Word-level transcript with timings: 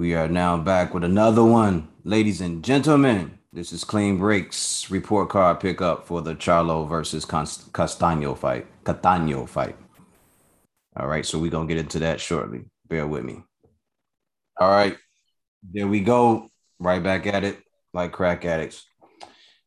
We 0.00 0.14
are 0.14 0.28
now 0.28 0.56
back 0.56 0.94
with 0.94 1.04
another 1.04 1.44
one, 1.44 1.86
ladies 2.04 2.40
and 2.40 2.64
gentlemen. 2.64 3.38
This 3.52 3.70
is 3.70 3.84
Clean 3.84 4.16
Breaks 4.16 4.90
report 4.90 5.28
card 5.28 5.60
pickup 5.60 6.06
for 6.06 6.22
the 6.22 6.34
Charlo 6.34 6.88
versus 6.88 7.26
Castaño 7.26 8.34
fight. 8.34 8.66
Castaño 8.82 9.46
fight. 9.46 9.76
All 10.96 11.06
right, 11.06 11.26
so 11.26 11.38
we're 11.38 11.50
gonna 11.50 11.68
get 11.68 11.76
into 11.76 11.98
that 11.98 12.18
shortly. 12.18 12.62
Bear 12.88 13.06
with 13.06 13.24
me. 13.24 13.42
All 14.58 14.70
right, 14.70 14.96
there 15.70 15.86
we 15.86 16.00
go. 16.00 16.48
Right 16.78 17.02
back 17.02 17.26
at 17.26 17.44
it, 17.44 17.58
like 17.92 18.10
crack 18.10 18.46
addicts. 18.46 18.86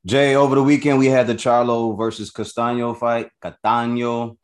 Jay, 0.04 0.34
over 0.34 0.56
the 0.56 0.64
weekend 0.64 0.98
we 0.98 1.10
had 1.10 1.28
the 1.28 1.36
Charlo 1.36 1.96
versus 1.96 2.32
Castaño 2.32 2.98
fight. 2.98 3.30
Castaño. 3.40 4.38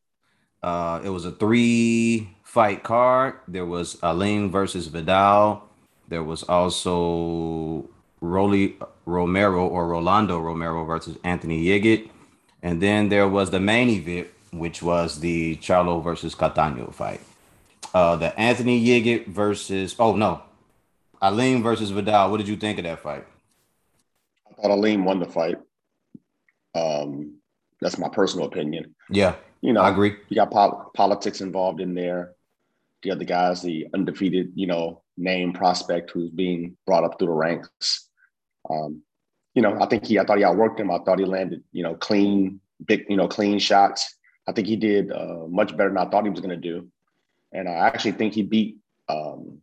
Uh, 0.61 1.01
it 1.04 1.10
was 1.10 1.25
a 1.25 1.32
three 1.32 2.37
fight 2.43 2.83
card. 2.83 3.39
There 3.47 3.65
was 3.65 3.96
Aleem 4.04 4.51
versus 4.51 4.86
Vidal. 4.86 5.65
There 6.09 6.23
was 6.23 6.41
also 6.43 7.87
Rolly 8.19 8.77
Romero 9.05 9.68
or 9.68 9.87
Rolando 9.87 10.39
Romero 10.39 10.83
versus 10.83 11.18
Anthony 11.23 11.63
Yigit. 11.65 12.09
And 12.63 12.82
then 12.82 13.09
there 13.09 13.27
was 13.27 13.51
the 13.51 13.59
main 13.59 13.89
event, 13.89 14.27
which 14.51 14.82
was 14.82 15.19
the 15.19 15.55
Charlo 15.57 16.04
versus 16.04 16.35
Castaño 16.35 16.93
fight. 16.93 17.21
Uh, 17.93 18.15
the 18.15 18.37
Anthony 18.39 18.83
Yigit 18.83 19.27
versus, 19.27 19.95
oh 19.99 20.15
no, 20.15 20.41
Aleem 21.21 21.61
versus 21.63 21.91
Vidal. 21.91 22.32
What 22.32 22.37
did 22.37 22.47
you 22.47 22.55
think 22.55 22.79
of 22.79 22.85
that 22.85 22.99
fight? 22.99 23.25
I 24.49 24.61
thought 24.61 24.71
Aleem 24.71 25.04
won 25.04 25.19
the 25.19 25.25
fight. 25.25 25.57
Um, 26.75 27.35
that's 27.82 27.97
my 27.97 28.10
personal 28.10 28.47
opinion. 28.47 28.96
Yeah, 29.10 29.35
you 29.61 29.73
know, 29.73 29.82
I 29.82 29.89
agree. 29.89 30.15
You 30.27 30.35
got 30.35 30.51
pol- 30.51 30.91
politics 30.96 31.41
involved 31.41 31.82
in 31.82 31.93
there. 31.93 32.33
The 33.03 33.12
other 33.12 33.26
guys, 33.26 33.62
the 33.62 33.88
undefeated, 33.94 34.52
you 34.56 34.67
know, 34.67 35.03
name 35.17 35.53
prospect 35.53 36.11
who's 36.11 36.30
being 36.30 36.78
brought 36.86 37.03
up 37.03 37.17
through 37.17 37.28
the 37.28 37.33
ranks. 37.33 38.09
Um, 38.69 39.03
you 39.56 39.61
know, 39.61 39.80
I 39.81 39.86
think 39.86 40.06
he, 40.06 40.19
I 40.19 40.25
thought 40.25 40.38
he 40.38 40.44
outworked 40.44 40.80
him. 40.80 40.91
I 40.91 41.00
thought 41.00 41.19
he 41.19 41.25
landed, 41.25 41.64
you 41.72 41.83
know, 41.83 41.95
clean, 41.95 42.59
big, 42.86 43.06
you 43.09 43.17
know, 43.17 43.28
clean 43.28 43.59
shots. 43.59 44.16
I 44.47 44.52
think 44.52 44.67
he 44.67 44.75
did 44.75 45.11
uh, 45.11 45.47
much 45.47 45.75
better 45.75 45.89
than 45.89 45.97
I 45.97 46.09
thought 46.09 46.23
he 46.23 46.30
was 46.30 46.41
going 46.41 46.50
to 46.50 46.56
do. 46.56 46.88
And 47.52 47.67
I 47.67 47.73
actually 47.73 48.14
think 48.14 48.33
he 48.33 48.44
beat, 48.44 48.78
um, 49.08 49.59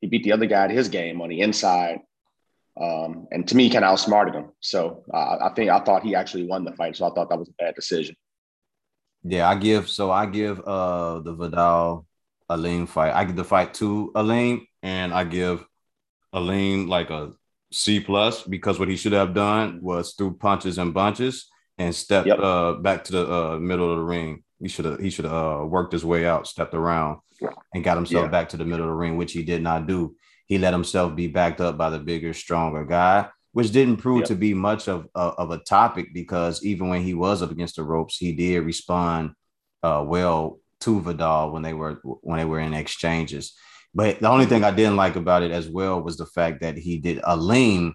he 0.00 0.06
beat 0.06 0.24
the 0.24 0.32
other 0.32 0.46
guy 0.46 0.64
at 0.64 0.70
his 0.70 0.88
game 0.88 1.20
on 1.20 1.28
the 1.28 1.40
inside. 1.40 2.00
Um, 2.80 3.28
and 3.30 3.46
to 3.48 3.56
me, 3.56 3.68
kind 3.70 3.84
of 3.84 3.92
outsmarted 3.92 4.34
him. 4.34 4.52
So 4.60 5.04
uh, 5.12 5.38
I 5.42 5.52
think 5.54 5.70
I 5.70 5.80
thought 5.80 6.04
he 6.04 6.14
actually 6.14 6.46
won 6.46 6.64
the 6.64 6.72
fight. 6.72 6.96
So 6.96 7.06
I 7.06 7.14
thought 7.14 7.28
that 7.28 7.38
was 7.38 7.48
a 7.48 7.62
bad 7.62 7.74
decision. 7.74 8.16
Yeah, 9.24 9.48
I 9.48 9.54
give 9.54 9.88
so 9.88 10.10
I 10.10 10.26
give 10.26 10.60
uh 10.60 11.20
the 11.20 11.34
Vidal 11.34 12.06
Aleem 12.52 12.88
fight. 12.88 13.14
I 13.14 13.24
give 13.24 13.36
the 13.36 13.44
fight 13.44 13.74
to 13.74 14.12
Aleem, 14.14 14.66
and 14.82 15.12
I 15.12 15.24
give 15.24 15.64
Aleem 16.34 16.88
like 16.88 17.10
a 17.10 17.32
C 17.72 18.00
plus 18.00 18.42
because 18.42 18.78
what 18.78 18.88
he 18.88 18.96
should 18.96 19.12
have 19.12 19.34
done 19.34 19.80
was 19.82 20.14
threw 20.14 20.36
punches 20.36 20.78
and 20.78 20.92
bunches 20.94 21.48
and 21.78 21.94
stepped 21.94 22.28
yep. 22.28 22.38
uh, 22.38 22.74
back 22.74 23.04
to 23.04 23.12
the 23.12 23.32
uh, 23.32 23.58
middle 23.58 23.90
of 23.90 23.98
the 23.98 24.04
ring. 24.04 24.44
He 24.60 24.68
should 24.68 24.84
have 24.84 25.00
he 25.00 25.10
should 25.10 25.24
have 25.24 25.62
uh, 25.62 25.64
worked 25.64 25.92
his 25.92 26.04
way 26.04 26.26
out, 26.26 26.46
stepped 26.46 26.74
around, 26.74 27.18
and 27.74 27.82
got 27.82 27.96
himself 27.96 28.24
yeah. 28.24 28.30
back 28.30 28.50
to 28.50 28.56
the 28.56 28.64
middle 28.64 28.84
of 28.84 28.90
the 28.90 28.96
ring, 28.96 29.16
which 29.16 29.32
he 29.32 29.42
did 29.42 29.62
not 29.62 29.86
do. 29.86 30.14
He 30.46 30.58
let 30.58 30.74
himself 30.74 31.16
be 31.16 31.28
backed 31.28 31.60
up 31.60 31.78
by 31.78 31.90
the 31.90 31.98
bigger, 31.98 32.34
stronger 32.34 32.84
guy, 32.84 33.28
which 33.52 33.72
didn't 33.72 33.96
prove 33.96 34.20
yep. 34.20 34.28
to 34.28 34.34
be 34.34 34.54
much 34.54 34.88
of, 34.88 35.08
of, 35.14 35.34
of 35.38 35.50
a 35.50 35.58
topic 35.58 36.12
because 36.12 36.64
even 36.64 36.88
when 36.88 37.02
he 37.02 37.14
was 37.14 37.42
up 37.42 37.50
against 37.50 37.76
the 37.76 37.84
ropes, 37.84 38.18
he 38.18 38.32
did 38.32 38.60
respond 38.60 39.32
uh, 39.82 40.04
well 40.06 40.60
to 40.82 41.00
Vidal 41.00 41.52
when 41.52 41.62
they 41.62 41.74
were 41.74 42.00
when 42.02 42.38
they 42.38 42.44
were 42.44 42.60
in 42.60 42.74
exchanges. 42.74 43.54
But 43.94 44.20
the 44.20 44.28
only 44.28 44.46
thing 44.46 44.64
I 44.64 44.70
didn't 44.70 44.96
like 44.96 45.16
about 45.16 45.42
it 45.42 45.50
as 45.50 45.68
well 45.68 46.02
was 46.02 46.16
the 46.16 46.26
fact 46.26 46.62
that 46.62 46.76
he 46.78 46.98
did 46.98 47.20
a 47.24 47.36
lean. 47.36 47.94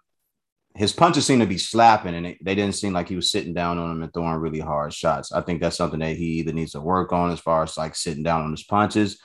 His 0.76 0.94
punches 0.94 1.26
seemed 1.26 1.42
to 1.42 1.48
be 1.48 1.58
slapping, 1.58 2.14
and 2.14 2.28
it, 2.28 2.38
they 2.44 2.54
didn't 2.54 2.76
seem 2.76 2.94
like 2.94 3.10
he 3.10 3.16
was 3.16 3.32
sitting 3.32 3.54
down 3.54 3.80
on 3.80 3.90
them 3.90 4.04
and 4.04 4.14
throwing 4.14 4.36
really 4.36 4.60
hard 4.60 4.94
shots. 4.94 5.32
I 5.32 5.42
think 5.42 5.60
that's 5.60 5.76
something 5.76 6.00
that 6.02 6.18
he 6.18 6.40
either 6.40 6.54
needs 6.54 6.74
to 6.74 6.82
work 6.82 7.12
on 7.12 7.32
as 7.32 7.40
far 7.40 7.64
as 7.64 7.78
like 7.78 7.96
sitting 7.96 8.22
down 8.22 8.44
on 8.44 8.52
his 8.52 8.64
punches, 8.64 9.20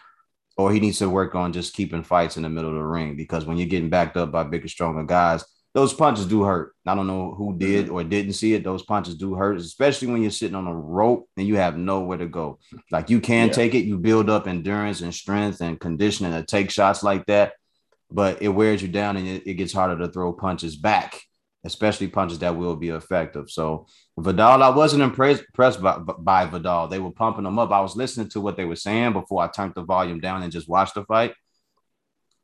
or 0.57 0.73
he 0.73 0.81
needs 0.81 0.99
to 1.01 1.11
work 1.11 1.35
on 1.35 1.53
just 1.53 1.75
keeping 1.75 2.05
fights 2.05 2.39
in 2.39 2.43
the 2.43 2.49
middle 2.49 2.71
of 2.71 2.77
the 2.77 2.83
ring. 2.83 3.17
Because 3.17 3.45
when 3.45 3.59
you're 3.59 3.67
getting 3.67 3.91
backed 3.91 4.17
up 4.17 4.33
by 4.33 4.45
bigger, 4.45 4.69
stronger 4.69 5.05
guys, 5.05 5.45
those 5.75 5.95
punches 5.95 6.27
do 6.27 6.43
hurt. 6.43 6.75
I 6.87 6.95
don't 6.95 7.07
know 7.07 7.35
who 7.35 7.57
did 7.57 7.87
mm-hmm. 7.87 7.95
or 7.95 8.05
didn't 8.05 8.35
see 8.35 8.55
it. 8.55 8.63
Those 8.63 8.83
punches 8.83 9.15
do 9.15 9.35
hurt, 9.35 9.57
especially 9.57 10.09
when 10.09 10.21
you're 10.21 10.31
sitting 10.31 10.55
on 10.55 10.67
a 10.67 10.75
rope 10.75 11.29
and 11.37 11.47
you 11.47 11.57
have 11.57 11.79
nowhere 11.79 12.19
to 12.19 12.27
go. 12.27 12.59
Like 12.91 13.09
you 13.09 13.21
can 13.21 13.49
yeah. 13.49 13.55
take 13.55 13.75
it, 13.75 13.87
you 13.87 13.99
build 13.99 14.29
up 14.29 14.47
endurance 14.47 15.01
and 15.01 15.15
strength 15.15 15.61
and 15.61 15.81
conditioning 15.81 16.33
to 16.33 16.45
take 16.45 16.71
shots 16.71 17.03
like 17.03 17.25
that, 17.27 17.55
but 18.11 18.43
it 18.43 18.49
wears 18.49 18.83
you 18.83 18.89
down 18.89 19.17
and 19.17 19.27
it, 19.27 19.47
it 19.47 19.55
gets 19.55 19.73
harder 19.73 19.97
to 20.05 20.13
throw 20.13 20.35
punches 20.35 20.77
back, 20.77 21.19
especially 21.65 22.09
punches 22.09 22.41
that 22.41 22.55
will 22.55 22.77
be 22.77 22.91
effective. 22.91 23.49
So 23.49 23.87
Vidal, 24.19 24.63
I 24.63 24.69
wasn't 24.69 25.03
impressed, 25.03 25.41
impressed 25.41 25.81
by, 25.81 25.99
by 25.99 26.45
Vidal. 26.45 26.89
They 26.89 26.99
were 26.99 27.13
pumping 27.13 27.47
him 27.47 27.59
up. 27.59 27.71
I 27.71 27.81
was 27.81 27.97
listening 27.97 28.29
to 28.31 28.43
what 28.43 28.59
they 28.59 28.67
were 28.67 28.77
saying 28.77 29.15
before 29.15 29.43
I 29.43 29.49
turned 29.49 29.73
the 29.75 29.85
volume 29.85 30.21
down 30.21 30.43
and 30.43 30.53
just 30.53 30.69
watched 30.69 30.97
the 30.97 31.05
fight 31.07 31.33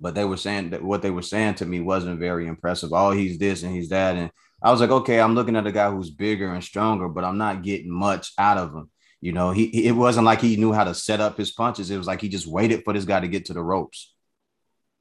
but 0.01 0.15
they 0.15 0.25
were 0.25 0.37
saying 0.37 0.71
that 0.71 0.83
what 0.83 1.03
they 1.03 1.11
were 1.11 1.23
saying 1.23 1.55
to 1.57 1.67
me 1.67 1.81
wasn't 1.81 2.21
very 2.21 2.47
impressive. 2.47 2.93
Oh, 2.93 3.11
he's 3.11 3.39
this 3.39 3.63
and 3.63 3.75
he's 3.75 3.89
that. 3.89 4.17
And 4.17 4.31
I 4.63 4.71
was 4.71 4.81
like, 4.81 4.91
okay, 4.91 5.21
I'm 5.21 5.35
looking 5.35 5.57
at 5.57 5.67
a 5.67 5.73
guy 5.73 5.91
who's 5.91 6.11
bigger 6.11 6.53
and 6.53 6.63
stronger, 6.63 7.09
but 7.09 7.25
I'm 7.25 7.39
not 7.39 7.63
getting 7.63 7.93
much 7.93 8.33
out 8.39 8.59
of 8.59 8.73
him. 8.73 8.91
You 9.21 9.33
know, 9.33 9.51
he 9.51 9.87
it 9.87 9.93
wasn't 9.93 10.27
like 10.27 10.41
he 10.41 10.57
knew 10.57 10.73
how 10.73 10.85
to 10.85 10.95
set 10.95 11.21
up 11.21 11.37
his 11.37 11.51
punches. 11.51 11.91
It 11.91 11.99
was 11.99 12.07
like 12.07 12.21
he 12.21 12.29
just 12.29 12.47
waited 12.47 12.85
for 12.85 12.93
this 12.93 13.05
guy 13.05 13.19
to 13.19 13.29
get 13.29 13.47
to 13.47 13.53
the 13.53 13.63
ropes. 13.63 14.15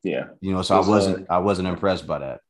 Yeah. 0.03 0.25
You 0.41 0.53
know, 0.53 0.63
so 0.63 0.75
I 0.75 0.87
wasn't 0.87 1.29
uh, 1.29 1.33
I 1.35 1.37
wasn't 1.37 1.67
impressed 1.67 2.07
by 2.07 2.19
that. 2.19 2.41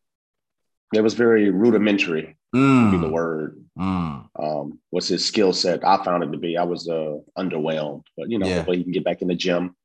It 0.94 1.02
was 1.02 1.16
very 1.16 1.50
rudimentary, 1.50 2.38
mm. 2.56 2.92
be 2.92 2.98
the 2.98 3.10
word. 3.10 3.62
Mm. 3.78 4.30
Um, 4.40 4.80
what's 4.90 5.10
his 5.10 5.26
skill 5.26 5.52
set? 5.52 5.86
I 5.86 6.02
found 6.06 6.24
it 6.24 6.32
to 6.32 6.38
be. 6.38 6.56
I 6.56 6.64
was 6.64 6.88
uh, 6.88 7.18
underwhelmed, 7.38 8.04
but 8.16 8.30
you 8.30 8.40
know, 8.40 8.48
yeah. 8.48 8.64
he 8.64 8.84
can 8.84 8.94
get 8.94 9.04
back 9.04 9.22
in 9.22 9.28
the 9.28 9.36
gym, 9.36 9.76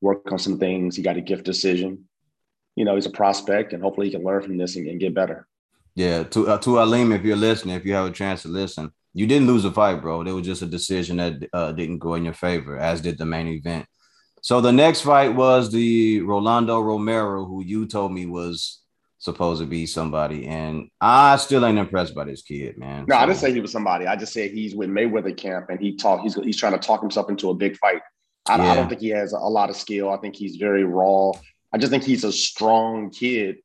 work 0.00 0.32
on 0.32 0.40
some 0.40 0.58
things. 0.58 0.96
He 0.96 1.02
got 1.02 1.16
a 1.16 1.20
gift 1.20 1.44
decision 1.44 2.07
you 2.78 2.84
know, 2.84 2.94
he's 2.94 3.06
a 3.06 3.10
prospect 3.10 3.72
and 3.72 3.82
hopefully 3.82 4.06
he 4.06 4.12
can 4.12 4.22
learn 4.22 4.40
from 4.40 4.56
this 4.56 4.76
and, 4.76 4.86
and 4.86 5.00
get 5.00 5.12
better. 5.12 5.48
Yeah, 5.96 6.22
to 6.22 6.48
uh, 6.48 6.58
to 6.58 6.70
Aleem, 6.70 7.12
if 7.12 7.24
you're 7.24 7.36
listening, 7.36 7.74
if 7.74 7.84
you 7.84 7.92
have 7.94 8.06
a 8.06 8.12
chance 8.12 8.42
to 8.42 8.48
listen, 8.48 8.92
you 9.14 9.26
didn't 9.26 9.48
lose 9.48 9.64
a 9.64 9.72
fight, 9.72 10.00
bro. 10.00 10.20
It 10.20 10.30
was 10.30 10.46
just 10.46 10.62
a 10.62 10.66
decision 10.66 11.16
that 11.16 11.48
uh, 11.52 11.72
didn't 11.72 11.98
go 11.98 12.14
in 12.14 12.24
your 12.24 12.34
favor, 12.34 12.78
as 12.78 13.00
did 13.00 13.18
the 13.18 13.26
main 13.26 13.48
event. 13.48 13.84
So 14.40 14.60
the 14.60 14.70
next 14.70 15.00
fight 15.00 15.34
was 15.34 15.72
the 15.72 16.20
Rolando 16.20 16.80
Romero, 16.80 17.44
who 17.44 17.64
you 17.64 17.88
told 17.88 18.12
me 18.12 18.26
was 18.26 18.80
supposed 19.18 19.60
to 19.60 19.66
be 19.66 19.86
somebody, 19.86 20.46
and 20.46 20.88
I 21.00 21.36
still 21.36 21.66
ain't 21.66 21.78
impressed 21.78 22.14
by 22.14 22.26
this 22.26 22.42
kid, 22.42 22.78
man. 22.78 23.06
No, 23.08 23.16
so. 23.16 23.20
I 23.20 23.26
didn't 23.26 23.38
say 23.38 23.52
he 23.52 23.60
was 23.60 23.72
somebody. 23.72 24.06
I 24.06 24.14
just 24.14 24.32
said 24.32 24.52
he's 24.52 24.76
with 24.76 24.88
Mayweather 24.88 25.36
camp, 25.36 25.66
and 25.68 25.80
he 25.80 25.96
talk. 25.96 26.20
He's 26.20 26.36
he's 26.36 26.56
trying 26.56 26.74
to 26.74 26.78
talk 26.78 27.00
himself 27.00 27.28
into 27.28 27.50
a 27.50 27.54
big 27.54 27.76
fight. 27.76 28.02
I, 28.46 28.56
yeah. 28.56 28.70
I 28.70 28.74
don't 28.76 28.88
think 28.88 29.00
he 29.00 29.08
has 29.08 29.32
a 29.32 29.38
lot 29.38 29.68
of 29.68 29.74
skill. 29.74 30.10
I 30.10 30.18
think 30.18 30.36
he's 30.36 30.56
very 30.56 30.84
raw. 30.84 31.32
I 31.72 31.78
just 31.78 31.90
think 31.90 32.04
he's 32.04 32.24
a 32.24 32.32
strong 32.32 33.10
kid, 33.10 33.56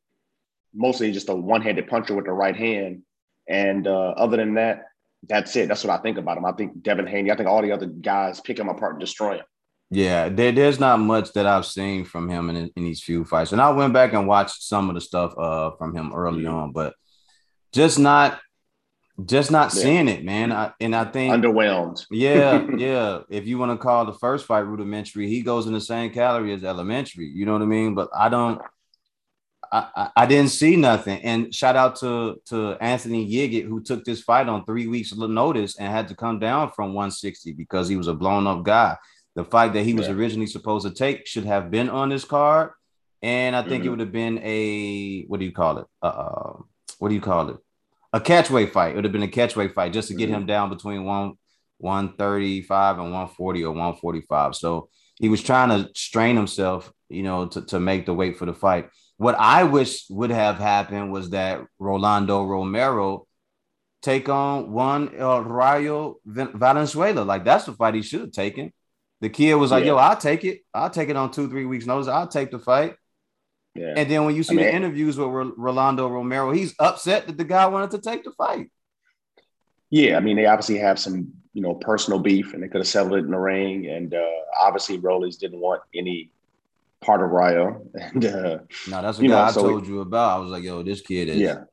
mostly 0.73 1.11
just 1.11 1.29
a 1.29 1.35
one-handed 1.35 1.87
puncher 1.87 2.15
with 2.15 2.25
the 2.25 2.31
right 2.31 2.55
hand. 2.55 3.03
And 3.47 3.87
uh, 3.87 4.09
other 4.17 4.37
than 4.37 4.55
that, 4.55 4.85
that's 5.27 5.55
it. 5.55 5.67
That's 5.69 5.83
what 5.83 5.97
I 5.97 6.01
think 6.01 6.17
about 6.17 6.37
him. 6.37 6.45
I 6.45 6.51
think 6.51 6.81
Devin 6.81 7.07
Haney, 7.07 7.31
I 7.31 7.35
think 7.35 7.47
all 7.47 7.61
the 7.61 7.71
other 7.71 7.85
guys 7.85 8.41
pick 8.41 8.59
him 8.59 8.69
apart 8.69 8.93
and 8.93 8.99
destroy 8.99 9.37
him. 9.37 9.45
Yeah, 9.89 10.27
there, 10.29 10.51
there's 10.51 10.79
not 10.79 10.99
much 10.99 11.33
that 11.33 11.45
I've 11.45 11.65
seen 11.65 12.03
from 12.03 12.27
him 12.27 12.49
in, 12.49 12.71
in 12.75 12.83
these 12.83 13.03
few 13.03 13.23
fights. 13.23 13.51
And 13.51 13.61
I 13.61 13.69
went 13.69 13.93
back 13.93 14.13
and 14.13 14.27
watched 14.27 14.63
some 14.63 14.89
of 14.89 14.95
the 14.95 15.01
stuff 15.01 15.33
uh, 15.37 15.71
from 15.77 15.95
him 15.95 16.13
early 16.13 16.43
mm-hmm. 16.43 16.55
on, 16.55 16.71
but 16.71 16.95
just 17.73 17.99
not 17.99 18.39
just 19.25 19.51
not 19.51 19.73
yeah. 19.73 19.81
seeing 19.81 20.07
it, 20.07 20.23
man. 20.23 20.51
I, 20.51 20.71
and 20.79 20.95
I 20.95 21.05
think 21.05 21.33
underwhelmed. 21.33 22.05
yeah, 22.09 22.65
yeah. 22.77 23.19
If 23.29 23.45
you 23.45 23.57
want 23.59 23.71
to 23.71 23.77
call 23.77 24.05
the 24.05 24.13
first 24.13 24.45
fight 24.45 24.65
rudimentary, 24.65 25.27
he 25.27 25.41
goes 25.41 25.67
in 25.67 25.73
the 25.73 25.81
same 25.81 26.11
calorie 26.11 26.53
as 26.53 26.63
elementary. 26.63 27.27
You 27.27 27.45
know 27.45 27.53
what 27.53 27.61
I 27.61 27.65
mean? 27.65 27.93
But 27.93 28.09
I 28.15 28.29
don't. 28.29 28.61
I, 29.71 29.87
I, 29.95 30.09
I 30.17 30.25
didn't 30.25 30.49
see 30.49 30.75
nothing. 30.75 31.21
And 31.23 31.53
shout 31.53 31.75
out 31.75 31.95
to 31.97 32.41
to 32.47 32.75
Anthony 32.81 33.29
Yigit 33.29 33.65
who 33.65 33.81
took 33.83 34.03
this 34.03 34.21
fight 34.21 34.49
on 34.49 34.65
three 34.65 34.87
weeks 34.87 35.13
notice 35.15 35.77
and 35.77 35.91
had 35.91 36.07
to 36.07 36.15
come 36.15 36.39
down 36.39 36.71
from 36.71 36.93
160 36.93 37.53
because 37.53 37.87
he 37.87 37.95
was 37.95 38.07
a 38.07 38.13
blown 38.13 38.47
up 38.47 38.63
guy. 38.63 38.97
The 39.35 39.43
fight 39.43 39.73
that 39.73 39.83
he 39.83 39.93
was 39.93 40.07
yeah. 40.07 40.13
originally 40.13 40.47
supposed 40.47 40.87
to 40.87 40.93
take 40.93 41.27
should 41.27 41.45
have 41.45 41.71
been 41.71 41.89
on 41.89 42.09
this 42.09 42.25
card, 42.25 42.71
and 43.21 43.55
I 43.55 43.61
think 43.61 43.83
mm-hmm. 43.83 43.87
it 43.87 43.89
would 43.89 43.99
have 43.99 44.11
been 44.11 44.39
a 44.43 45.23
what 45.25 45.39
do 45.39 45.45
you 45.45 45.51
call 45.51 45.79
it? 45.79 45.87
Uh, 46.01 46.53
what 46.97 47.09
do 47.09 47.15
you 47.15 47.21
call 47.21 47.49
it? 47.49 47.57
A 48.13 48.21
catchweight 48.21 48.71
fight. 48.71 48.91
It 48.91 48.95
would 48.95 49.05
have 49.05 49.11
been 49.11 49.23
a 49.23 49.27
catchweight 49.27 49.73
fight 49.73 49.91
just 49.91 50.07
to 50.07 50.13
get 50.13 50.29
mm-hmm. 50.29 50.41
him 50.41 50.45
down 50.45 50.69
between 50.69 51.03
one 51.03 51.33
135 51.79 52.99
and 52.99 53.05
140 53.05 53.63
or 53.65 53.71
145. 53.71 54.55
So 54.55 54.89
he 55.15 55.27
was 55.29 55.43
trying 55.43 55.69
to 55.69 55.89
strain 55.95 56.35
himself, 56.35 56.91
you 57.09 57.23
know, 57.23 57.47
to, 57.47 57.65
to 57.65 57.79
make 57.79 58.05
the 58.05 58.13
weight 58.13 58.37
for 58.37 58.45
the 58.45 58.53
fight. 58.53 58.89
What 59.17 59.35
I 59.37 59.63
wish 59.63 60.05
would 60.09 60.31
have 60.31 60.57
happened 60.57 61.11
was 61.11 61.31
that 61.31 61.61
Rolando 61.79 62.43
Romero 62.43 63.27
take 64.01 64.29
on 64.29 64.71
one 64.71 65.15
El 65.15 65.43
Rayo 65.43 66.17
Valenzuela. 66.25 67.21
Like 67.21 67.43
that's 67.43 67.65
the 67.65 67.73
fight 67.73 67.95
he 67.95 68.01
should 68.01 68.21
have 68.21 68.31
taken. 68.31 68.71
The 69.21 69.29
kid 69.29 69.55
was 69.55 69.71
like, 69.71 69.85
yeah. 69.85 69.91
"Yo, 69.91 69.97
I'll 69.97 70.17
take 70.17 70.43
it. 70.43 70.61
I'll 70.73 70.89
take 70.89 71.09
it 71.09 71.15
on 71.15 71.31
two, 71.31 71.49
three 71.49 71.65
weeks 71.65 71.85
notice. 71.85 72.07
I'll 72.07 72.27
take 72.27 72.51
the 72.51 72.59
fight." 72.59 72.95
Yeah. 73.75 73.93
And 73.97 74.09
then 74.09 74.25
when 74.25 74.35
you 74.35 74.43
see 74.43 74.53
I 74.53 74.57
mean, 74.57 74.65
the 74.65 74.75
interviews 74.75 75.17
with 75.17 75.53
Rolando 75.57 76.07
Romero, 76.07 76.51
he's 76.51 76.75
upset 76.79 77.27
that 77.27 77.37
the 77.37 77.43
guy 77.43 77.65
wanted 77.65 77.91
to 77.91 77.99
take 77.99 78.23
the 78.23 78.31
fight. 78.31 78.71
Yeah, 79.89 80.17
I 80.17 80.19
mean, 80.19 80.37
they 80.37 80.45
obviously 80.45 80.77
have 80.79 80.99
some, 80.99 81.31
you 81.53 81.61
know, 81.61 81.75
personal 81.75 82.19
beef, 82.19 82.53
and 82.53 82.63
they 82.63 82.67
could 82.67 82.81
have 82.81 82.87
settled 82.87 83.13
it 83.13 83.25
in 83.25 83.31
the 83.31 83.37
ring. 83.37 83.87
And 83.87 84.13
uh, 84.13 84.25
obviously, 84.59 84.99
Rollies 84.99 85.37
didn't 85.37 85.59
want 85.59 85.81
any 85.93 86.31
part 87.01 87.21
of 87.21 87.29
Rayo. 87.29 87.85
And 87.93 88.25
uh, 88.25 88.59
no, 88.89 89.01
that's 89.01 89.19
know, 89.19 89.37
I 89.39 89.51
so 89.51 89.61
told 89.61 89.87
you 89.87 90.01
about. 90.01 90.37
I 90.37 90.39
was 90.39 90.49
like, 90.49 90.63
yo, 90.63 90.83
this 90.83 91.01
kid 91.01 91.29
is. 91.29 91.37
Yeah. 91.37 91.63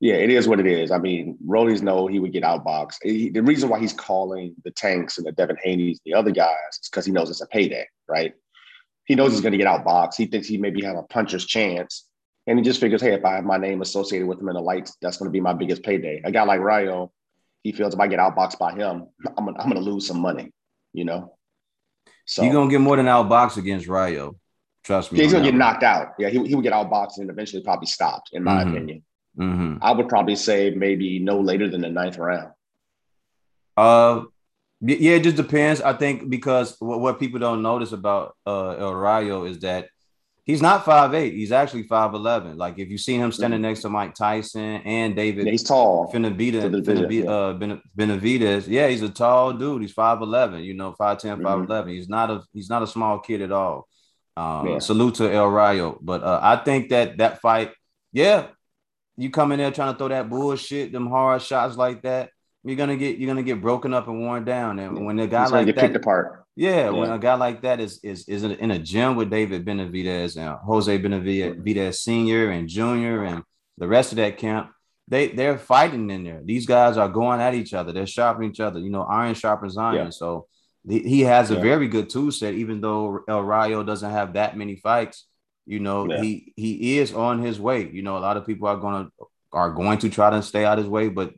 Yeah, 0.00 0.14
it 0.14 0.30
is 0.30 0.48
what 0.48 0.58
it 0.58 0.66
is. 0.66 0.90
I 0.90 0.98
mean, 0.98 1.38
Rollies 1.46 1.80
know 1.80 2.08
he 2.08 2.18
would 2.18 2.32
get 2.32 2.42
outboxed. 2.42 2.96
He, 3.04 3.30
the 3.30 3.40
reason 3.40 3.68
why 3.68 3.78
he's 3.78 3.92
calling 3.92 4.52
the 4.64 4.72
Tanks 4.72 5.16
and 5.16 5.24
the 5.24 5.30
Devin 5.30 5.58
Haney's, 5.62 6.00
the 6.04 6.14
other 6.14 6.32
guys, 6.32 6.56
is 6.72 6.88
because 6.88 7.06
he 7.06 7.12
knows 7.12 7.30
it's 7.30 7.40
a 7.40 7.46
payday, 7.46 7.86
right? 8.08 8.34
He 9.04 9.14
knows 9.14 9.32
he's 9.32 9.40
going 9.40 9.52
to 9.52 9.58
get 9.58 9.66
outboxed. 9.66 10.16
He 10.16 10.26
thinks 10.26 10.46
he 10.46 10.58
maybe 10.58 10.82
have 10.84 10.96
a 10.96 11.02
puncher's 11.02 11.44
chance. 11.44 12.06
And 12.46 12.58
he 12.58 12.64
just 12.64 12.80
figures, 12.80 13.00
hey, 13.00 13.14
if 13.14 13.24
I 13.24 13.34
have 13.34 13.44
my 13.44 13.56
name 13.56 13.82
associated 13.82 14.26
with 14.26 14.40
him 14.40 14.48
in 14.48 14.54
the 14.54 14.60
lights, 14.60 14.96
that's 15.00 15.16
going 15.16 15.28
to 15.28 15.32
be 15.32 15.40
my 15.40 15.52
biggest 15.52 15.82
payday. 15.82 16.22
A 16.24 16.32
guy 16.32 16.42
like 16.42 16.60
Rayo, 16.60 17.12
he 17.62 17.72
feels 17.72 17.94
if 17.94 18.00
I 18.00 18.08
get 18.08 18.18
outboxed 18.18 18.58
by 18.58 18.72
him, 18.72 19.08
I'm, 19.36 19.48
I'm 19.48 19.70
going 19.70 19.74
to 19.74 19.80
lose 19.80 20.06
some 20.06 20.20
money, 20.20 20.52
you 20.92 21.04
know? 21.04 21.34
So 22.24 22.42
you're 22.42 22.52
gonna 22.52 22.70
get 22.70 22.80
more 22.80 22.96
than 22.96 23.06
outboxed 23.06 23.56
against 23.56 23.88
Rayo. 23.88 24.36
Trust 24.84 25.12
me. 25.12 25.18
Yeah, 25.18 25.24
he's 25.24 25.32
gonna 25.32 25.44
get 25.44 25.54
knocked 25.54 25.82
out. 25.82 26.14
Yeah, 26.18 26.28
he, 26.28 26.46
he 26.46 26.54
would 26.54 26.62
get 26.62 26.72
outboxed 26.72 27.18
and 27.18 27.30
eventually 27.30 27.62
probably 27.62 27.86
stopped, 27.86 28.30
in 28.32 28.44
my 28.44 28.62
mm-hmm. 28.62 28.70
opinion. 28.70 29.02
Mm-hmm. 29.38 29.76
I 29.82 29.92
would 29.92 30.08
probably 30.08 30.36
say 30.36 30.70
maybe 30.70 31.18
no 31.18 31.40
later 31.40 31.68
than 31.68 31.80
the 31.80 31.88
ninth 31.88 32.18
round. 32.18 32.52
Uh 33.76 34.22
yeah, 34.82 35.12
it 35.12 35.22
just 35.22 35.36
depends. 35.36 35.80
I 35.80 35.92
think 35.92 36.28
because 36.28 36.76
what, 36.80 37.00
what 37.00 37.20
people 37.20 37.38
don't 37.38 37.62
notice 37.62 37.92
about 37.92 38.36
uh 38.46 38.70
El 38.70 38.94
Rayo 38.94 39.44
is 39.44 39.60
that 39.60 39.88
he's 40.44 40.60
not 40.60 40.84
five 40.84 41.14
eight. 41.14 41.34
He's 41.34 41.52
actually 41.52 41.84
5'11. 41.84 42.56
Like 42.56 42.78
if 42.78 42.88
you 42.88 42.98
see 42.98 43.14
him 43.14 43.32
standing 43.32 43.58
mm-hmm. 43.58 43.68
next 43.68 43.82
to 43.82 43.88
Mike 43.88 44.14
Tyson 44.14 44.82
and 44.84 45.14
David, 45.14 45.46
yeah, 45.46 45.52
he's 45.52 45.62
tall. 45.62 46.10
Benavidez, 46.12 46.84
Benavidez, 46.84 47.28
uh, 47.28 47.76
Benavidez. 47.96 48.66
Yeah, 48.68 48.88
he's 48.88 49.02
a 49.02 49.08
tall 49.08 49.52
dude. 49.52 49.82
He's 49.82 49.94
5'11, 49.94 50.64
you 50.64 50.74
know, 50.74 50.94
5'10, 50.98 51.40
5'11. 51.40 51.66
Mm-hmm. 51.66 51.88
He's 51.88 52.08
not 52.08 52.30
a 52.30 52.42
he's 52.52 52.68
not 52.68 52.82
a 52.82 52.86
small 52.86 53.20
kid 53.20 53.42
at 53.42 53.52
all. 53.52 53.88
Um, 54.36 54.66
yeah. 54.66 54.78
salute 54.78 55.16
to 55.16 55.32
El 55.32 55.48
Rayo. 55.48 55.98
But 56.00 56.22
uh, 56.22 56.40
I 56.42 56.56
think 56.56 56.88
that 56.88 57.18
that 57.18 57.40
fight, 57.40 57.72
yeah, 58.12 58.48
you 59.16 59.30
come 59.30 59.52
in 59.52 59.58
there 59.58 59.70
trying 59.70 59.92
to 59.92 59.98
throw 59.98 60.08
that 60.08 60.28
bullshit, 60.28 60.90
them 60.90 61.06
hard 61.06 61.42
shots 61.42 61.76
like 61.76 62.02
that, 62.02 62.30
you're 62.64 62.76
gonna 62.76 62.96
get 62.96 63.18
you're 63.18 63.28
gonna 63.28 63.42
get 63.42 63.60
broken 63.60 63.94
up 63.94 64.08
and 64.08 64.20
worn 64.20 64.44
down. 64.44 64.78
And 64.78 65.04
when 65.04 65.18
a 65.18 65.26
guy 65.26 65.46
like 65.46 65.66
that, 65.66 65.76
picked 65.76 65.96
apart 65.96 66.42
yeah, 66.54 66.84
yeah, 66.84 66.90
when 66.90 67.10
a 67.10 67.18
guy 67.18 67.34
like 67.34 67.62
that 67.62 67.80
is 67.80 67.98
is 68.02 68.28
is 68.28 68.42
in 68.44 68.70
a 68.70 68.78
gym 68.78 69.16
with 69.16 69.30
David 69.30 69.64
Benavidez 69.64 70.36
and 70.36 70.58
Jose 70.62 70.98
Benavidez 70.98 71.94
Senior 71.94 72.50
and 72.50 72.68
Junior 72.68 73.24
and 73.24 73.42
the 73.78 73.88
rest 73.88 74.12
of 74.12 74.16
that 74.16 74.36
camp, 74.36 74.70
they 75.08 75.28
they're 75.28 75.56
fighting 75.56 76.10
in 76.10 76.24
there. 76.24 76.42
These 76.44 76.66
guys 76.66 76.98
are 76.98 77.08
going 77.08 77.40
at 77.40 77.54
each 77.54 77.72
other. 77.72 77.92
They're 77.92 78.06
sharpening 78.06 78.50
each 78.50 78.60
other. 78.60 78.80
You 78.80 78.90
know, 78.90 79.02
iron 79.02 79.34
sharpens 79.34 79.78
iron. 79.78 79.94
Yeah. 79.94 80.10
So 80.10 80.46
he 80.86 81.20
has 81.20 81.50
a 81.50 81.54
yeah. 81.54 81.62
very 81.62 81.88
good 81.88 82.10
tool 82.10 82.30
set. 82.30 82.52
Even 82.54 82.82
though 82.82 83.20
El 83.26 83.42
Rayo 83.42 83.82
doesn't 83.82 84.10
have 84.10 84.34
that 84.34 84.58
many 84.58 84.76
fights, 84.76 85.26
you 85.64 85.80
know, 85.80 86.06
he 86.20 86.52
he 86.56 86.98
is 86.98 87.14
on 87.14 87.40
his 87.40 87.58
way. 87.58 87.88
You 87.90 88.02
know, 88.02 88.18
a 88.18 88.20
lot 88.20 88.36
of 88.36 88.44
people 88.44 88.68
are 88.68 88.76
gonna 88.76 89.08
are 89.54 89.70
going 89.70 89.98
to 89.98 90.10
try 90.10 90.28
to 90.28 90.42
stay 90.42 90.66
out 90.66 90.76
his 90.76 90.86
way, 90.86 91.08
but 91.08 91.32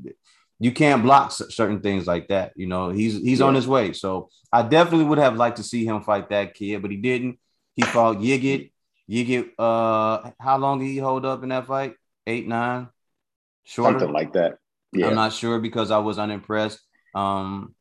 you 0.64 0.72
can't 0.72 1.02
block 1.02 1.30
certain 1.30 1.82
things 1.82 2.06
like 2.06 2.28
that. 2.28 2.54
You 2.56 2.66
know, 2.66 2.88
he's 2.88 3.20
he's 3.20 3.40
yeah. 3.40 3.46
on 3.46 3.54
his 3.54 3.68
way. 3.68 3.92
So 3.92 4.30
I 4.50 4.62
definitely 4.62 5.04
would 5.04 5.18
have 5.18 5.36
liked 5.36 5.58
to 5.58 5.62
see 5.62 5.84
him 5.84 6.00
fight 6.00 6.30
that 6.30 6.54
kid, 6.54 6.80
but 6.80 6.90
he 6.90 6.96
didn't. 6.96 7.38
He 7.74 7.82
fought 7.82 8.16
Yigit. 8.16 8.70
Yigit, 9.10 9.50
uh, 9.58 10.30
how 10.40 10.56
long 10.56 10.78
did 10.78 10.86
he 10.86 10.96
hold 10.96 11.26
up 11.26 11.42
in 11.42 11.50
that 11.50 11.66
fight? 11.66 11.96
Eight, 12.26 12.48
nine, 12.48 12.88
shorter? 13.64 13.98
something 13.98 14.14
like 14.14 14.32
that. 14.32 14.56
Yeah, 14.94 15.08
I'm 15.08 15.14
not 15.14 15.34
sure 15.34 15.58
because 15.58 15.90
I 15.90 15.98
was 15.98 16.18
unimpressed. 16.18 16.80
Um, 17.14 17.74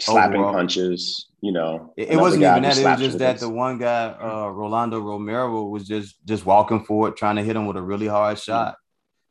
slapping 0.00 0.36
overall. 0.36 0.54
punches, 0.54 1.26
you 1.40 1.50
know. 1.50 1.94
It, 1.96 2.10
it 2.10 2.16
wasn't 2.16 2.44
even 2.44 2.62
that. 2.62 2.78
It 2.78 2.84
was 2.84 3.00
just 3.00 3.18
that 3.18 3.40
the 3.40 3.48
one 3.48 3.78
guy, 3.78 4.14
uh, 4.22 4.50
Rolando 4.50 5.00
Romero, 5.00 5.64
was 5.64 5.88
just 5.88 6.24
just 6.24 6.46
walking 6.46 6.84
forward, 6.84 7.16
trying 7.16 7.34
to 7.36 7.42
hit 7.42 7.56
him 7.56 7.66
with 7.66 7.76
a 7.76 7.82
really 7.82 8.06
hard 8.06 8.38
shot. 8.38 8.76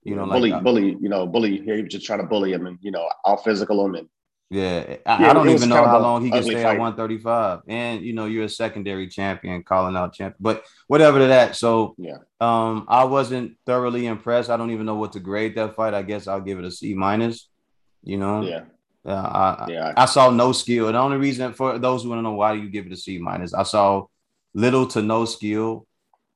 You 0.03 0.15
know, 0.15 0.25
bully, 0.25 0.49
like, 0.51 0.59
uh, 0.59 0.63
bully, 0.63 0.97
you 0.99 1.09
know, 1.09 1.25
bully. 1.25 1.61
He 1.61 1.71
was 1.81 1.91
just 1.91 2.05
trying 2.05 2.19
to 2.19 2.25
bully 2.25 2.51
him 2.51 2.67
and 2.67 2.77
you 2.81 2.91
know, 2.91 3.09
out 3.25 3.43
physical 3.43 3.85
him 3.85 3.95
and. 3.95 4.09
Yeah, 4.49 4.97
I, 5.07 5.21
yeah, 5.21 5.29
I 5.31 5.33
don't 5.33 5.49
even 5.49 5.69
know 5.69 5.83
how 5.83 5.99
long 5.99 6.23
he 6.23 6.29
can 6.29 6.43
stay 6.43 6.61
fight. 6.61 6.75
at 6.75 6.79
135. 6.79 7.61
And 7.67 8.03
you 8.03 8.13
know, 8.13 8.25
you're 8.25 8.43
a 8.43 8.49
secondary 8.49 9.07
champion, 9.07 9.63
calling 9.63 9.95
out 9.95 10.13
champ, 10.13 10.35
but 10.39 10.63
whatever 10.85 11.17
to 11.17 11.27
that. 11.27 11.55
So 11.55 11.95
yeah, 11.97 12.17
um, 12.39 12.85
I 12.87 13.05
wasn't 13.05 13.57
thoroughly 13.65 14.05
impressed. 14.05 14.51
I 14.51 14.57
don't 14.57 14.69
even 14.69 14.85
know 14.85 14.93
what 14.95 15.13
to 15.13 15.19
grade 15.19 15.55
that 15.55 15.75
fight. 15.75 15.95
I 15.95 16.03
guess 16.03 16.27
I'll 16.27 16.41
give 16.41 16.59
it 16.59 16.65
a 16.65 16.71
C 16.71 16.93
minus. 16.93 17.49
You 18.03 18.17
know, 18.17 18.41
yeah. 18.41 18.65
Uh, 19.05 19.11
I, 19.11 19.65
yeah. 19.69 19.93
I, 19.97 20.03
I 20.03 20.05
saw 20.05 20.29
no 20.29 20.51
skill. 20.51 20.91
The 20.91 20.99
only 20.99 21.17
reason 21.17 21.53
for 21.53 21.79
those 21.79 22.03
who 22.03 22.09
want 22.09 22.19
to 22.19 22.23
know 22.23 22.33
why 22.33 22.53
do 22.53 22.61
you 22.61 22.69
give 22.69 22.85
it 22.85 22.91
a 22.91 22.97
C 22.97 23.17
minus, 23.17 23.55
I 23.55 23.63
saw 23.63 24.05
little 24.53 24.85
to 24.87 25.01
no 25.01 25.25
skill. 25.25 25.87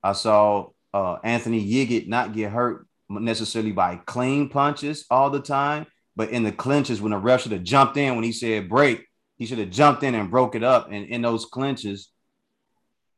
I 0.01 0.13
saw 0.13 0.69
uh, 0.91 1.17
Anthony 1.23 1.63
Yigit 1.63 2.07
not 2.07 2.33
get 2.33 2.51
hurt 2.51 2.86
necessarily 3.09 3.71
by 3.71 3.98
clean 4.06 4.50
punches 4.50 5.06
all 5.09 5.30
the 5.30 5.39
time, 5.39 5.86
but 6.15 6.30
in 6.30 6.44
the 6.44 6.51
clinches 6.51 7.01
when 7.01 7.12
the 7.12 7.18
ref 7.18 7.42
should 7.42 7.51
have 7.51 7.63
jumped 7.63 7.98
in 7.98 8.15
when 8.15 8.24
he 8.24 8.31
said 8.31 8.69
break, 8.69 9.06
he 9.38 9.45
should 9.45 9.59
have 9.59 9.69
jumped 9.69 10.04
in 10.04 10.15
and 10.15 10.31
broke 10.31 10.56
it 10.56 10.63
up. 10.63 10.92
And 10.92 11.06
in 11.06 11.21
those 11.21 11.45
clinches 11.45 12.09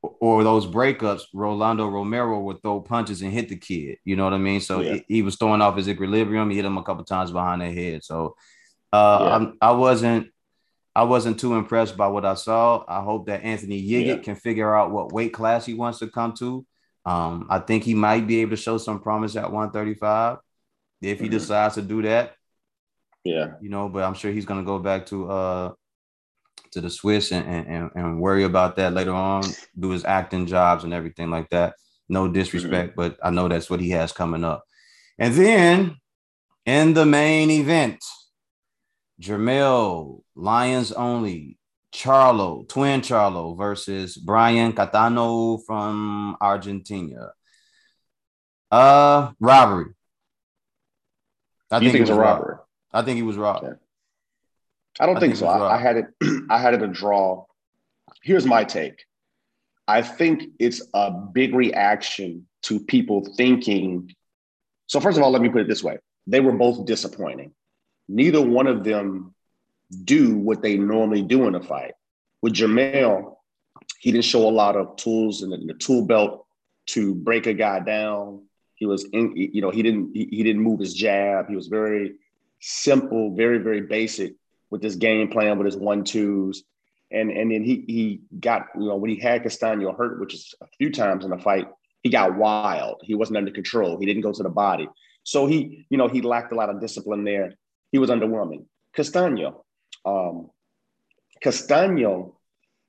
or 0.02 0.44
those 0.44 0.68
breakups, 0.68 1.24
Rolando 1.34 1.88
Romero 1.88 2.40
would 2.42 2.62
throw 2.62 2.82
punches 2.82 3.22
and 3.22 3.32
hit 3.32 3.50
the 3.50 3.56
kid. 3.56 3.98
You 4.04 4.16
know 4.16 4.26
what 4.26 4.34
I 4.34 4.38
mean? 4.38 4.62
So 4.62 4.82
yeah. 4.82 4.96
he, 4.96 5.06
he, 5.08 5.22
was 5.22 5.38
throwing 5.38 5.62
off 5.62 5.78
his 5.78 5.90
equilibrium. 5.90 6.50
He 6.50 6.58
hit 6.58 6.66
him 6.66 6.78
a 6.78 6.84
couple 6.84 7.06
times 7.06 7.32
behind 7.32 7.62
the 7.62 7.72
head. 7.72 8.04
So 8.04 8.36
uh, 8.92 9.40
yeah. 9.42 9.52
I 9.62 9.72
wasn't. 9.72 10.28
I 10.96 11.04
wasn't 11.04 11.40
too 11.40 11.54
impressed 11.54 11.96
by 11.96 12.08
what 12.08 12.26
I 12.26 12.34
saw. 12.34 12.84
I 12.86 13.02
hope 13.02 13.28
that 13.28 13.44
Anthony 13.44 13.82
Yigit 13.82 14.06
yeah. 14.06 14.18
can 14.18 14.36
figure 14.36 14.76
out 14.76 14.92
what 14.92 15.14
weight 15.14 15.32
class 15.32 15.66
he 15.66 15.74
wants 15.74 16.00
to 16.00 16.08
come 16.08 16.34
to. 16.40 16.66
Um, 17.06 17.48
I 17.50 17.60
think 17.60 17.84
he 17.84 17.94
might 17.94 18.28
be 18.28 18.42
able 18.42 18.52
to 18.52 18.58
show 18.58 18.78
some 18.78 19.00
promise 19.00 19.36
at 19.36 19.52
135 19.52 20.38
if 21.02 21.20
he 21.20 21.26
mm-hmm. 21.26 21.32
decides 21.32 21.76
to 21.76 21.82
do 21.82 22.02
that. 22.04 22.36
Yeah, 23.24 23.54
you 23.62 23.70
know, 23.70 23.90
but 23.90 24.04
I'm 24.04 24.14
sure 24.14 24.32
he's 24.32 24.46
gonna 24.46 24.64
go 24.64 24.80
back 24.80 25.06
to 25.08 25.30
uh 25.30 25.72
to 26.72 26.82
the 26.82 26.90
Swiss 26.90 27.32
and, 27.32 27.48
and, 27.48 27.90
and 27.96 28.22
worry 28.22 28.44
about 28.44 28.76
that 28.76 28.94
later 28.94 29.14
on, 29.14 29.44
do 29.78 29.90
his 29.90 30.06
acting 30.06 30.46
jobs 30.46 30.84
and 30.84 30.94
everything 30.94 31.30
like 31.30 31.50
that. 31.50 31.76
No 32.08 32.28
disrespect, 32.28 32.92
mm-hmm. 32.92 33.02
but 33.02 33.18
I 33.24 33.32
know 33.32 33.48
that's 33.48 33.70
what 33.70 33.80
he 33.80 33.90
has 33.92 34.12
coming 34.12 34.44
up. 34.44 34.64
And 35.18 35.34
then 35.34 35.98
in 36.66 36.94
the 36.94 37.06
main 37.06 37.50
event, 37.52 38.04
Jermell, 39.22 40.22
Lions 40.36 40.92
only, 40.92 41.59
Charlo, 41.94 42.68
twin 42.68 43.02
Charlo 43.02 43.58
versus 43.58 44.16
Brian 44.16 44.74
Castaño 44.74 45.60
from 45.66 46.38
Argentina. 46.40 47.32
Uh, 48.72 49.32
robbery. 49.40 49.94
I 51.72 51.78
you 51.78 51.82
think, 51.82 51.92
think 51.94 51.96
it 51.96 52.02
was 52.02 52.10
a 52.10 52.16
robbery. 52.20 52.56
Robbed. 52.56 52.68
I 52.94 53.02
think 53.02 53.16
he 53.18 53.24
was 53.24 53.38
robbed. 53.38 53.66
Okay. 53.66 53.78
I 55.00 55.06
don't 55.06 55.18
I 55.18 55.20
think, 55.20 55.36
think 55.36 55.40
so. 55.40 55.48
I, 55.48 55.76
I 55.76 55.78
had 55.78 55.98
it. 55.98 56.06
I 56.50 56.60
had 56.60 56.74
it 56.74 56.84
a 56.84 56.88
draw. 56.88 57.46
Here's 58.22 58.46
my 58.46 58.64
take. 58.64 59.06
I 59.88 60.02
think 60.02 60.44
it's 60.60 60.82
a 60.94 61.12
big 61.12 61.56
reaction 61.56 62.48
to 62.64 62.80
people 62.80 63.28
thinking. 63.38 64.14
So 64.88 65.00
first 65.00 65.18
of 65.18 65.24
all, 65.24 65.32
let 65.32 65.42
me 65.42 65.50
put 65.50 65.62
it 65.62 65.68
this 65.68 65.84
way: 65.84 65.98
they 66.28 66.40
were 66.40 66.52
both 66.52 66.86
disappointing. 66.86 67.54
Neither 68.08 68.42
one 68.42 68.68
of 68.68 68.84
them 68.84 69.34
do 70.04 70.36
what 70.36 70.62
they 70.62 70.78
normally 70.78 71.22
do 71.22 71.48
in 71.48 71.56
a 71.56 71.62
fight. 71.62 71.94
With 72.42 72.54
Jermell, 72.54 73.36
he 74.00 74.12
didn't 74.12 74.26
show 74.26 74.48
a 74.48 74.52
lot 74.52 74.76
of 74.76 74.96
tools 74.96 75.42
in 75.42 75.50
the, 75.50 75.58
in 75.58 75.68
the 75.68 75.74
tool 75.74 76.06
belt 76.06 76.46
to 76.88 77.16
break 77.16 77.48
a 77.48 77.54
guy 77.54 77.80
down. 77.80 78.46
He 78.76 78.86
was, 78.86 79.04
in, 79.12 79.34
you 79.36 79.62
know, 79.62 79.72
he 79.72 79.84
didn't 79.84 80.12
he, 80.14 80.28
he 80.32 80.44
didn't 80.44 80.62
move 80.62 80.80
his 80.80 80.94
jab. 80.94 81.50
He 81.50 81.56
was 81.56 81.68
very 81.68 82.16
simple, 82.62 83.36
very 83.36 83.58
very 83.58 83.82
basic 83.82 84.36
with 84.70 84.82
this 84.82 84.96
game 84.96 85.30
plan 85.30 85.58
with 85.58 85.66
his 85.66 85.76
one 85.76 86.04
twos. 86.04 86.64
And 87.12 87.32
and 87.32 87.52
then 87.52 87.64
he 87.64 87.84
he 87.88 88.22
got 88.40 88.68
you 88.76 88.88
know 88.88 88.96
when 88.96 89.10
he 89.10 89.20
had 89.20 89.44
Castaño 89.44 89.98
hurt, 89.98 90.20
which 90.20 90.34
is 90.34 90.54
a 90.62 90.68
few 90.78 90.92
times 90.92 91.26
in 91.26 91.32
the 91.32 91.38
fight, 91.38 91.68
he 92.04 92.10
got 92.10 92.38
wild. 92.38 93.02
He 93.04 93.16
wasn't 93.16 93.38
under 93.38 93.52
control. 93.52 94.00
He 94.00 94.06
didn't 94.06 94.22
go 94.22 94.32
to 94.32 94.44
the 94.44 94.50
body. 94.50 94.88
So 95.24 95.46
he 95.48 95.86
you 95.90 95.98
know 95.98 96.08
he 96.08 96.22
lacked 96.22 96.54
a 96.54 96.56
lot 96.56 96.70
of 96.70 96.80
discipline 96.80 97.24
there. 97.24 97.54
He 97.92 97.98
was 97.98 98.12
underwhelming. 98.12 98.66
Castaño, 98.96 99.64
um, 100.06 100.50
Castaño 101.44 102.34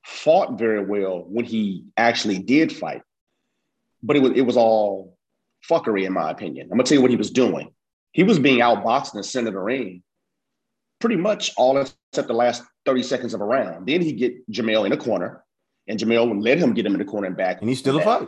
fought 0.03 0.57
very 0.57 0.83
well 0.83 1.23
when 1.27 1.45
he 1.45 1.85
actually 1.97 2.39
did 2.39 2.71
fight, 2.71 3.01
but 4.01 4.15
it 4.15 4.21
was 4.21 4.31
it 4.35 4.41
was 4.41 4.57
all 4.57 5.17
fuckery 5.69 6.05
in 6.05 6.13
my 6.13 6.31
opinion. 6.31 6.67
I'm 6.71 6.77
gonna 6.77 6.83
tell 6.83 6.97
you 6.97 7.01
what 7.01 7.11
he 7.11 7.17
was 7.17 7.31
doing. 7.31 7.73
He 8.11 8.23
was 8.23 8.39
being 8.39 8.59
outboxed 8.59 9.13
in 9.13 9.19
the 9.19 9.23
center 9.23 9.49
of 9.49 9.53
the 9.53 9.59
ring, 9.59 10.03
pretty 10.99 11.15
much 11.15 11.53
all 11.55 11.77
except 11.77 12.27
the 12.27 12.33
last 12.33 12.63
30 12.85 13.03
seconds 13.03 13.33
of 13.33 13.41
a 13.41 13.45
round. 13.45 13.87
Then 13.87 14.01
he 14.01 14.13
get 14.13 14.49
Jermell 14.51 14.85
in 14.85 14.91
a 14.91 14.97
corner, 14.97 15.43
and 15.87 16.01
would 16.01 16.43
let 16.43 16.57
him 16.57 16.73
get 16.73 16.85
him 16.85 16.93
in 16.93 16.99
the 16.99 17.05
corner 17.05 17.27
and 17.27 17.37
back. 17.37 17.61
And 17.61 17.69
he's 17.69 17.79
still 17.79 17.99
a 17.99 18.03
fight. 18.03 18.27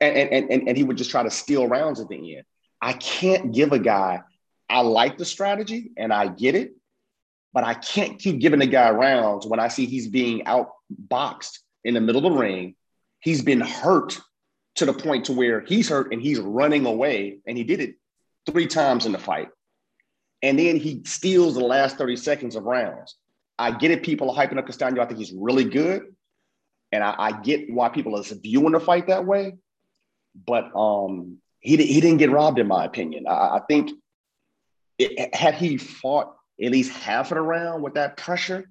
and, 0.00 0.16
and, 0.16 0.50
and, 0.50 0.68
and 0.68 0.76
he 0.76 0.84
would 0.84 0.96
just 0.96 1.10
try 1.10 1.22
to 1.22 1.30
steal 1.30 1.66
rounds 1.66 2.00
at 2.00 2.08
the 2.08 2.36
end. 2.36 2.44
I 2.80 2.92
can't 2.94 3.52
give 3.52 3.72
a 3.72 3.78
guy, 3.78 4.20
I 4.68 4.80
like 4.80 5.18
the 5.18 5.24
strategy 5.24 5.92
and 5.96 6.12
I 6.12 6.28
get 6.28 6.54
it, 6.54 6.74
but 7.54 7.62
I 7.62 7.74
can't 7.74 8.18
keep 8.18 8.40
giving 8.40 8.58
the 8.58 8.66
guy 8.66 8.90
rounds 8.90 9.46
when 9.46 9.60
I 9.60 9.68
see 9.68 9.86
he's 9.86 10.08
being 10.08 10.44
outboxed 10.44 11.60
in 11.84 11.94
the 11.94 12.00
middle 12.00 12.26
of 12.26 12.32
the 12.32 12.38
ring. 12.38 12.74
He's 13.20 13.42
been 13.42 13.60
hurt 13.60 14.20
to 14.74 14.84
the 14.84 14.92
point 14.92 15.26
to 15.26 15.32
where 15.32 15.60
he's 15.60 15.88
hurt 15.88 16.12
and 16.12 16.20
he's 16.20 16.40
running 16.40 16.84
away. 16.84 17.38
And 17.46 17.56
he 17.56 17.62
did 17.62 17.80
it 17.80 17.94
three 18.44 18.66
times 18.66 19.06
in 19.06 19.12
the 19.12 19.18
fight. 19.18 19.48
And 20.42 20.58
then 20.58 20.76
he 20.76 21.02
steals 21.06 21.54
the 21.54 21.64
last 21.64 21.96
30 21.96 22.16
seconds 22.16 22.56
of 22.56 22.64
rounds. 22.64 23.14
I 23.56 23.70
get 23.70 23.92
it. 23.92 24.02
People 24.02 24.30
are 24.30 24.36
hyping 24.36 24.58
up 24.58 24.66
Castaño. 24.66 24.98
I 24.98 25.06
think 25.06 25.20
he's 25.20 25.32
really 25.32 25.64
good. 25.64 26.02
And 26.90 27.04
I, 27.04 27.14
I 27.16 27.32
get 27.40 27.72
why 27.72 27.88
people 27.88 28.18
are 28.18 28.24
viewing 28.42 28.72
the 28.72 28.80
fight 28.80 29.06
that 29.06 29.24
way. 29.24 29.54
But 30.44 30.72
um, 30.74 31.38
he, 31.60 31.76
he 31.76 32.00
didn't 32.00 32.18
get 32.18 32.32
robbed, 32.32 32.58
in 32.58 32.66
my 32.66 32.84
opinion. 32.84 33.26
I, 33.28 33.32
I 33.32 33.60
think 33.68 33.92
it, 34.98 35.34
had 35.34 35.54
he 35.54 35.76
fought 35.76 36.33
at 36.62 36.70
least 36.70 36.92
half 36.92 37.30
of 37.30 37.36
the 37.36 37.42
round 37.42 37.82
with 37.82 37.94
that 37.94 38.16
pressure 38.16 38.70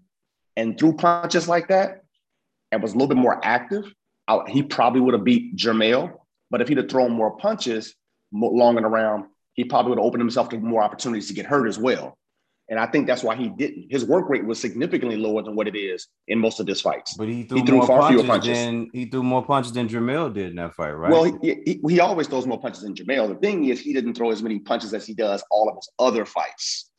and 0.55 0.77
threw 0.77 0.93
punches 0.93 1.47
like 1.47 1.67
that 1.67 2.03
and 2.71 2.81
was 2.81 2.91
a 2.91 2.95
little 2.95 3.07
bit 3.07 3.17
more 3.17 3.43
active, 3.43 3.91
I, 4.27 4.41
he 4.47 4.63
probably 4.63 5.01
would 5.01 5.13
have 5.13 5.23
beat 5.23 5.55
Jermell. 5.55 6.19
But 6.49 6.61
if 6.61 6.67
he'd 6.67 6.77
have 6.77 6.89
thrown 6.89 7.11
more 7.11 7.35
punches 7.37 7.95
long 8.31 8.77
in 8.77 8.83
the 8.83 8.89
round, 8.89 9.25
he 9.53 9.63
probably 9.63 9.89
would 9.89 9.99
have 9.99 10.05
opened 10.05 10.21
himself 10.21 10.49
to 10.49 10.59
more 10.59 10.83
opportunities 10.83 11.27
to 11.27 11.33
get 11.33 11.45
hurt 11.45 11.67
as 11.67 11.77
well. 11.77 12.17
And 12.69 12.79
I 12.79 12.85
think 12.85 13.07
that's 13.07 13.23
why 13.23 13.35
he 13.35 13.49
didn't. 13.49 13.87
His 13.89 14.05
work 14.05 14.29
rate 14.29 14.45
was 14.45 14.59
significantly 14.59 15.17
lower 15.17 15.43
than 15.43 15.55
what 15.55 15.67
it 15.67 15.75
is 15.75 16.07
in 16.27 16.39
most 16.39 16.59
of 16.59 16.67
his 16.67 16.79
fights. 16.79 17.13
But 17.15 17.27
he 17.27 17.43
threw, 17.43 17.59
he 17.59 17.65
threw 17.65 17.77
more 17.77 17.87
punches, 17.87 18.23
punches, 18.23 18.57
than 18.57 18.89
he 18.93 19.05
threw 19.05 19.21
more 19.21 19.43
punches 19.45 19.73
than 19.73 19.89
Jermell 19.89 20.33
did 20.33 20.51
in 20.51 20.55
that 20.55 20.73
fight, 20.73 20.91
right? 20.91 21.11
Well, 21.11 21.25
he, 21.25 21.61
he, 21.65 21.81
he, 21.87 21.99
always 21.99 22.27
throws 22.27 22.47
more 22.47 22.59
punches 22.59 22.83
than 22.83 22.95
Jermell. 22.95 23.27
The 23.27 23.35
thing 23.35 23.65
is, 23.65 23.81
he 23.81 23.93
didn't 23.93 24.13
throw 24.13 24.31
as 24.31 24.41
many 24.41 24.59
punches 24.59 24.93
as 24.93 25.05
he 25.05 25.13
does 25.13 25.43
all 25.51 25.67
of 25.67 25.75
his 25.75 25.89
other 25.99 26.25
fights. 26.25 26.89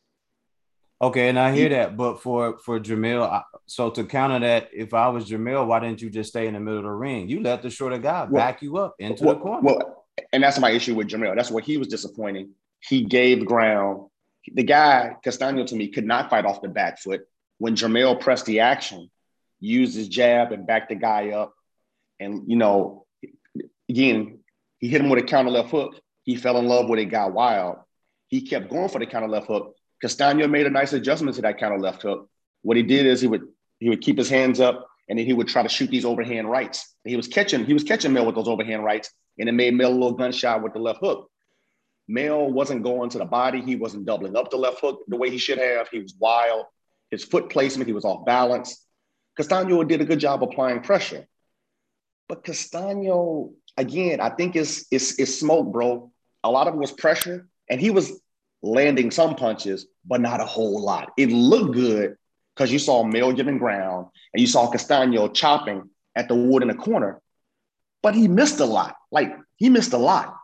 Okay, 1.05 1.29
and 1.29 1.37
I 1.37 1.53
hear 1.53 1.69
that, 1.69 1.95
but 1.95 2.19
for 2.19 2.57
for 2.57 2.79
Jermell, 2.79 3.43
so 3.67 3.91
to 3.91 4.05
counter 4.05 4.39
that, 4.39 4.69
if 4.73 4.91
I 4.91 5.07
was 5.09 5.29
Jermell, 5.29 5.67
why 5.67 5.79
didn't 5.79 6.01
you 6.01 6.09
just 6.09 6.29
stay 6.29 6.47
in 6.47 6.55
the 6.55 6.59
middle 6.59 6.79
of 6.79 6.85
the 6.85 6.89
ring? 6.89 7.29
You 7.29 7.41
let 7.41 7.61
the 7.61 7.69
shorter 7.69 7.99
guy 7.99 8.23
well, 8.23 8.43
back 8.43 8.63
you 8.63 8.77
up 8.77 8.95
into 8.97 9.23
well, 9.23 9.35
the 9.35 9.39
corner. 9.39 9.61
Well, 9.61 10.05
and 10.33 10.41
that's 10.41 10.57
my 10.57 10.71
issue 10.71 10.95
with 10.95 11.07
Jermell. 11.07 11.35
That's 11.35 11.51
what 11.51 11.63
he 11.63 11.77
was 11.77 11.89
disappointing. 11.89 12.53
He 12.79 13.03
gave 13.03 13.45
ground 13.45 14.07
the 14.51 14.63
guy 14.63 15.15
Castaño 15.23 15.67
to 15.67 15.75
me 15.75 15.89
could 15.89 16.05
not 16.05 16.31
fight 16.31 16.45
off 16.45 16.63
the 16.63 16.69
back 16.69 16.99
foot. 16.99 17.27
When 17.59 17.75
Jermell 17.75 18.19
pressed 18.19 18.47
the 18.47 18.61
action, 18.61 19.11
used 19.59 19.95
his 19.95 20.07
jab 20.07 20.51
and 20.53 20.65
backed 20.65 20.89
the 20.89 20.95
guy 20.95 21.29
up, 21.29 21.53
and 22.19 22.43
you 22.47 22.55
know, 22.55 23.05
again, 23.87 24.39
he 24.79 24.87
hit 24.87 25.01
him 25.01 25.09
with 25.09 25.23
a 25.23 25.27
counter 25.27 25.51
left 25.51 25.69
hook. 25.69 25.99
He 26.23 26.35
fell 26.35 26.57
in 26.57 26.65
love 26.65 26.89
with 26.89 26.99
it, 26.99 27.05
got 27.05 27.31
wild. 27.31 27.77
He 28.27 28.41
kept 28.41 28.71
going 28.71 28.89
for 28.89 28.97
the 28.97 29.05
counter 29.05 29.27
left 29.27 29.45
hook. 29.45 29.74
Castaño 30.03 30.49
made 30.49 30.67
a 30.67 30.69
nice 30.69 30.93
adjustment 30.93 31.35
to 31.35 31.41
that 31.43 31.57
counter 31.57 31.79
left 31.79 32.01
hook. 32.01 32.29
What 32.61 32.77
he 32.77 32.83
did 32.83 33.05
is 33.05 33.21
he 33.21 33.27
would 33.27 33.47
he 33.79 33.89
would 33.89 34.01
keep 34.01 34.17
his 34.17 34.29
hands 34.29 34.59
up 34.59 34.87
and 35.07 35.19
then 35.19 35.25
he 35.25 35.33
would 35.33 35.47
try 35.47 35.63
to 35.63 35.69
shoot 35.69 35.89
these 35.89 36.05
overhand 36.05 36.49
rights. 36.49 36.95
And 37.03 37.09
he 37.11 37.15
was 37.15 37.27
catching 37.27 37.65
he 37.65 37.73
was 37.73 37.83
catching 37.83 38.13
Mel 38.13 38.25
with 38.25 38.35
those 38.35 38.47
overhand 38.47 38.83
rights, 38.83 39.11
and 39.37 39.47
it 39.47 39.53
made 39.53 39.73
Mel 39.73 39.91
a 39.91 39.93
little 39.93 40.13
gunshot 40.13 40.63
with 40.63 40.73
the 40.73 40.79
left 40.79 40.99
hook. 40.99 41.29
Mel 42.07 42.51
wasn't 42.51 42.83
going 42.83 43.09
to 43.11 43.17
the 43.17 43.25
body. 43.25 43.61
He 43.61 43.75
wasn't 43.75 44.05
doubling 44.05 44.35
up 44.35 44.51
the 44.51 44.57
left 44.57 44.79
hook 44.79 45.03
the 45.07 45.17
way 45.17 45.29
he 45.29 45.37
should 45.37 45.57
have. 45.57 45.89
He 45.89 45.99
was 45.99 46.13
wild. 46.19 46.65
His 47.11 47.23
foot 47.23 47.49
placement, 47.49 47.87
he 47.87 47.93
was 47.93 48.05
off 48.05 48.25
balance. 48.25 48.85
Castaño 49.39 49.87
did 49.87 50.01
a 50.01 50.05
good 50.05 50.19
job 50.19 50.43
applying 50.43 50.81
pressure. 50.81 51.27
But 52.27 52.43
Castaño, 52.43 53.53
again, 53.77 54.19
I 54.21 54.29
think 54.29 54.55
it's, 54.55 54.85
it's, 54.91 55.19
it's 55.19 55.39
smoke, 55.39 55.71
bro. 55.71 56.11
A 56.43 56.49
lot 56.49 56.67
of 56.67 56.75
it 56.75 56.77
was 56.77 56.91
pressure, 56.91 57.47
and 57.69 57.81
he 57.81 57.91
was 57.91 58.19
landing 58.65 59.11
some 59.11 59.35
punches, 59.35 59.85
but 60.05 60.19
not 60.21 60.41
a 60.41 60.45
whole 60.45 60.81
lot. 60.81 61.11
It 61.17 61.29
looked 61.29 61.73
good 61.73 62.17
because 62.55 62.71
you 62.71 62.79
saw 62.79 63.03
Mel 63.03 63.31
giving 63.31 63.57
ground 63.57 64.07
and 64.33 64.41
you 64.41 64.47
saw 64.47 64.71
Castaño 64.71 65.33
chopping 65.33 65.89
at 66.15 66.27
the 66.27 66.35
wood 66.35 66.63
in 66.63 66.69
the 66.69 66.75
corner, 66.75 67.21
but 68.01 68.15
he 68.15 68.27
missed 68.27 68.59
a 68.59 68.65
lot. 68.65 68.95
Like 69.11 69.35
he 69.57 69.69
missed 69.69 69.93
a 69.93 69.97
lot. 69.97 70.35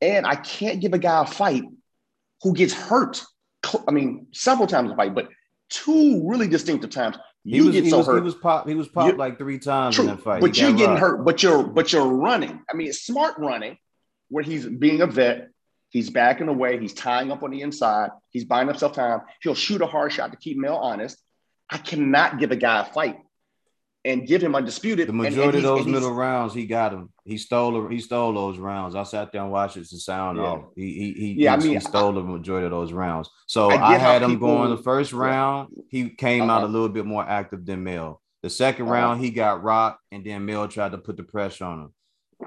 And 0.00 0.26
I 0.26 0.34
can't 0.34 0.80
give 0.80 0.92
a 0.92 0.98
guy 0.98 1.22
a 1.22 1.26
fight 1.26 1.62
who 2.42 2.52
gets 2.52 2.74
hurt. 2.74 3.22
I 3.86 3.92
mean, 3.92 4.26
several 4.32 4.66
times 4.66 4.90
a 4.90 4.96
fight, 4.96 5.14
but 5.14 5.28
two 5.70 6.28
really 6.28 6.48
distinctive 6.48 6.90
times. 6.90 7.16
You 7.44 7.66
was, 7.66 7.74
get 7.74 7.88
so 7.88 7.98
was, 7.98 8.06
hurt. 8.06 8.16
He 8.16 8.22
was 8.22 8.34
popped. 8.34 8.68
He 8.68 8.74
was 8.74 8.88
popped 8.88 9.16
like 9.16 9.38
three 9.38 9.58
times 9.58 9.96
true, 9.96 10.04
in 10.04 10.10
that 10.10 10.22
fight. 10.22 10.40
But 10.40 10.58
you're 10.58 10.72
getting 10.72 10.96
hurt. 10.96 11.24
But 11.24 11.42
you're 11.42 11.62
but 11.62 11.92
you're 11.92 12.06
running. 12.06 12.62
I 12.70 12.76
mean, 12.76 12.88
it's 12.88 13.02
smart 13.06 13.38
running, 13.38 13.78
where 14.28 14.44
he's 14.44 14.66
being 14.66 15.00
a 15.00 15.06
vet. 15.06 15.48
He's 15.92 16.08
backing 16.08 16.48
away. 16.48 16.80
He's 16.80 16.94
tying 16.94 17.30
up 17.30 17.42
on 17.42 17.50
the 17.50 17.60
inside. 17.60 18.10
He's 18.30 18.46
buying 18.46 18.66
himself 18.66 18.94
time. 18.94 19.20
He'll 19.42 19.54
shoot 19.54 19.82
a 19.82 19.86
hard 19.86 20.10
shot 20.10 20.32
to 20.32 20.38
keep 20.38 20.56
Mel 20.56 20.78
honest. 20.78 21.18
I 21.68 21.76
cannot 21.76 22.38
give 22.38 22.50
a 22.50 22.56
guy 22.56 22.80
a 22.80 22.84
fight 22.86 23.18
and 24.02 24.26
give 24.26 24.42
him 24.42 24.54
undisputed. 24.54 25.06
The 25.06 25.12
majority 25.12 25.58
and, 25.58 25.66
and 25.66 25.66
of 25.66 25.84
those 25.84 25.86
middle 25.86 26.14
rounds, 26.14 26.54
he 26.54 26.64
got 26.64 26.94
him. 26.94 27.10
He 27.26 27.36
stole. 27.36 27.88
He 27.88 28.00
stole 28.00 28.32
those 28.32 28.56
rounds. 28.56 28.94
I 28.94 29.02
sat 29.02 29.32
there 29.32 29.42
and 29.42 29.52
watched 29.52 29.76
it 29.76 29.86
to 29.90 29.98
sound 29.98 30.38
yeah. 30.38 30.44
off. 30.44 30.64
He 30.74 30.94
he 30.94 31.12
he, 31.12 31.32
yeah, 31.34 31.50
he, 31.50 31.56
I 31.56 31.56
mean, 31.58 31.72
he 31.74 31.80
stole 31.80 32.12
I, 32.12 32.14
the 32.14 32.22
majority 32.22 32.64
of 32.64 32.70
those 32.70 32.94
rounds. 32.94 33.28
So 33.46 33.70
I, 33.70 33.92
I 33.92 33.98
had 33.98 34.22
him 34.22 34.30
people, 34.30 34.48
going 34.48 34.70
the 34.70 34.82
first 34.82 35.12
round. 35.12 35.68
He 35.90 36.08
came 36.08 36.44
uh-huh. 36.44 36.52
out 36.52 36.64
a 36.64 36.68
little 36.68 36.88
bit 36.88 37.04
more 37.04 37.28
active 37.28 37.66
than 37.66 37.84
Mel. 37.84 38.22
The 38.42 38.48
2nd 38.48 38.80
uh-huh. 38.80 38.84
round, 38.84 39.20
he 39.20 39.30
got 39.30 39.62
rocked, 39.62 40.00
and 40.10 40.24
then 40.24 40.44
Mel 40.46 40.66
tried 40.68 40.92
to 40.92 40.98
put 40.98 41.16
the 41.16 41.22
pressure 41.22 41.64
on 41.64 41.80
him. 41.82 41.94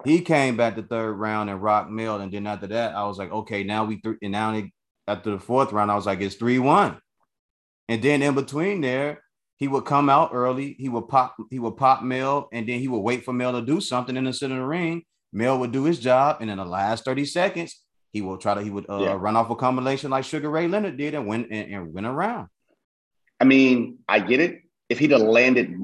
He 0.03 0.21
came 0.21 0.57
back 0.57 0.75
the 0.75 0.83
third 0.83 1.13
round 1.13 1.49
and 1.49 1.61
rocked 1.61 1.89
Mel, 1.89 2.19
and 2.19 2.31
then 2.31 2.47
after 2.47 2.67
that, 2.67 2.95
I 2.95 3.05
was 3.05 3.17
like, 3.17 3.31
okay, 3.31 3.63
now 3.63 3.85
we 3.85 3.99
three. 4.01 4.17
And 4.21 4.31
now 4.33 4.61
after 5.07 5.31
the 5.31 5.39
fourth 5.39 5.71
round, 5.71 5.91
I 5.91 5.95
was 5.95 6.05
like, 6.05 6.21
it's 6.21 6.35
three 6.35 6.59
one. 6.59 6.99
And 7.87 8.01
then 8.01 8.21
in 8.21 8.35
between 8.35 8.81
there, 8.81 9.21
he 9.57 9.67
would 9.67 9.85
come 9.85 10.09
out 10.09 10.31
early. 10.33 10.75
He 10.77 10.89
would 10.89 11.07
pop. 11.07 11.35
He 11.49 11.59
would 11.59 11.77
pop 11.77 12.03
Mel, 12.03 12.49
and 12.51 12.67
then 12.67 12.79
he 12.79 12.87
would 12.87 12.99
wait 12.99 13.23
for 13.23 13.33
Mel 13.33 13.53
to 13.53 13.61
do 13.61 13.79
something 13.79 14.17
in 14.17 14.25
the 14.25 14.33
center 14.33 14.55
of 14.55 14.61
the 14.61 14.67
ring. 14.67 15.03
Mel 15.31 15.59
would 15.59 15.71
do 15.71 15.83
his 15.83 15.99
job, 15.99 16.37
and 16.41 16.49
in 16.49 16.57
the 16.57 16.65
last 16.65 17.05
thirty 17.05 17.25
seconds, 17.25 17.81
he 18.11 18.21
will 18.21 18.37
try 18.37 18.53
to. 18.53 18.61
He 18.61 18.69
would 18.69 18.89
uh, 18.89 18.99
yeah. 18.99 19.17
run 19.17 19.35
off 19.35 19.49
a 19.49 19.55
combination 19.55 20.11
like 20.11 20.25
Sugar 20.25 20.49
Ray 20.49 20.67
Leonard 20.67 20.97
did, 20.97 21.13
and 21.13 21.27
win 21.27 21.47
and, 21.51 21.73
and 21.73 21.93
win 21.93 22.05
around. 22.05 22.47
I 23.39 23.45
mean, 23.45 23.99
I 24.07 24.19
get 24.19 24.39
it. 24.39 24.61
If 24.89 24.99
he'd 24.99 25.11
have 25.11 25.21
landed 25.21 25.75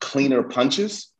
cleaner 0.00 0.42
punches 0.42 1.10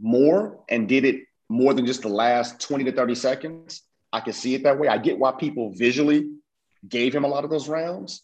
more 0.00 0.64
and 0.68 0.88
did 0.88 1.04
it 1.04 1.22
more 1.48 1.74
than 1.74 1.86
just 1.86 2.02
the 2.02 2.08
last 2.08 2.60
20 2.60 2.84
to 2.84 2.92
30 2.92 3.14
seconds, 3.14 3.82
I 4.12 4.20
can 4.20 4.32
see 4.32 4.54
it 4.54 4.62
that 4.64 4.78
way. 4.78 4.88
I 4.88 4.98
get 4.98 5.18
why 5.18 5.32
people 5.32 5.72
visually 5.74 6.30
gave 6.86 7.14
him 7.14 7.24
a 7.24 7.28
lot 7.28 7.44
of 7.44 7.50
those 7.50 7.68
rounds. 7.68 8.22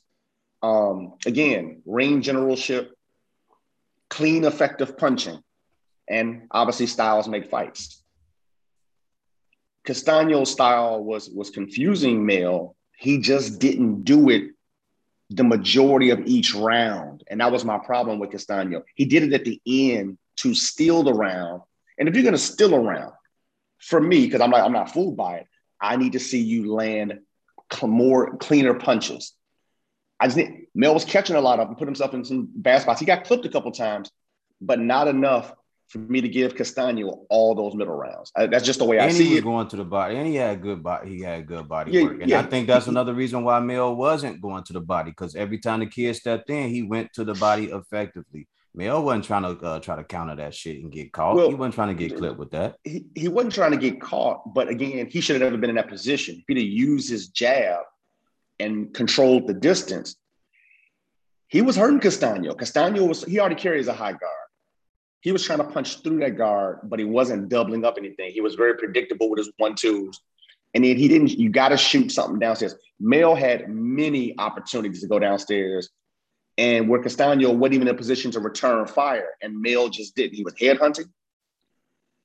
Um, 0.62 1.14
again, 1.26 1.82
ring 1.84 2.22
generalship, 2.22 2.94
clean, 4.08 4.44
effective 4.44 4.96
punching, 4.96 5.42
and 6.08 6.46
obviously 6.50 6.86
styles 6.86 7.28
make 7.28 7.50
fights. 7.50 8.02
Castaño's 9.86 10.50
style 10.50 11.04
was 11.04 11.28
was 11.28 11.50
confusing 11.50 12.24
Mel. 12.24 12.76
He 12.96 13.18
just 13.18 13.58
didn't 13.58 14.04
do 14.04 14.30
it 14.30 14.52
the 15.30 15.44
majority 15.44 16.10
of 16.10 16.20
each 16.24 16.54
round, 16.54 17.24
and 17.28 17.40
that 17.40 17.52
was 17.52 17.64
my 17.64 17.78
problem 17.78 18.18
with 18.18 18.30
Castaño. 18.30 18.82
He 18.94 19.04
did 19.04 19.24
it 19.24 19.32
at 19.32 19.44
the 19.44 19.60
end 19.66 20.16
to 20.36 20.54
steal 20.54 21.02
the 21.02 21.12
round. 21.12 21.62
And 21.98 22.08
if 22.08 22.14
you're 22.14 22.24
going 22.24 22.34
to 22.34 22.38
steal 22.38 22.74
around, 22.74 23.12
for 23.78 24.00
me, 24.00 24.24
because 24.24 24.40
I'm 24.40 24.50
not 24.50 24.60
I'm 24.60 24.72
not 24.72 24.90
fooled 24.90 25.16
by 25.16 25.36
it, 25.36 25.46
I 25.80 25.96
need 25.96 26.12
to 26.12 26.20
see 26.20 26.40
you 26.40 26.72
land 26.72 27.20
more 27.82 28.36
cleaner 28.36 28.74
punches. 28.74 29.34
I 30.20 30.26
just 30.26 30.36
need, 30.36 30.66
Mel 30.74 30.94
was 30.94 31.04
catching 31.04 31.36
a 31.36 31.40
lot 31.40 31.58
of 31.58 31.68
them, 31.68 31.76
put 31.76 31.88
himself 31.88 32.14
in 32.14 32.24
some 32.24 32.48
bad 32.54 32.82
spots. 32.82 33.00
He 33.00 33.06
got 33.06 33.24
clipped 33.24 33.44
a 33.46 33.48
couple 33.48 33.72
times, 33.72 34.10
but 34.60 34.78
not 34.78 35.08
enough 35.08 35.52
for 35.88 35.98
me 35.98 36.20
to 36.20 36.28
give 36.28 36.54
Castaño 36.54 37.24
all 37.28 37.54
those 37.54 37.74
middle 37.74 37.94
rounds. 37.94 38.32
I, 38.34 38.46
that's 38.46 38.64
just 38.64 38.78
the 38.78 38.84
way 38.84 38.98
and 38.98 39.10
I 39.10 39.12
see 39.12 39.24
he 39.24 39.30
was 39.30 39.38
it. 39.40 39.44
Going 39.44 39.68
to 39.68 39.76
the 39.76 39.84
body, 39.84 40.16
and 40.16 40.26
he 40.26 40.36
had 40.36 40.62
good 40.62 40.82
body. 40.82 41.16
He 41.16 41.22
had 41.22 41.46
good 41.46 41.68
body 41.68 41.92
yeah, 41.92 42.02
work, 42.04 42.20
and 42.22 42.30
yeah. 42.30 42.40
I 42.40 42.42
think 42.44 42.66
that's 42.66 42.86
another 42.86 43.12
reason 43.12 43.44
why 43.44 43.60
Mel 43.60 43.94
wasn't 43.94 44.40
going 44.40 44.64
to 44.64 44.72
the 44.72 44.80
body 44.80 45.10
because 45.10 45.34
every 45.34 45.58
time 45.58 45.80
the 45.80 45.86
kid 45.86 46.14
stepped 46.16 46.48
in, 46.48 46.70
he 46.70 46.82
went 46.82 47.12
to 47.14 47.24
the 47.24 47.34
body 47.34 47.66
effectively. 47.66 48.48
Mel 48.74 49.04
wasn't 49.04 49.24
trying 49.24 49.42
to 49.42 49.64
uh, 49.64 49.78
try 49.78 49.94
to 49.94 50.02
counter 50.02 50.34
that 50.36 50.52
shit 50.52 50.82
and 50.82 50.90
get 50.90 51.12
caught. 51.12 51.36
Well, 51.36 51.48
he 51.48 51.54
wasn't 51.54 51.76
trying 51.76 51.96
to 51.96 52.08
get 52.08 52.18
clipped 52.18 52.38
with 52.38 52.50
that. 52.50 52.76
He, 52.82 53.06
he 53.14 53.28
wasn't 53.28 53.54
trying 53.54 53.70
to 53.70 53.76
get 53.76 54.00
caught, 54.00 54.52
but 54.52 54.68
again, 54.68 55.06
he 55.06 55.20
should 55.20 55.40
have 55.40 55.42
never 55.42 55.56
been 55.56 55.70
in 55.70 55.76
that 55.76 55.88
position. 55.88 56.36
If 56.36 56.44
he'd 56.48 56.56
have 56.56 56.66
used 56.66 57.08
his 57.08 57.28
jab 57.28 57.82
and 58.58 58.92
controlled 58.92 59.46
the 59.46 59.54
distance, 59.54 60.16
he 61.46 61.62
was 61.62 61.76
hurting 61.76 62.00
Castaño. 62.00 62.56
Castaño 62.56 63.06
was, 63.06 63.22
he 63.24 63.38
already 63.38 63.54
carries 63.54 63.86
a 63.86 63.92
high 63.92 64.12
guard. 64.12 64.48
He 65.20 65.30
was 65.30 65.44
trying 65.44 65.58
to 65.58 65.64
punch 65.64 66.02
through 66.02 66.18
that 66.20 66.36
guard, 66.36 66.80
but 66.82 66.98
he 66.98 67.04
wasn't 67.04 67.48
doubling 67.48 67.84
up 67.84 67.94
anything. 67.96 68.32
He 68.32 68.40
was 68.40 68.56
very 68.56 68.76
predictable 68.76 69.30
with 69.30 69.38
his 69.38 69.52
one 69.56 69.76
twos. 69.76 70.20
And 70.74 70.84
then 70.84 70.96
he 70.96 71.06
didn't, 71.06 71.30
you 71.30 71.48
got 71.48 71.68
to 71.68 71.76
shoot 71.76 72.10
something 72.10 72.40
downstairs. 72.40 72.74
Mel 72.98 73.36
had 73.36 73.68
many 73.68 74.36
opportunities 74.38 75.00
to 75.02 75.06
go 75.06 75.20
downstairs. 75.20 75.90
And 76.56 76.88
where 76.88 77.02
Castaño 77.02 77.52
wasn't 77.52 77.74
even 77.74 77.88
in 77.88 77.94
a 77.94 77.98
position 77.98 78.30
to 78.32 78.40
return 78.40 78.86
fire, 78.86 79.30
and 79.42 79.60
Mel 79.60 79.88
just 79.88 80.14
did. 80.14 80.32
He 80.32 80.44
was 80.44 80.54
headhunting. 80.54 81.10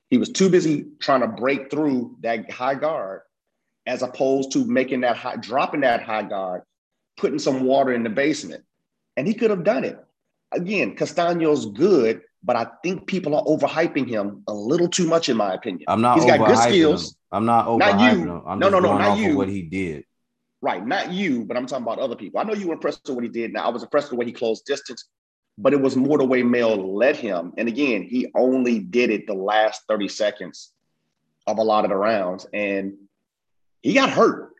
He 0.08 0.18
was 0.18 0.28
too 0.28 0.48
busy 0.48 0.86
trying 1.00 1.20
to 1.20 1.28
break 1.28 1.70
through 1.70 2.16
that 2.20 2.50
high 2.50 2.74
guard 2.74 3.22
as 3.86 4.02
opposed 4.02 4.52
to 4.52 4.64
making 4.64 5.00
that 5.00 5.16
high, 5.16 5.36
dropping 5.36 5.80
that 5.80 6.02
high 6.02 6.22
guard, 6.22 6.62
putting 7.16 7.38
some 7.38 7.64
water 7.64 7.92
in 7.92 8.02
the 8.02 8.10
basement. 8.10 8.64
And 9.16 9.26
he 9.26 9.34
could 9.34 9.50
have 9.50 9.64
done 9.64 9.84
it. 9.84 9.98
Again, 10.52 10.96
Castaño's 10.96 11.66
good, 11.66 12.22
but 12.42 12.56
I 12.56 12.66
think 12.82 13.06
people 13.06 13.34
are 13.34 13.44
overhyping 13.44 14.08
him 14.08 14.42
a 14.46 14.52
little 14.52 14.88
too 14.88 15.06
much, 15.06 15.28
in 15.28 15.36
my 15.36 15.54
opinion. 15.54 15.84
I'm 15.88 16.00
not. 16.00 16.16
He's 16.16 16.26
got 16.26 16.46
good 16.46 16.58
skills. 16.58 17.10
Him. 17.10 17.16
I'm 17.32 17.46
not 17.46 17.66
overhyping 17.66 17.78
not 17.78 18.16
you. 18.16 18.22
him. 18.22 18.42
I'm 18.46 18.58
no, 18.58 18.68
no, 18.68 18.80
no, 18.80 18.98
not 18.98 19.18
you. 19.18 19.36
what 19.36 19.48
he 19.48 19.62
did. 19.62 20.04
Right, 20.62 20.86
not 20.86 21.12
you, 21.12 21.44
but 21.44 21.56
I'm 21.56 21.66
talking 21.66 21.84
about 21.84 21.98
other 21.98 22.16
people. 22.16 22.38
I 22.38 22.44
know 22.44 22.52
you 22.52 22.68
were 22.68 22.74
impressed 22.74 23.00
with 23.06 23.14
what 23.14 23.24
he 23.24 23.30
did. 23.30 23.52
Now 23.52 23.66
I 23.66 23.70
was 23.70 23.82
impressed 23.82 24.10
with 24.10 24.18
the 24.18 24.20
way 24.20 24.26
he 24.26 24.32
closed 24.32 24.66
distance, 24.66 25.06
but 25.56 25.72
it 25.72 25.80
was 25.80 25.96
more 25.96 26.18
the 26.18 26.24
way 26.24 26.42
Mel 26.42 26.96
led 26.96 27.16
him. 27.16 27.52
And 27.56 27.66
again, 27.66 28.02
he 28.02 28.30
only 28.34 28.78
did 28.78 29.10
it 29.10 29.26
the 29.26 29.34
last 29.34 29.82
30 29.88 30.08
seconds 30.08 30.72
of 31.46 31.58
a 31.58 31.62
lot 31.62 31.84
of 31.84 31.90
the 31.90 31.96
rounds, 31.96 32.46
and 32.52 32.94
he 33.80 33.94
got 33.94 34.10
hurt. 34.10 34.52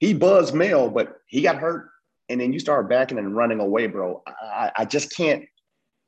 He 0.00 0.12
buzzed 0.12 0.54
Mel, 0.54 0.90
but 0.90 1.20
he 1.26 1.42
got 1.42 1.56
hurt. 1.56 1.90
And 2.28 2.40
then 2.40 2.52
you 2.52 2.58
start 2.58 2.88
backing 2.88 3.18
and 3.18 3.36
running 3.36 3.60
away, 3.60 3.86
bro. 3.86 4.22
I, 4.26 4.72
I 4.78 4.84
just 4.86 5.14
can't. 5.14 5.44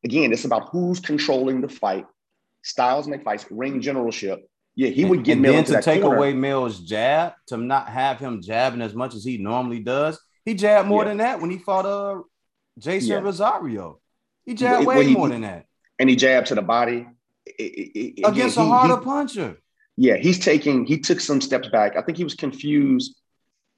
Again, 0.04 0.32
it's 0.32 0.44
about 0.44 0.70
who's 0.70 0.98
controlling 0.98 1.60
the 1.60 1.68
fight. 1.68 2.06
Styles 2.62 3.06
make 3.06 3.22
fights, 3.22 3.46
ring 3.50 3.80
generalship. 3.80 4.48
Yeah, 4.76 4.90
he 4.90 5.06
would 5.06 5.24
get 5.24 5.32
and 5.32 5.42
Mel 5.42 5.52
then 5.54 5.64
to 5.64 5.80
take 5.80 6.02
corner. 6.02 6.16
away 6.16 6.34
Mel's 6.34 6.78
jab, 6.80 7.32
to 7.46 7.56
not 7.56 7.88
have 7.88 8.18
him 8.18 8.42
jabbing 8.42 8.82
as 8.82 8.94
much 8.94 9.14
as 9.14 9.24
he 9.24 9.38
normally 9.38 9.80
does. 9.80 10.20
He 10.44 10.52
jabbed 10.52 10.86
more 10.86 11.02
yeah. 11.02 11.08
than 11.08 11.16
that 11.18 11.40
when 11.40 11.50
he 11.50 11.58
fought 11.58 11.86
uh 11.86 12.20
Jeison 12.78 13.08
yeah. 13.08 13.20
Rosario. 13.20 14.00
He 14.44 14.54
jabbed 14.54 14.86
way 14.86 15.06
he, 15.06 15.14
more 15.14 15.30
than 15.30 15.40
that. 15.40 15.64
And 15.98 16.10
he 16.10 16.14
jabbed 16.14 16.48
to 16.48 16.54
the 16.54 16.62
body. 16.62 17.06
Against 17.58 18.58
a 18.58 18.64
harder 18.64 18.98
he, 18.98 19.04
puncher. 19.04 19.56
Yeah, 19.96 20.16
he's 20.16 20.38
taking, 20.38 20.84
he 20.84 21.00
took 21.00 21.20
some 21.20 21.40
steps 21.40 21.68
back. 21.68 21.96
I 21.96 22.02
think 22.02 22.18
he 22.18 22.24
was 22.24 22.34
confused 22.34 23.16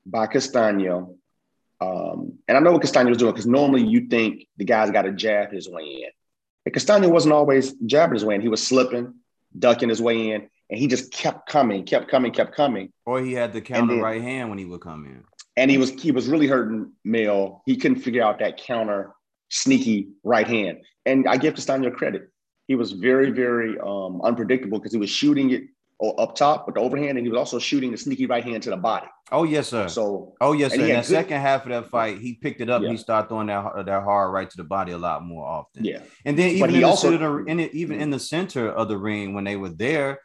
by 0.04 0.26
Castaño. 0.26 1.16
Um, 1.80 2.38
and 2.48 2.56
I 2.56 2.60
know 2.60 2.72
what 2.72 2.82
Castaño 2.82 3.08
was 3.08 3.18
doing 3.18 3.32
because 3.32 3.46
normally 3.46 3.84
you 3.84 4.08
think 4.08 4.48
the 4.56 4.64
guy's 4.64 4.90
got 4.90 5.02
to 5.02 5.12
jab 5.12 5.52
his 5.52 5.68
way 5.68 5.84
in. 5.84 6.10
But 6.64 6.74
Castaño 6.74 7.08
wasn't 7.08 7.34
always 7.34 7.72
jabbing 7.86 8.14
his 8.14 8.24
way 8.24 8.34
in. 8.34 8.40
He 8.40 8.48
was 8.48 8.66
slipping, 8.66 9.14
ducking 9.56 9.88
his 9.88 10.02
way 10.02 10.32
in 10.32 10.48
and 10.70 10.78
he 10.78 10.86
just 10.86 11.12
kept 11.12 11.48
coming, 11.48 11.84
kept 11.84 12.08
coming, 12.08 12.32
kept 12.32 12.54
coming. 12.54 12.92
Or 13.06 13.20
he 13.20 13.32
had 13.32 13.52
the 13.52 13.60
counter 13.60 13.94
then, 13.94 14.02
right 14.02 14.20
hand 14.20 14.50
when 14.50 14.58
he 14.58 14.64
would 14.64 14.80
come 14.80 15.06
in. 15.06 15.24
And 15.56 15.70
he 15.70 15.78
was 15.78 15.90
he 15.90 16.12
was 16.12 16.28
really 16.28 16.46
hurting 16.46 16.92
Mel. 17.04 17.62
He 17.66 17.76
couldn't 17.76 18.00
figure 18.00 18.22
out 18.22 18.38
that 18.40 18.58
counter 18.58 19.14
sneaky 19.50 20.08
right 20.22 20.46
hand. 20.46 20.78
And 21.06 21.26
I 21.26 21.36
give 21.36 21.54
Castaño 21.54 21.94
credit. 21.94 22.30
He 22.66 22.74
was 22.74 22.92
very, 22.92 23.30
very 23.30 23.78
um, 23.80 24.20
unpredictable 24.22 24.78
because 24.78 24.92
he 24.92 24.98
was 24.98 25.08
shooting 25.08 25.50
it 25.50 25.62
up 26.00 26.36
top 26.36 26.66
with 26.66 26.76
the 26.76 26.80
overhand, 26.80 27.18
and 27.18 27.26
he 27.26 27.30
was 27.30 27.38
also 27.38 27.58
shooting 27.58 27.90
the 27.90 27.96
sneaky 27.96 28.26
right 28.26 28.44
hand 28.44 28.62
to 28.62 28.70
the 28.70 28.76
body. 28.76 29.06
Oh 29.32 29.44
yes, 29.44 29.68
sir. 29.68 29.88
So 29.88 30.34
oh 30.40 30.52
yes, 30.52 30.72
sir. 30.72 30.82
In 30.82 30.88
that 30.88 31.06
good, 31.06 31.06
second 31.06 31.40
half 31.40 31.64
of 31.64 31.70
that 31.70 31.90
fight, 31.90 32.18
he 32.18 32.34
picked 32.34 32.60
it 32.60 32.70
up. 32.70 32.82
Yeah. 32.82 32.88
and 32.88 32.98
He 32.98 33.02
started 33.02 33.28
throwing 33.28 33.48
that 33.48 33.86
that 33.86 34.02
hard 34.04 34.32
right 34.32 34.48
to 34.48 34.56
the 34.56 34.64
body 34.64 34.92
a 34.92 34.98
lot 34.98 35.24
more 35.24 35.44
often. 35.46 35.84
Yeah, 35.84 36.02
and 36.24 36.38
then 36.38 36.50
even 36.50 36.74
in, 36.74 36.84
also, 36.84 37.16
the, 37.16 37.44
in 37.50 37.58
it, 37.58 37.74
even 37.74 38.00
in 38.00 38.10
the 38.10 38.20
center 38.20 38.70
of 38.70 38.88
the 38.88 38.96
ring 38.96 39.34
when 39.34 39.44
they 39.44 39.56
were 39.56 39.70
there, 39.70 40.20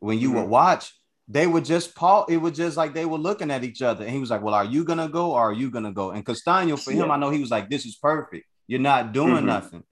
when 0.00 0.18
you 0.18 0.28
mm-hmm. 0.28 0.40
would 0.40 0.48
watch, 0.48 0.92
they 1.28 1.46
would 1.46 1.64
just 1.64 1.94
Paul, 1.94 2.26
it 2.28 2.36
was 2.36 2.56
just 2.56 2.76
like 2.76 2.94
they 2.94 3.04
were 3.04 3.18
looking 3.18 3.50
at 3.50 3.64
each 3.64 3.82
other. 3.82 4.04
And 4.04 4.12
he 4.12 4.20
was 4.20 4.30
like, 4.30 4.42
Well, 4.42 4.54
are 4.54 4.64
you 4.64 4.84
gonna 4.84 5.08
go 5.08 5.32
or 5.32 5.50
are 5.50 5.52
you 5.52 5.70
gonna 5.70 5.92
go? 5.92 6.10
And 6.10 6.24
Castaño, 6.24 6.78
for 6.78 6.92
yeah. 6.92 7.04
him, 7.04 7.10
I 7.10 7.16
know 7.16 7.30
he 7.30 7.40
was 7.40 7.50
like, 7.50 7.68
This 7.68 7.84
is 7.84 7.96
perfect. 7.96 8.46
You're 8.66 8.80
not 8.80 9.12
doing 9.12 9.36
mm-hmm. 9.36 9.46
nothing. 9.46 9.82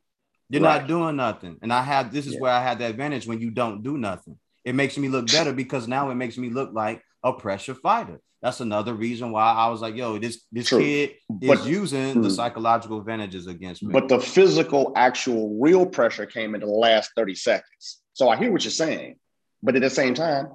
You're 0.51 0.63
right. 0.63 0.81
not 0.81 0.89
doing 0.89 1.17
nothing. 1.17 1.59
And 1.63 1.73
I 1.73 1.83
have 1.83 2.13
this 2.13 2.27
is 2.27 2.35
yeah. 2.35 2.41
where 2.41 2.53
I 2.53 2.63
had 2.63 2.79
the 2.79 2.87
advantage 2.87 3.27
when 3.27 3.41
you 3.41 3.51
don't 3.51 3.83
do 3.83 3.97
nothing. 3.99 4.39
It 4.65 4.75
makes 4.75 4.97
me 4.97 5.09
look 5.09 5.27
better 5.27 5.53
because 5.53 5.89
now 5.89 6.11
it 6.11 6.15
makes 6.15 6.39
me 6.39 6.51
look 6.51 6.73
like 6.73 7.03
a 7.23 7.33
pressure 7.33 7.75
fighter. 7.75 8.21
That's 8.41 8.61
another 8.61 8.93
reason 8.93 9.31
why 9.31 9.53
I 9.53 9.69
was 9.69 9.81
like, 9.81 9.97
yo, 9.97 10.19
this 10.19 10.43
this 10.53 10.69
True. 10.69 10.79
kid 10.79 11.15
but, 11.29 11.61
is 11.61 11.67
using 11.67 12.21
the 12.21 12.29
mm. 12.29 12.37
psychological 12.37 12.99
advantages 12.99 13.47
against 13.47 13.83
me. 13.83 13.91
But 13.91 14.09
the 14.09 14.21
physical, 14.21 14.93
actual, 14.97 15.59
real 15.59 15.87
pressure 15.87 16.27
came 16.27 16.55
in 16.55 16.61
the 16.61 16.67
last 16.67 17.13
30 17.17 17.35
seconds. 17.37 18.03
So 18.13 18.29
I 18.29 18.37
hear 18.37 18.53
what 18.53 18.63
you're 18.63 18.71
saying. 18.71 19.17
But 19.65 19.75
at 19.77 19.83
the 19.83 19.91
same 19.91 20.15
time, 20.15 20.51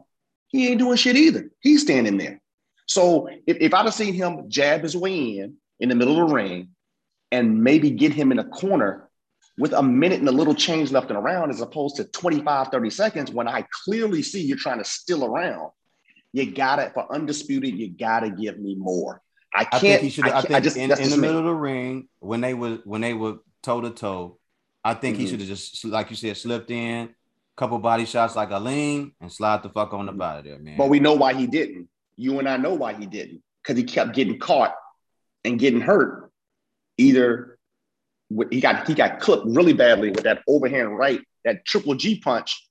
he 0.48 0.70
ain't 0.70 0.80
doing 0.80 0.96
shit 0.96 1.18
either. 1.18 1.50
He's 1.60 1.82
standing 1.82 2.18
there. 2.18 2.40
So 2.86 3.28
if, 3.48 3.58
if 3.60 3.74
I'd 3.74 3.86
have 3.86 3.94
seen 3.94 4.14
him 4.14 4.50
jab 4.50 4.84
his 4.84 4.96
way 4.96 5.40
in 5.40 5.56
in 5.80 5.90
the 5.90 5.96
middle 5.96 6.22
of 6.22 6.30
the 6.30 6.34
ring 6.34 6.70
and 7.32 7.64
maybe 7.64 7.90
get 7.90 8.14
him 8.14 8.32
in 8.32 8.40
a 8.40 8.44
corner 8.44 9.10
with 9.58 9.74
a 9.74 9.84
minute 9.84 10.20
and 10.20 10.30
a 10.30 10.32
little 10.32 10.56
change 10.56 10.92
left 10.92 11.10
in 11.10 11.18
around 11.18 11.50
as 11.50 11.60
opposed 11.60 11.98
to 11.98 12.06
25, 12.06 12.68
30 12.68 12.90
seconds 12.90 13.32
when 13.32 13.48
I 13.48 13.66
clearly 13.84 14.22
see 14.22 14.42
you're 14.42 14.58
trying 14.58 14.78
to 14.78 14.86
still 14.86 15.26
around, 15.26 15.72
you 16.32 16.52
gotta, 16.52 16.92
for 16.94 17.12
undisputed, 17.14 17.78
you 17.78 17.90
gotta 17.90 18.30
give 18.30 18.60
me 18.60 18.76
more. 18.76 19.22
I 19.54 19.66
can't. 19.66 19.74
I 19.74 19.80
think 19.80 20.02
he 20.02 20.10
should. 20.10 20.28
I, 20.28 20.38
I, 20.38 20.42
think 20.42 20.54
I 20.54 20.60
just 20.60 20.78
in, 20.78 20.92
in 20.92 21.10
the 21.10 21.18
middle 21.18 21.40
of 21.40 21.46
the 21.46 21.54
ring 21.54 22.08
when 22.20 22.42
they 22.42 22.54
were 22.54 22.80
when 22.86 23.02
they 23.02 23.16
were 23.16 23.38
toe 23.64 23.82
to 23.82 23.90
toe, 23.90 24.38
I 24.84 24.94
think 24.94 25.16
mm-hmm. 25.16 25.26
he 25.26 25.30
should 25.30 25.40
have 25.40 25.50
just 25.50 25.84
like 25.86 26.12
you 26.12 26.16
said 26.16 26.38
slipped 26.38 26.70
in, 26.70 27.16
couple 27.60 27.78
body 27.78 28.06
shots 28.06 28.38
like 28.38 28.50
Aleem 28.50 29.12
and 29.20 29.32
slide 29.32 29.62
the 29.62 29.70
fuck 29.70 29.94
on 29.94 30.06
the 30.06 30.14
body 30.14 30.50
there, 30.50 30.60
man. 30.60 30.78
But 30.78 30.88
we 30.88 31.02
know 31.02 31.14
why 31.14 31.34
he 31.34 31.46
didn't. 31.46 31.90
You 32.16 32.40
and 32.40 32.48
I 32.48 32.58
know 32.58 32.74
why 32.74 32.94
he 32.94 33.06
didn't 33.06 33.44
because 33.62 33.78
he 33.78 33.84
kept 33.84 34.16
getting 34.16 34.40
caught 34.40 34.74
and 35.44 35.60
getting 35.60 35.82
hurt. 35.82 36.32
Either 36.98 37.58
he 38.50 38.62
got 38.62 38.88
he 38.88 38.94
got 38.94 39.20
clipped 39.20 39.46
really 39.46 39.74
badly 39.74 40.10
with 40.10 40.24
that 40.24 40.42
overhand 40.48 40.98
right, 40.98 41.22
that 41.44 41.66
triple 41.66 41.96
G 41.96 42.20
punch 42.20 42.66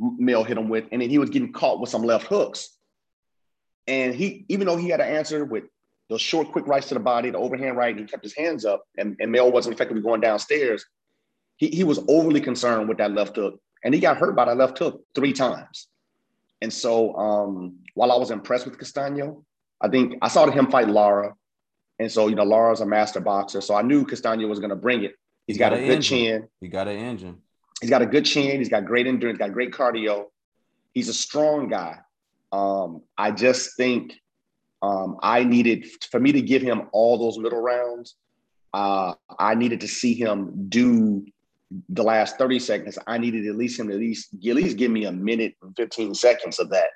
Mel 0.00 0.44
hit 0.44 0.58
him 0.58 0.68
with, 0.68 0.86
and 0.92 1.00
then 1.00 1.10
he 1.10 1.18
was 1.18 1.30
getting 1.30 1.52
caught 1.52 1.80
with 1.80 1.90
some 1.90 2.02
left 2.02 2.26
hooks. 2.26 2.70
And 3.86 4.14
he, 4.14 4.44
even 4.48 4.66
though 4.66 4.76
he 4.76 4.88
had 4.88 5.00
an 5.00 5.08
answer 5.08 5.44
with 5.44 5.64
those 6.08 6.20
short, 6.20 6.52
quick 6.52 6.66
rights 6.66 6.88
to 6.88 6.94
the 6.94 7.00
body, 7.00 7.30
the 7.30 7.38
overhand 7.38 7.76
right, 7.76 7.96
he 7.96 8.04
kept 8.04 8.22
his 8.22 8.36
hands 8.36 8.64
up, 8.64 8.84
and, 8.96 9.16
and 9.18 9.32
Mel 9.32 9.50
wasn't 9.50 9.74
effectively 9.74 10.02
going 10.02 10.20
downstairs. 10.20 10.84
He, 11.56 11.68
he 11.68 11.84
was 11.84 11.98
overly 12.08 12.40
concerned 12.40 12.88
with 12.88 12.98
that 12.98 13.12
left 13.12 13.36
hook 13.36 13.60
and 13.84 13.94
he 13.94 14.00
got 14.00 14.16
hurt 14.18 14.34
by 14.34 14.44
that 14.44 14.56
left 14.56 14.78
hook 14.78 15.04
three 15.14 15.32
times. 15.32 15.88
And 16.60 16.72
so 16.72 17.14
um, 17.16 17.76
while 17.94 18.10
I 18.12 18.16
was 18.16 18.30
impressed 18.30 18.66
with 18.66 18.78
Castaño, 18.78 19.44
I 19.80 19.88
think 19.88 20.14
I 20.22 20.28
saw 20.28 20.50
him 20.50 20.70
fight 20.70 20.88
Lara. 20.88 21.34
And 22.00 22.10
so, 22.10 22.28
you 22.28 22.34
know, 22.34 22.44
Lara's 22.44 22.80
a 22.80 22.86
master 22.86 23.20
boxer. 23.20 23.60
So 23.60 23.74
I 23.74 23.82
knew 23.82 24.04
Castaño 24.04 24.48
was 24.48 24.58
going 24.58 24.70
to 24.70 24.76
bring 24.76 25.04
it. 25.04 25.14
He's 25.46 25.56
he 25.56 25.58
got, 25.58 25.70
got 25.70 25.78
a 25.78 25.82
good 25.82 25.96
engine. 25.96 26.18
chin. 26.18 26.48
He 26.60 26.68
got 26.68 26.88
an 26.88 26.96
engine. 26.96 27.38
He's 27.80 27.90
got 27.90 28.02
a 28.02 28.06
good 28.06 28.24
chin. 28.24 28.58
He's 28.58 28.68
got 28.68 28.84
great 28.84 29.06
endurance, 29.06 29.38
got 29.38 29.52
great 29.52 29.72
cardio. 29.72 30.26
He's 30.94 31.08
a 31.08 31.14
strong 31.14 31.68
guy. 31.68 31.98
Um, 32.50 33.02
I 33.16 33.30
just 33.30 33.76
think 33.76 34.14
um, 34.82 35.18
I 35.22 35.44
needed, 35.44 35.86
for 36.10 36.18
me 36.18 36.32
to 36.32 36.42
give 36.42 36.62
him 36.62 36.88
all 36.92 37.18
those 37.18 37.38
middle 37.38 37.60
rounds, 37.60 38.16
uh, 38.74 39.14
I 39.38 39.54
needed 39.54 39.80
to 39.80 39.88
see 39.88 40.14
him 40.14 40.68
do 40.68 41.24
the 41.88 42.02
last 42.02 42.38
30 42.38 42.58
seconds, 42.58 42.98
I 43.06 43.18
needed 43.18 43.46
at 43.46 43.56
least 43.56 43.78
him 43.78 43.88
to 43.88 43.94
at 43.94 44.00
least, 44.00 44.32
at 44.34 44.56
least 44.56 44.76
give 44.76 44.90
me 44.90 45.04
a 45.04 45.12
minute 45.12 45.54
and 45.62 45.76
15 45.76 46.14
seconds 46.14 46.58
of 46.58 46.70
that 46.70 46.90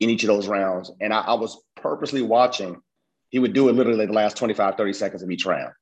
in 0.00 0.10
each 0.10 0.24
of 0.24 0.28
those 0.28 0.48
rounds. 0.48 0.90
And 1.00 1.12
I, 1.12 1.20
I 1.20 1.34
was 1.34 1.60
purposely 1.76 2.22
watching. 2.22 2.80
He 3.30 3.38
would 3.38 3.52
do 3.52 3.68
it 3.68 3.74
literally 3.74 4.06
the 4.06 4.12
last 4.12 4.36
25, 4.36 4.76
30 4.76 4.92
seconds 4.92 5.22
of 5.22 5.30
each 5.30 5.46
round. 5.46 5.72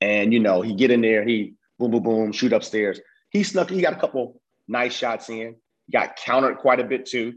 And, 0.00 0.32
you 0.32 0.40
know, 0.40 0.62
he 0.62 0.74
get 0.74 0.90
in 0.90 1.00
there, 1.00 1.24
he 1.24 1.54
boom, 1.78 1.90
boom, 1.90 2.02
boom, 2.02 2.32
shoot 2.32 2.52
upstairs. 2.52 3.00
He 3.30 3.42
snuck, 3.42 3.70
he 3.70 3.80
got 3.80 3.94
a 3.94 4.00
couple 4.00 4.40
nice 4.68 4.94
shots 4.94 5.28
in. 5.28 5.56
He 5.86 5.92
got 5.92 6.16
countered 6.16 6.58
quite 6.58 6.80
a 6.80 6.84
bit 6.84 7.06
too. 7.06 7.34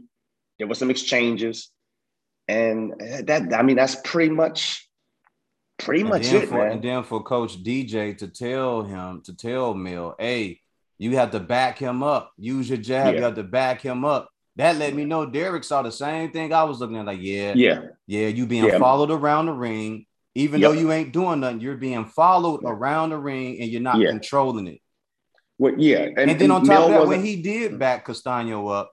There 0.58 0.66
was 0.66 0.78
some 0.78 0.90
exchanges. 0.90 1.70
And 2.48 2.94
that, 3.24 3.52
I 3.52 3.62
mean, 3.62 3.76
that's 3.76 3.96
pretty 4.04 4.32
much 4.32 4.85
Pretty 5.78 6.00
and 6.00 6.10
much 6.10 6.32
it, 6.32 6.48
for, 6.48 6.58
man. 6.58 6.72
And 6.72 6.82
then 6.82 7.02
for 7.02 7.22
Coach 7.22 7.62
DJ 7.62 8.16
to 8.18 8.28
tell 8.28 8.82
him 8.82 9.20
to 9.22 9.36
tell 9.36 9.74
Mel, 9.74 10.14
hey, 10.18 10.60
you 10.98 11.16
have 11.16 11.32
to 11.32 11.40
back 11.40 11.78
him 11.78 12.02
up. 12.02 12.32
Use 12.38 12.68
your 12.68 12.78
jab. 12.78 13.06
Yeah. 13.12 13.18
You 13.18 13.24
have 13.24 13.34
to 13.34 13.42
back 13.42 13.80
him 13.80 14.04
up. 14.04 14.30
That 14.56 14.76
let 14.76 14.94
me 14.94 15.04
know 15.04 15.26
Derek 15.26 15.64
saw 15.64 15.82
the 15.82 15.92
same 15.92 16.30
thing 16.30 16.52
I 16.52 16.64
was 16.64 16.80
looking 16.80 16.96
at. 16.96 17.04
Like, 17.04 17.20
yeah, 17.20 17.52
yeah, 17.54 17.82
yeah. 18.06 18.28
You 18.28 18.46
being 18.46 18.64
yeah. 18.64 18.78
followed 18.78 19.10
around 19.10 19.46
the 19.46 19.52
ring, 19.52 20.06
even 20.34 20.60
yep. 20.60 20.70
though 20.70 20.78
you 20.78 20.92
ain't 20.92 21.12
doing 21.12 21.40
nothing, 21.40 21.60
you're 21.60 21.76
being 21.76 22.06
followed 22.06 22.62
around 22.64 23.10
the 23.10 23.18
ring, 23.18 23.60
and 23.60 23.70
you're 23.70 23.82
not 23.82 23.98
yeah. 23.98 24.08
controlling 24.08 24.66
it. 24.66 24.80
Well, 25.58 25.74
yeah, 25.76 26.08
and, 26.16 26.30
and 26.30 26.40
then 26.40 26.50
on 26.50 26.62
top 26.62 26.68
Mel 26.68 26.84
of 26.86 26.90
that, 26.92 27.06
when 27.06 27.22
he 27.22 27.42
did 27.42 27.78
back 27.78 28.06
Castaño 28.06 28.74
up, 28.74 28.92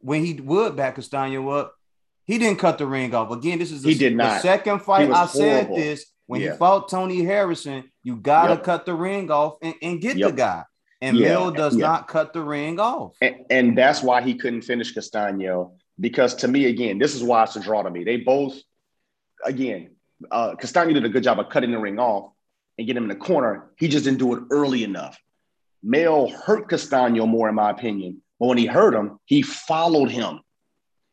when 0.00 0.24
he 0.24 0.34
would 0.34 0.76
back 0.76 0.96
Castaño 0.96 1.58
up, 1.58 1.74
he 2.26 2.36
didn't 2.36 2.58
cut 2.58 2.76
the 2.76 2.86
ring 2.86 3.14
off. 3.14 3.30
Again, 3.30 3.58
this 3.58 3.72
is 3.72 3.82
the, 3.82 3.92
he 3.92 3.98
did 3.98 4.14
not. 4.14 4.34
the 4.34 4.40
second 4.40 4.82
fight 4.82 5.10
I 5.10 5.24
said 5.26 5.74
this. 5.74 6.04
When 6.28 6.42
yeah. 6.42 6.52
he 6.52 6.58
fought 6.58 6.90
Tony 6.90 7.24
Harrison, 7.24 7.90
you 8.02 8.16
gotta 8.16 8.54
yep. 8.54 8.62
cut 8.62 8.84
the 8.84 8.94
ring 8.94 9.30
off 9.30 9.56
and, 9.62 9.74
and 9.80 9.98
get 9.98 10.18
yep. 10.18 10.30
the 10.30 10.36
guy. 10.36 10.64
And 11.00 11.16
yeah. 11.16 11.28
Mel 11.28 11.50
does 11.50 11.74
yeah. 11.74 11.86
not 11.86 12.06
cut 12.06 12.34
the 12.34 12.42
ring 12.42 12.78
off. 12.78 13.16
And, 13.22 13.46
and, 13.48 13.78
that's 13.78 14.02
why 14.02 14.20
he 14.20 14.34
couldn't 14.34 14.62
finish 14.62 14.94
Castaño. 14.94 15.72
Because 15.98 16.34
to 16.36 16.48
me, 16.48 16.66
again, 16.66 16.98
this 16.98 17.14
is 17.14 17.22
why 17.22 17.44
it's 17.44 17.56
a 17.56 17.60
draw 17.60 17.82
to 17.82 17.90
me. 17.90 18.04
They 18.04 18.18
both, 18.18 18.58
again, 19.42 19.92
uh, 20.30 20.54
Castaño 20.56 20.92
did 20.92 21.04
a 21.04 21.08
good 21.08 21.22
job 21.22 21.38
of 21.38 21.48
cutting 21.48 21.70
the 21.70 21.78
ring 21.78 21.98
off 21.98 22.32
and 22.76 22.86
getting 22.86 23.02
him 23.02 23.10
in 23.10 23.16
the 23.16 23.24
corner. 23.24 23.70
He 23.78 23.88
just 23.88 24.04
didn't 24.04 24.18
do 24.18 24.34
it 24.34 24.42
early 24.50 24.84
enough. 24.84 25.18
Mel 25.82 26.28
hurt 26.28 26.68
Castaño 26.68 27.26
more, 27.26 27.48
in 27.48 27.54
my 27.54 27.70
opinion, 27.70 28.20
But 28.38 28.48
when 28.48 28.58
he 28.58 28.66
hurt 28.66 28.92
him, 28.92 29.18
he 29.24 29.40
followed 29.40 30.10
him. 30.10 30.40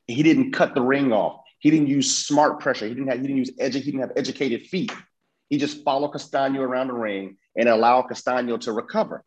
He 0.08 0.24
didn't 0.24 0.52
cut 0.52 0.76
the 0.76 0.82
ring 0.82 1.14
off. 1.14 1.45
He 1.66 1.72
didn't 1.72 1.88
use 1.88 2.16
smart 2.16 2.60
pressure. 2.60 2.86
He 2.86 2.94
didn't 2.94 3.08
have, 3.08 3.20
he 3.20 3.24
didn't 3.24 3.38
use 3.38 3.52
edu- 3.60 3.82
he 3.82 3.90
didn't 3.90 4.02
have 4.02 4.12
educated 4.16 4.68
feet. 4.68 4.92
He 5.50 5.58
just 5.58 5.84
followed 5.84 6.10
Castano 6.10 6.62
around 6.62 6.90
the 6.90 6.94
ring 6.94 7.38
and 7.58 7.68
allowed 7.68 8.04
Castano 8.04 8.58
to 8.58 8.72
recover. 8.72 9.24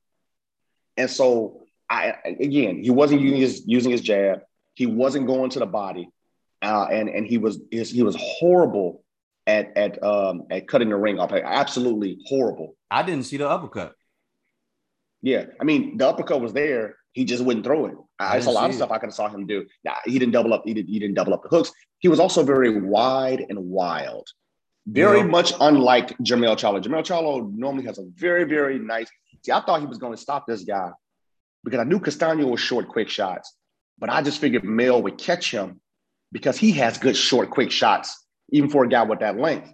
And 0.97 1.11
so 1.11 1.63
I 1.91 2.15
again, 2.25 2.81
he 2.81 2.91
wasn't 2.91 3.23
using 3.23 3.41
his 3.41 3.63
using 3.67 3.91
his 3.91 4.03
jab. 4.03 4.43
He 4.75 4.87
wasn't 4.87 5.27
going 5.27 5.51
to 5.51 5.59
the 5.59 5.67
body, 5.67 6.11
uh, 6.63 6.87
and 6.89 7.09
and 7.09 7.27
he 7.27 7.39
was 7.39 7.59
his, 7.73 7.91
he 7.91 8.05
was 8.05 8.15
horrible 8.17 9.03
at 9.45 9.77
at 9.77 10.01
um, 10.05 10.45
at 10.49 10.69
cutting 10.69 10.91
the 10.91 10.97
ring 10.97 11.19
off. 11.19 11.33
Absolutely 11.33 12.21
horrible. 12.27 12.77
I 12.89 13.03
didn't 13.03 13.25
see 13.25 13.39
the 13.39 13.49
uppercut. 13.49 13.97
Yeah, 15.23 15.47
I 15.61 15.65
mean 15.65 15.97
the 15.97 16.09
uppercut 16.09 16.41
was 16.41 16.53
there. 16.53 16.99
He 17.11 17.25
just 17.25 17.43
wouldn't 17.43 17.67
throw 17.67 17.87
it. 17.87 17.95
There's 18.19 18.47
a 18.47 18.51
lot 18.51 18.69
of 18.69 18.77
stuff 18.77 18.91
I 18.91 18.99
could 18.99 19.09
have 19.09 19.15
saw 19.15 19.29
him 19.29 19.47
do. 19.47 19.67
He 20.05 20.19
didn't 20.19 20.33
double 20.33 20.53
up. 20.53 20.63
He, 20.65 20.75
did, 20.75 20.89
he 20.89 20.99
didn't 20.99 21.15
double 21.15 21.35
up 21.35 21.43
the 21.43 21.49
hooks. 21.49 21.73
He 22.01 22.09
was 22.09 22.19
also 22.19 22.43
very 22.43 22.81
wide 22.81 23.47
and 23.49 23.59
wild, 23.71 24.29
very 24.87 25.19
yeah. 25.19 25.25
much 25.27 25.53
unlike 25.61 26.17
Jermell 26.19 26.57
Charlo. 26.57 26.83
Jermell 26.83 27.05
Charlo 27.05 27.53
normally 27.55 27.85
has 27.85 27.99
a 27.99 28.05
very 28.15 28.45
very 28.45 28.79
nice. 28.79 29.09
See, 29.43 29.53
I 29.53 29.61
thought 29.61 29.81
he 29.81 29.87
was 29.87 29.99
going 29.99 30.15
to 30.15 30.21
stop 30.21 30.47
this 30.47 30.65
guy 30.65 30.91
because 31.65 31.81
I 31.81 31.85
knew 31.85 32.01
Castano 32.01 32.47
was 32.47 32.61
short, 32.61 32.89
quick 32.89 33.09
shots, 33.09 33.55
but 33.99 34.11
I 34.11 34.23
just 34.23 34.41
figured 34.41 34.65
Mel 34.65 35.03
would 35.03 35.19
catch 35.19 35.51
him 35.53 35.81
because 36.33 36.57
he 36.57 36.73
has 36.73 36.99
good 36.99 37.17
short, 37.17 37.51
quick 37.51 37.71
shots, 37.71 38.25
even 38.51 38.69
for 38.69 38.85
a 38.85 38.89
guy 38.89 39.03
with 39.03 39.21
that 39.21 39.39
length. 39.39 39.73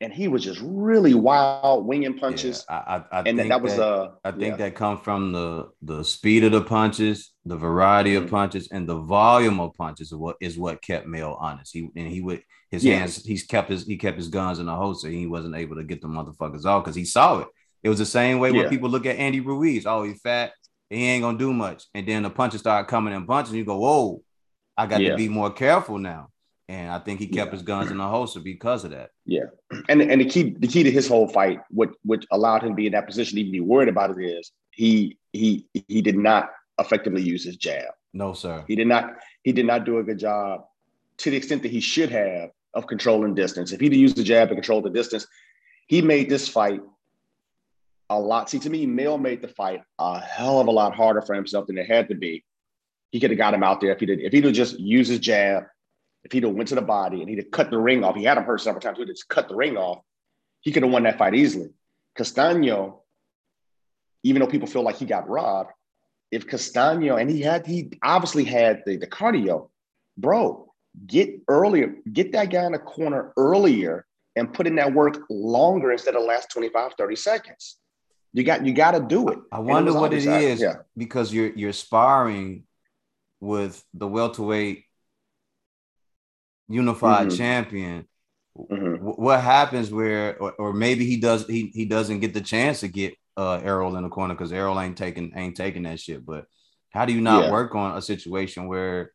And 0.00 0.12
he 0.12 0.28
was 0.28 0.44
just 0.44 0.60
really 0.62 1.14
wild, 1.14 1.86
winging 1.86 2.18
punches. 2.18 2.64
Yeah, 2.68 2.76
I, 2.76 2.96
I, 2.96 3.04
I 3.12 3.22
and 3.26 3.38
think 3.38 3.48
that 3.48 3.62
was 3.62 3.78
uh, 3.78 4.08
I 4.24 4.32
think 4.32 4.42
yeah. 4.42 4.56
that 4.56 4.74
come 4.74 4.98
from 4.98 5.32
the 5.32 5.70
the 5.82 6.04
speed 6.04 6.44
of 6.44 6.52
the 6.52 6.60
punches, 6.60 7.32
the 7.44 7.56
variety 7.56 8.16
of 8.16 8.24
mm-hmm. 8.24 8.34
punches, 8.34 8.68
and 8.70 8.88
the 8.88 8.98
volume 8.98 9.60
of 9.60 9.72
punches. 9.74 10.08
Is 10.08 10.14
what 10.14 10.36
is 10.40 10.58
what 10.58 10.82
kept 10.82 11.06
Mel 11.06 11.38
honest. 11.40 11.72
He 11.72 11.88
and 11.96 12.08
he 12.08 12.20
would 12.20 12.42
his 12.70 12.82
hands. 12.82 13.24
He's 13.24 13.44
kept 13.44 13.70
his 13.70 13.86
he 13.86 13.96
kept 13.96 14.18
his 14.18 14.28
guns 14.28 14.58
in 14.58 14.66
the 14.66 14.74
holster. 14.74 15.08
He 15.08 15.26
wasn't 15.26 15.56
able 15.56 15.76
to 15.76 15.84
get 15.84 16.02
the 16.02 16.08
motherfuckers 16.08 16.64
off 16.64 16.84
because 16.84 16.96
he 16.96 17.04
saw 17.04 17.40
it. 17.40 17.48
It 17.82 17.88
was 17.88 17.98
the 17.98 18.06
same 18.06 18.40
way 18.40 18.50
when 18.50 18.68
people 18.68 18.90
look 18.90 19.06
at 19.06 19.16
Andy 19.16 19.40
Ruiz. 19.40 19.86
Oh, 19.86 20.02
he's 20.02 20.20
fat 20.20 20.52
he 20.90 21.04
ain't 21.06 21.22
gonna 21.22 21.38
do 21.38 21.52
much. 21.52 21.84
And 21.94 22.06
then 22.06 22.22
the 22.22 22.30
punches 22.30 22.60
start 22.60 22.88
coming 22.88 23.14
and 23.14 23.26
punching. 23.26 23.54
You 23.54 23.64
go, 23.64 23.78
whoa, 23.78 24.22
I 24.76 24.86
got 24.86 24.98
to 24.98 25.16
be 25.16 25.28
more 25.28 25.50
careful 25.50 25.98
now. 25.98 26.28
And 26.68 26.90
I 26.90 26.98
think 26.98 27.20
he 27.20 27.26
kept 27.26 27.48
yeah. 27.48 27.52
his 27.52 27.62
guns 27.62 27.90
in 27.90 27.98
the 27.98 28.08
holster 28.08 28.40
because 28.40 28.84
of 28.84 28.92
that. 28.92 29.10
Yeah, 29.26 29.44
and 29.88 30.00
and 30.00 30.20
the 30.20 30.24
key 30.24 30.54
the 30.58 30.66
key 30.66 30.82
to 30.82 30.90
his 30.90 31.06
whole 31.06 31.28
fight, 31.28 31.60
what 31.68 31.90
what 32.04 32.24
allowed 32.30 32.62
him 32.62 32.70
to 32.70 32.74
be 32.74 32.86
in 32.86 32.92
that 32.92 33.06
position, 33.06 33.38
even 33.38 33.52
be 33.52 33.60
worried 33.60 33.88
about 33.88 34.10
it, 34.10 34.22
is 34.22 34.50
he 34.70 35.18
he 35.32 35.66
he 35.88 36.00
did 36.00 36.16
not 36.16 36.50
effectively 36.78 37.22
use 37.22 37.44
his 37.44 37.56
jab. 37.56 37.92
No, 38.14 38.32
sir. 38.32 38.64
He 38.66 38.76
did 38.76 38.86
not. 38.86 39.16
He 39.42 39.52
did 39.52 39.66
not 39.66 39.84
do 39.84 39.98
a 39.98 40.02
good 40.02 40.18
job 40.18 40.64
to 41.18 41.30
the 41.30 41.36
extent 41.36 41.62
that 41.62 41.70
he 41.70 41.80
should 41.80 42.10
have 42.10 42.50
of 42.72 42.86
controlling 42.86 43.34
distance. 43.34 43.72
If 43.72 43.80
he'd 43.80 43.94
used 43.94 44.16
the 44.16 44.24
jab 44.24 44.48
to 44.48 44.54
control 44.54 44.82
the 44.82 44.90
distance, 44.90 45.26
he 45.86 46.02
made 46.02 46.28
this 46.28 46.48
fight 46.48 46.80
a 48.10 48.18
lot. 48.18 48.50
See, 48.50 48.58
to 48.60 48.70
me, 48.70 48.86
Mel 48.86 49.18
made 49.18 49.42
the 49.42 49.48
fight 49.48 49.82
a 49.98 50.20
hell 50.20 50.60
of 50.60 50.66
a 50.66 50.70
lot 50.70 50.94
harder 50.94 51.22
for 51.22 51.34
himself 51.34 51.66
than 51.66 51.78
it 51.78 51.86
had 51.86 52.08
to 52.08 52.14
be. 52.14 52.44
He 53.10 53.20
could 53.20 53.30
have 53.30 53.38
got 53.38 53.54
him 53.54 53.62
out 53.62 53.80
there 53.80 53.92
if 53.92 54.00
he 54.00 54.06
did. 54.06 54.20
If 54.20 54.32
he'd 54.32 54.44
have 54.44 54.54
just 54.54 54.78
used 54.78 55.10
his 55.10 55.20
jab, 55.20 55.64
if 56.24 56.32
he'd 56.32 56.42
have 56.42 56.54
went 56.54 56.68
to 56.70 56.74
the 56.74 56.82
body 56.82 57.20
and 57.20 57.28
he'd 57.28 57.38
have 57.38 57.50
cut 57.50 57.70
the 57.70 57.78
ring 57.78 58.02
off. 58.02 58.16
He 58.16 58.24
had 58.24 58.38
him 58.38 58.44
hurt 58.44 58.60
several 58.60 58.80
times. 58.80 58.98
He'd 58.98 59.08
have 59.08 59.16
just 59.16 59.28
cut 59.28 59.48
the 59.48 59.54
ring 59.54 59.76
off. 59.76 60.00
He 60.62 60.72
could 60.72 60.82
have 60.82 60.92
won 60.92 61.02
that 61.02 61.18
fight 61.18 61.34
easily. 61.34 61.68
Castano, 62.16 63.02
even 64.22 64.40
though 64.40 64.48
people 64.48 64.66
feel 64.66 64.82
like 64.82 64.96
he 64.96 65.04
got 65.04 65.28
robbed, 65.28 65.70
if 66.30 66.46
Castano 66.46 67.16
and 67.16 67.30
he 67.30 67.42
had 67.42 67.66
he 67.66 67.92
obviously 68.02 68.44
had 68.44 68.82
the, 68.86 68.96
the 68.96 69.06
cardio, 69.06 69.68
bro, 70.16 70.72
get 71.06 71.40
earlier, 71.48 71.96
get 72.10 72.32
that 72.32 72.50
guy 72.50 72.64
in 72.64 72.72
the 72.72 72.78
corner 72.78 73.32
earlier 73.36 74.06
and 74.34 74.52
put 74.52 74.66
in 74.66 74.76
that 74.76 74.92
work 74.92 75.18
longer 75.28 75.92
instead 75.92 76.16
of 76.16 76.24
last 76.24 76.50
25, 76.50 76.94
30 76.96 77.16
seconds. 77.16 77.76
You 78.32 78.42
got 78.42 78.66
you 78.66 78.72
got 78.72 78.92
to 78.92 79.00
do 79.00 79.28
it. 79.28 79.38
I 79.52 79.60
wonder 79.60 79.90
it 79.90 79.94
what 79.94 80.12
it 80.12 80.26
is 80.26 80.60
yeah. 80.60 80.76
because 80.96 81.32
you're 81.32 81.52
you're 81.54 81.72
sparring 81.72 82.64
with 83.40 83.84
the 83.92 84.08
welterweight 84.08 84.84
unified 86.68 87.28
mm-hmm. 87.28 87.36
champion. 87.36 88.08
Mm-hmm. 88.56 89.04
What 89.04 89.40
happens 89.40 89.90
where, 89.90 90.40
or, 90.40 90.52
or, 90.52 90.72
maybe 90.72 91.04
he 91.04 91.16
does 91.16 91.44
he 91.46 91.72
he 91.74 91.86
doesn't 91.86 92.20
get 92.20 92.34
the 92.34 92.40
chance 92.40 92.80
to 92.80 92.88
get 92.88 93.14
uh 93.36 93.60
Errol 93.64 93.96
in 93.96 94.04
the 94.04 94.08
corner 94.08 94.34
because 94.34 94.52
Errol 94.52 94.80
ain't 94.80 94.96
taking 94.96 95.32
ain't 95.34 95.56
taking 95.56 95.82
that 95.82 95.98
shit. 95.98 96.24
But 96.24 96.46
how 96.90 97.04
do 97.04 97.12
you 97.12 97.20
not 97.20 97.44
yeah. 97.44 97.50
work 97.50 97.74
on 97.74 97.96
a 97.96 98.02
situation 98.02 98.68
where 98.68 99.10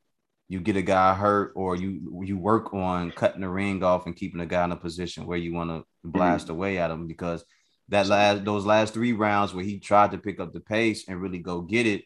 you 0.49 0.59
get 0.59 0.75
a 0.75 0.81
guy 0.81 1.13
hurt 1.13 1.53
or 1.55 1.75
you 1.77 2.21
you 2.25 2.37
work 2.37 2.73
on 2.73 3.11
cutting 3.11 3.41
the 3.41 3.49
ring 3.49 3.81
off 3.83 4.07
and 4.07 4.15
keeping 4.15 4.39
the 4.39 4.45
guy 4.45 4.65
in 4.65 4.71
a 4.73 4.75
position 4.75 5.25
where 5.25 5.37
you 5.37 5.53
want 5.53 5.69
to 5.69 5.85
blast 6.03 6.47
mm-hmm. 6.47 6.55
away 6.55 6.77
at 6.77 6.91
him 6.91 7.07
because 7.07 7.45
that 7.89 8.07
last 8.07 8.45
those 8.45 8.65
last 8.65 8.93
three 8.93 9.13
rounds 9.13 9.53
where 9.53 9.63
he 9.63 9.79
tried 9.79 10.11
to 10.11 10.17
pick 10.17 10.39
up 10.39 10.53
the 10.53 10.59
pace 10.59 11.07
and 11.07 11.21
really 11.21 11.39
go 11.39 11.61
get 11.61 11.85
it, 11.85 12.03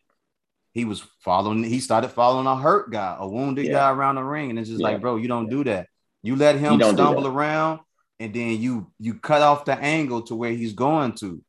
he 0.74 0.86
was 0.86 1.04
following. 1.20 1.64
He 1.64 1.80
started 1.80 2.10
following 2.10 2.48
a 2.48 2.56
hurt 2.56 2.92
guy, 2.92 3.16
a 3.20 3.28
wounded 3.28 3.66
yeah. 3.66 3.74
guy 3.74 3.92
around 3.92 4.16
the 4.16 4.24
ring, 4.24 4.50
and 4.50 4.60
it's 4.60 4.70
just 4.70 4.82
yeah. 4.82 4.88
like, 4.88 5.02
bro, 5.02 5.18
you 5.18 5.28
don't 5.28 5.50
do 5.50 5.64
that. 5.66 5.88
You 6.24 6.36
let 6.36 6.56
him 6.56 6.82
stumble 6.82 7.28
around, 7.28 7.82
and 8.20 8.34
then 8.34 8.60
you 8.60 8.92
you 9.00 9.16
cut 9.16 9.42
off 9.42 9.66
the 9.66 9.78
angle 9.78 10.24
to 10.24 10.36
where 10.36 10.52
he's 10.52 10.74
going 10.74 11.14
to. 11.16 11.42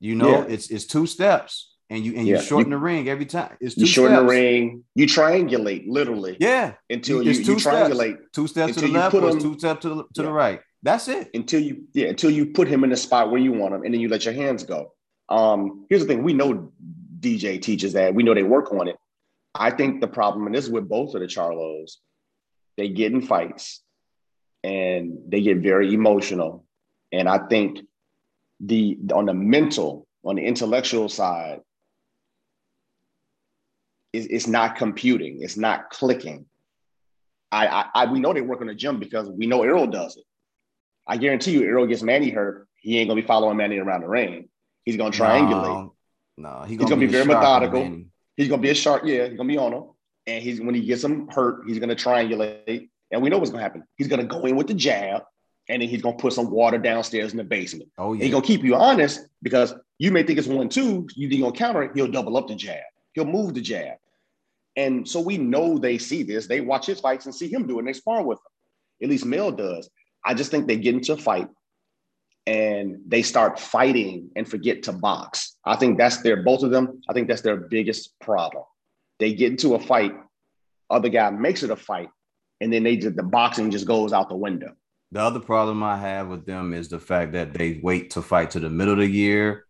You 0.00 0.16
know, 0.16 0.30
yeah. 0.30 0.44
it's 0.48 0.70
it's 0.70 0.86
two 0.86 1.06
steps. 1.06 1.70
And 1.90 2.04
you 2.04 2.14
and 2.16 2.26
you 2.26 2.40
shorten 2.40 2.72
you, 2.72 2.78
the 2.78 2.82
ring 2.82 3.08
every 3.08 3.26
time. 3.26 3.56
It's 3.60 3.74
two 3.74 3.82
you 3.82 3.86
shorten 3.86 4.16
steps. 4.16 4.22
the 4.22 4.34
ring. 4.34 4.84
You 4.94 5.06
triangulate 5.06 5.84
literally. 5.86 6.36
Yeah. 6.40 6.72
Until 6.88 7.22
you, 7.22 7.32
you, 7.32 7.56
triangulate. 7.56 8.16
Two 8.32 8.46
steps 8.46 8.74
to 8.74 8.80
the 8.80 8.88
left 8.88 9.14
or 9.14 9.38
two 9.38 9.56
steps 9.58 9.82
to 9.82 9.88
the, 9.90 10.04
to 10.14 10.22
the 10.22 10.32
right. 10.32 10.60
That's 10.82 11.08
it. 11.08 11.28
Until 11.34 11.60
you, 11.60 11.84
yeah, 11.92 12.08
until 12.08 12.30
you 12.30 12.46
put 12.46 12.68
him 12.68 12.84
in 12.84 12.90
the 12.90 12.96
spot 12.96 13.30
where 13.30 13.40
you 13.40 13.52
want 13.52 13.74
him, 13.74 13.82
and 13.82 13.92
then 13.92 14.00
you 14.00 14.08
let 14.08 14.24
your 14.24 14.34
hands 14.34 14.64
go. 14.64 14.94
Um, 15.28 15.86
here's 15.90 16.00
the 16.00 16.08
thing: 16.08 16.22
we 16.22 16.32
know 16.32 16.72
DJ 17.24 17.60
teaches 17.60 17.94
that. 17.94 18.14
We 18.14 18.22
know 18.22 18.34
they 18.34 18.42
work 18.42 18.72
on 18.72 18.88
it. 18.88 18.96
I 19.54 19.70
think 19.70 20.00
the 20.00 20.08
problem, 20.08 20.46
and 20.46 20.54
this 20.54 20.64
is 20.64 20.70
with 20.70 20.88
both 20.88 21.14
of 21.14 21.20
the 21.20 21.26
Charlos, 21.26 21.96
they 22.76 22.88
get 22.88 23.12
in 23.12 23.22
fights 23.22 23.82
and 24.64 25.18
they 25.28 25.40
get 25.42 25.58
very 25.58 25.94
emotional. 25.94 26.66
And 27.12 27.28
I 27.28 27.38
think 27.38 27.78
the 28.60 28.98
on 29.14 29.26
the 29.26 29.34
mental, 29.34 30.06
on 30.24 30.36
the 30.36 30.42
intellectual 30.42 31.08
side, 31.08 31.60
it's, 34.12 34.26
it's 34.26 34.46
not 34.46 34.76
computing. 34.76 35.42
It's 35.42 35.56
not 35.56 35.90
clicking. 35.90 36.46
I, 37.52 37.66
I, 37.66 37.84
I 37.94 38.06
we 38.06 38.18
know 38.18 38.32
they 38.32 38.40
work 38.40 38.60
on 38.60 38.66
the 38.66 38.74
gym 38.74 38.98
because 38.98 39.28
we 39.28 39.46
know 39.46 39.62
Errol 39.62 39.86
does 39.86 40.16
it. 40.16 40.24
I 41.06 41.16
guarantee 41.18 41.52
you, 41.52 41.64
Errol 41.64 41.86
gets 41.86 42.02
Manny 42.02 42.30
hurt. 42.30 42.66
He 42.80 42.98
ain't 42.98 43.08
gonna 43.08 43.20
be 43.20 43.26
following 43.26 43.56
Manny 43.56 43.78
around 43.78 44.00
the 44.00 44.08
ring. 44.08 44.48
He's 44.84 44.96
gonna 44.96 45.10
triangulate. 45.10 45.68
No, 45.68 45.94
no 46.36 46.64
he's 46.66 46.78
gonna, 46.78 46.96
be, 46.96 47.06
be 47.06 47.12
very 47.12 47.26
methodical. 47.26 48.02
He's 48.36 48.48
gonna 48.48 48.62
be 48.62 48.70
a 48.70 48.74
shark. 48.74 49.02
Yeah, 49.04 49.28
he's 49.28 49.36
gonna 49.36 49.48
be 49.48 49.58
on 49.58 49.72
him. 49.72 49.84
And 50.26 50.42
he's 50.42 50.60
when 50.60 50.74
he 50.74 50.82
gets 50.82 51.04
him 51.04 51.28
hurt, 51.28 51.64
he's 51.66 51.78
gonna 51.78 51.94
triangulate. 51.94 52.88
And 53.10 53.22
we 53.22 53.30
know 53.30 53.38
what's 53.38 53.50
gonna 53.50 53.62
happen. 53.62 53.84
He's 53.96 54.08
gonna 54.08 54.24
go 54.24 54.44
in 54.44 54.56
with 54.56 54.66
the 54.66 54.74
jab, 54.74 55.22
and 55.68 55.80
then 55.80 55.88
he's 55.88 56.02
gonna 56.02 56.16
put 56.16 56.32
some 56.32 56.50
water 56.50 56.78
downstairs 56.78 57.32
in 57.32 57.38
the 57.38 57.44
basement. 57.44 57.90
Oh 57.98 58.12
yeah. 58.12 58.14
And 58.14 58.22
he's 58.22 58.32
gonna 58.32 58.46
keep 58.46 58.64
you 58.64 58.74
honest 58.74 59.28
because 59.42 59.74
you 59.98 60.10
may 60.10 60.22
think 60.22 60.38
it's 60.38 60.48
one 60.48 60.68
two. 60.68 61.06
You 61.14 61.28
think 61.28 61.42
gonna 61.42 61.54
counter 61.54 61.82
it. 61.84 61.92
He'll 61.94 62.10
double 62.10 62.36
up 62.36 62.48
the 62.48 62.56
jab. 62.56 62.82
He'll 63.12 63.26
move 63.26 63.54
the 63.54 63.60
jab. 63.60 63.98
And 64.76 65.08
so 65.08 65.20
we 65.20 65.38
know 65.38 65.78
they 65.78 65.98
see 65.98 66.24
this. 66.24 66.48
They 66.48 66.60
watch 66.60 66.86
his 66.86 66.98
fights 66.98 67.26
and 67.26 67.34
see 67.34 67.52
him 67.52 67.66
do 67.66 67.76
it. 67.76 67.80
And 67.80 67.88
they 67.88 67.92
spar 67.92 68.24
with 68.24 68.38
him. 68.38 69.04
At 69.04 69.10
least 69.10 69.24
Mel 69.24 69.52
does. 69.52 69.88
I 70.24 70.34
just 70.34 70.50
think 70.50 70.66
they 70.66 70.76
get 70.76 70.94
into 70.94 71.12
a 71.12 71.16
fight 71.16 71.48
and 72.46 72.98
they 73.06 73.22
start 73.22 73.58
fighting 73.58 74.30
and 74.36 74.48
forget 74.48 74.82
to 74.84 74.92
box. 74.92 75.56
I 75.64 75.76
think 75.76 75.98
that's 75.98 76.18
their 76.18 76.42
both 76.42 76.62
of 76.62 76.70
them. 76.70 77.00
I 77.08 77.12
think 77.12 77.28
that's 77.28 77.42
their 77.42 77.56
biggest 77.56 78.18
problem. 78.20 78.64
They 79.18 79.32
get 79.32 79.52
into 79.52 79.74
a 79.74 79.78
fight, 79.78 80.14
other 80.90 81.08
guy 81.08 81.30
makes 81.30 81.62
it 81.62 81.70
a 81.70 81.76
fight, 81.76 82.10
and 82.60 82.72
then 82.72 82.82
they 82.82 82.96
just 82.96 83.16
the 83.16 83.22
boxing 83.22 83.70
just 83.70 83.86
goes 83.86 84.12
out 84.12 84.28
the 84.28 84.36
window. 84.36 84.72
The 85.12 85.20
other 85.20 85.40
problem 85.40 85.82
I 85.82 85.96
have 85.96 86.28
with 86.28 86.44
them 86.44 86.74
is 86.74 86.88
the 86.88 86.98
fact 86.98 87.32
that 87.32 87.52
they 87.52 87.80
wait 87.82 88.10
to 88.10 88.22
fight 88.22 88.50
to 88.52 88.60
the 88.60 88.68
middle 88.68 88.94
of 88.94 88.98
the 88.98 89.06
year 89.06 89.64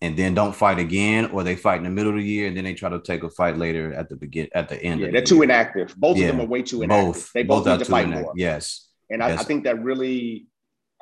and 0.00 0.16
then 0.16 0.34
don't 0.34 0.54
fight 0.54 0.78
again, 0.78 1.30
or 1.30 1.42
they 1.42 1.56
fight 1.56 1.78
in 1.78 1.84
the 1.84 1.90
middle 1.90 2.12
of 2.12 2.18
the 2.18 2.24
year 2.24 2.46
and 2.46 2.56
then 2.56 2.64
they 2.64 2.74
try 2.74 2.88
to 2.88 3.00
take 3.00 3.22
a 3.22 3.30
fight 3.30 3.56
later 3.56 3.92
at 3.92 4.08
the 4.08 4.16
begin 4.16 4.48
at 4.54 4.68
the 4.68 4.80
end. 4.82 5.00
Yeah, 5.00 5.10
they're 5.10 5.22
too 5.22 5.42
inactive. 5.42 5.94
Both 5.96 6.16
yeah. 6.16 6.26
of 6.26 6.36
them 6.36 6.46
are 6.46 6.48
way 6.48 6.62
too 6.62 6.82
inactive. 6.82 7.14
Both. 7.14 7.32
They 7.32 7.42
both, 7.42 7.64
both 7.64 7.78
need 7.78 7.84
to 7.84 7.90
fight 7.90 8.08
more. 8.08 8.32
Yes. 8.36 8.88
And 9.10 9.22
I, 9.22 9.32
I, 9.32 9.36
think 9.36 9.64
that 9.64 9.82
really 9.82 10.46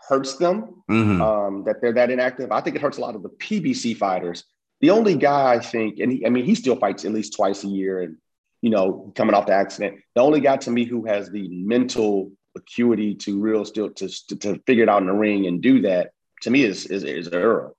hurts 0.08 0.36
them 0.36 0.82
mm-hmm. 0.90 1.22
um, 1.22 1.64
that 1.64 1.80
they're 1.80 1.92
that 1.92 2.10
inactive. 2.10 2.50
I 2.52 2.60
think 2.60 2.76
it 2.76 2.82
hurts 2.82 2.98
a 2.98 3.00
lot 3.00 3.14
of 3.14 3.22
the 3.22 3.30
PBC 3.30 3.96
fighters. 3.96 4.44
The 4.80 4.90
only 4.90 5.14
guy 5.14 5.54
I 5.54 5.60
think, 5.60 6.00
and 6.00 6.12
he, 6.12 6.26
I 6.26 6.28
mean, 6.28 6.44
he 6.44 6.54
still 6.54 6.76
fights 6.76 7.04
at 7.04 7.12
least 7.12 7.34
twice 7.34 7.62
a 7.64 7.68
year, 7.68 8.00
and 8.02 8.16
you 8.60 8.70
know, 8.70 9.12
coming 9.14 9.34
off 9.34 9.46
the 9.46 9.54
accident. 9.54 10.00
The 10.14 10.22
only 10.22 10.40
guy 10.40 10.56
to 10.58 10.70
me 10.70 10.84
who 10.84 11.06
has 11.06 11.30
the 11.30 11.48
mental 11.48 12.32
acuity 12.56 13.14
to 13.14 13.40
real 13.40 13.64
still 13.64 13.90
to, 13.90 14.08
to, 14.28 14.36
to 14.36 14.62
figure 14.66 14.82
it 14.82 14.88
out 14.88 15.00
in 15.00 15.06
the 15.06 15.12
ring 15.12 15.46
and 15.46 15.62
do 15.62 15.82
that 15.82 16.12
to 16.42 16.50
me 16.50 16.64
is 16.64 16.86
is, 16.86 17.04
is 17.04 17.28
Earl. 17.28 17.76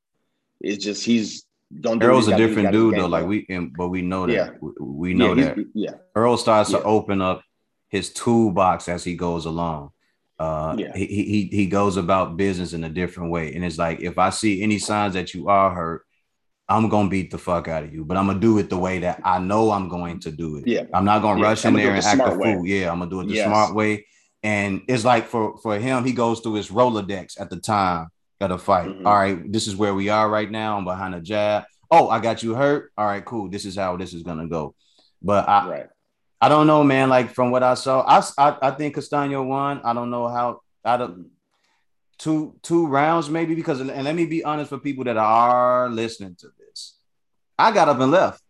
It's 0.61 0.83
just 0.83 1.05
he's 1.05 1.43
Don't 1.81 1.99
do 1.99 2.07
Earl's 2.07 2.27
a 2.27 2.37
different 2.37 2.71
dude 2.71 2.95
though. 2.95 3.07
Like 3.07 3.25
we, 3.25 3.45
and, 3.49 3.75
but 3.75 3.89
we 3.89 4.01
know 4.01 4.25
that. 4.25 4.33
Yeah. 4.33 4.49
We, 4.61 4.71
we 4.79 5.13
know 5.13 5.33
yeah, 5.33 5.53
that. 5.53 5.67
yeah, 5.73 5.91
Earl 6.15 6.37
starts 6.37 6.71
Yeah. 6.71 6.79
to 6.79 6.83
open 6.85 7.21
up 7.21 7.43
his 7.89 8.11
toolbox 8.11 8.89
as 8.89 9.03
he 9.03 9.15
goes 9.15 9.45
along. 9.45 9.91
Uh, 10.43 10.75
Yeah. 10.77 10.91
he, 10.95 11.05
he 11.05 11.49
he 11.57 11.65
goes 11.67 11.95
about 11.97 12.35
business 12.37 12.73
in 12.73 12.83
a 12.83 12.89
different 12.89 13.31
way, 13.31 13.53
and 13.55 13.63
it's 13.63 13.77
like 13.77 14.01
if 14.01 14.17
I 14.17 14.29
see 14.29 14.61
any 14.61 14.77
signs 14.79 15.13
that 15.13 15.33
you 15.33 15.47
are 15.47 15.69
hurt, 15.73 16.01
I'm 16.67 16.89
gonna 16.89 17.09
beat 17.09 17.29
the 17.31 17.37
fuck 17.37 17.67
out 17.67 17.83
of 17.83 17.93
you, 17.93 18.03
but 18.05 18.17
I'm 18.17 18.27
gonna 18.27 18.39
do 18.39 18.57
it 18.57 18.69
the 18.69 18.77
way 18.77 18.99
that 18.99 19.21
I 19.23 19.39
know 19.39 19.71
I'm 19.71 19.87
going 19.89 20.19
to 20.21 20.31
do 20.31 20.57
it. 20.57 20.63
yeah, 20.67 20.83
I'm 20.93 21.05
not 21.05 21.21
gonna 21.21 21.39
Yeah, 21.39 21.47
rush 21.47 21.65
I'm 21.65 21.75
in 21.75 21.83
there 21.83 21.93
and 21.93 22.03
the 22.03 22.07
act 22.07 22.21
a 22.21 22.31
fool. 22.31 22.65
Yeah, 22.65 22.91
I'm 22.91 22.99
gonna 22.99 23.11
do 23.11 23.21
it 23.21 23.27
the 23.27 23.35
Yes. 23.35 23.47
smart 23.47 23.73
way. 23.75 24.05
And 24.41 24.81
it's 24.89 25.05
like 25.05 25.27
for 25.27 25.57
for 25.63 25.79
him, 25.79 26.03
he 26.03 26.11
goes 26.11 26.39
through 26.41 26.55
his 26.55 26.69
Rolodex 26.69 27.39
at 27.39 27.49
the 27.49 27.59
time 27.59 28.07
of 28.41 28.49
the 28.49 28.57
fight. 28.57 28.89
Mhm. 28.89 29.05
All 29.05 29.15
right, 29.15 29.39
this 29.55 29.67
is 29.67 29.75
where 29.77 29.93
we 29.93 30.09
are 30.09 30.27
right 30.29 30.51
now. 30.51 30.77
I'm 30.77 30.83
behind 30.83 31.15
a 31.15 31.21
jab. 31.21 31.63
Oh, 31.89 32.09
I 32.09 32.19
got 32.19 32.43
you 32.43 32.55
hurt. 32.55 32.91
All 32.97 33.05
right, 33.05 33.23
cool. 33.23 33.49
This 33.49 33.63
is 33.65 33.75
how 33.77 33.95
this 33.97 34.13
is 34.13 34.23
gonna 34.23 34.47
go. 34.47 34.75
But 35.21 35.47
I, 35.47 35.69
right. 35.69 35.87
I 36.43 36.49
don't 36.49 36.67
know, 36.67 36.83
man. 36.83 37.07
Like 37.07 37.29
from 37.33 37.51
what 37.51 37.63
I 37.63 37.73
saw, 37.75 38.01
I, 38.01 38.21
I, 38.37 38.57
I 38.67 38.71
think 38.71 38.95
Castano 38.95 39.43
won. 39.43 39.79
I 39.83 39.93
don't 39.93 40.09
know 40.09 40.27
how 40.27 40.61
out 40.83 41.01
of 41.01 41.17
two 42.17 42.55
two 42.61 42.85
rounds 42.87 43.29
maybe 43.29 43.55
because 43.55 43.79
and 43.79 44.03
let 44.03 44.15
me 44.15 44.25
be 44.25 44.43
honest 44.43 44.69
for 44.69 44.77
people 44.77 45.03
that 45.05 45.15
are 45.17 45.89
listening 45.89 46.35
to 46.41 46.47
this. 46.59 46.97
I 47.57 47.71
got 47.71 47.87
up 47.87 47.99
and 47.99 48.11
left. 48.11 48.41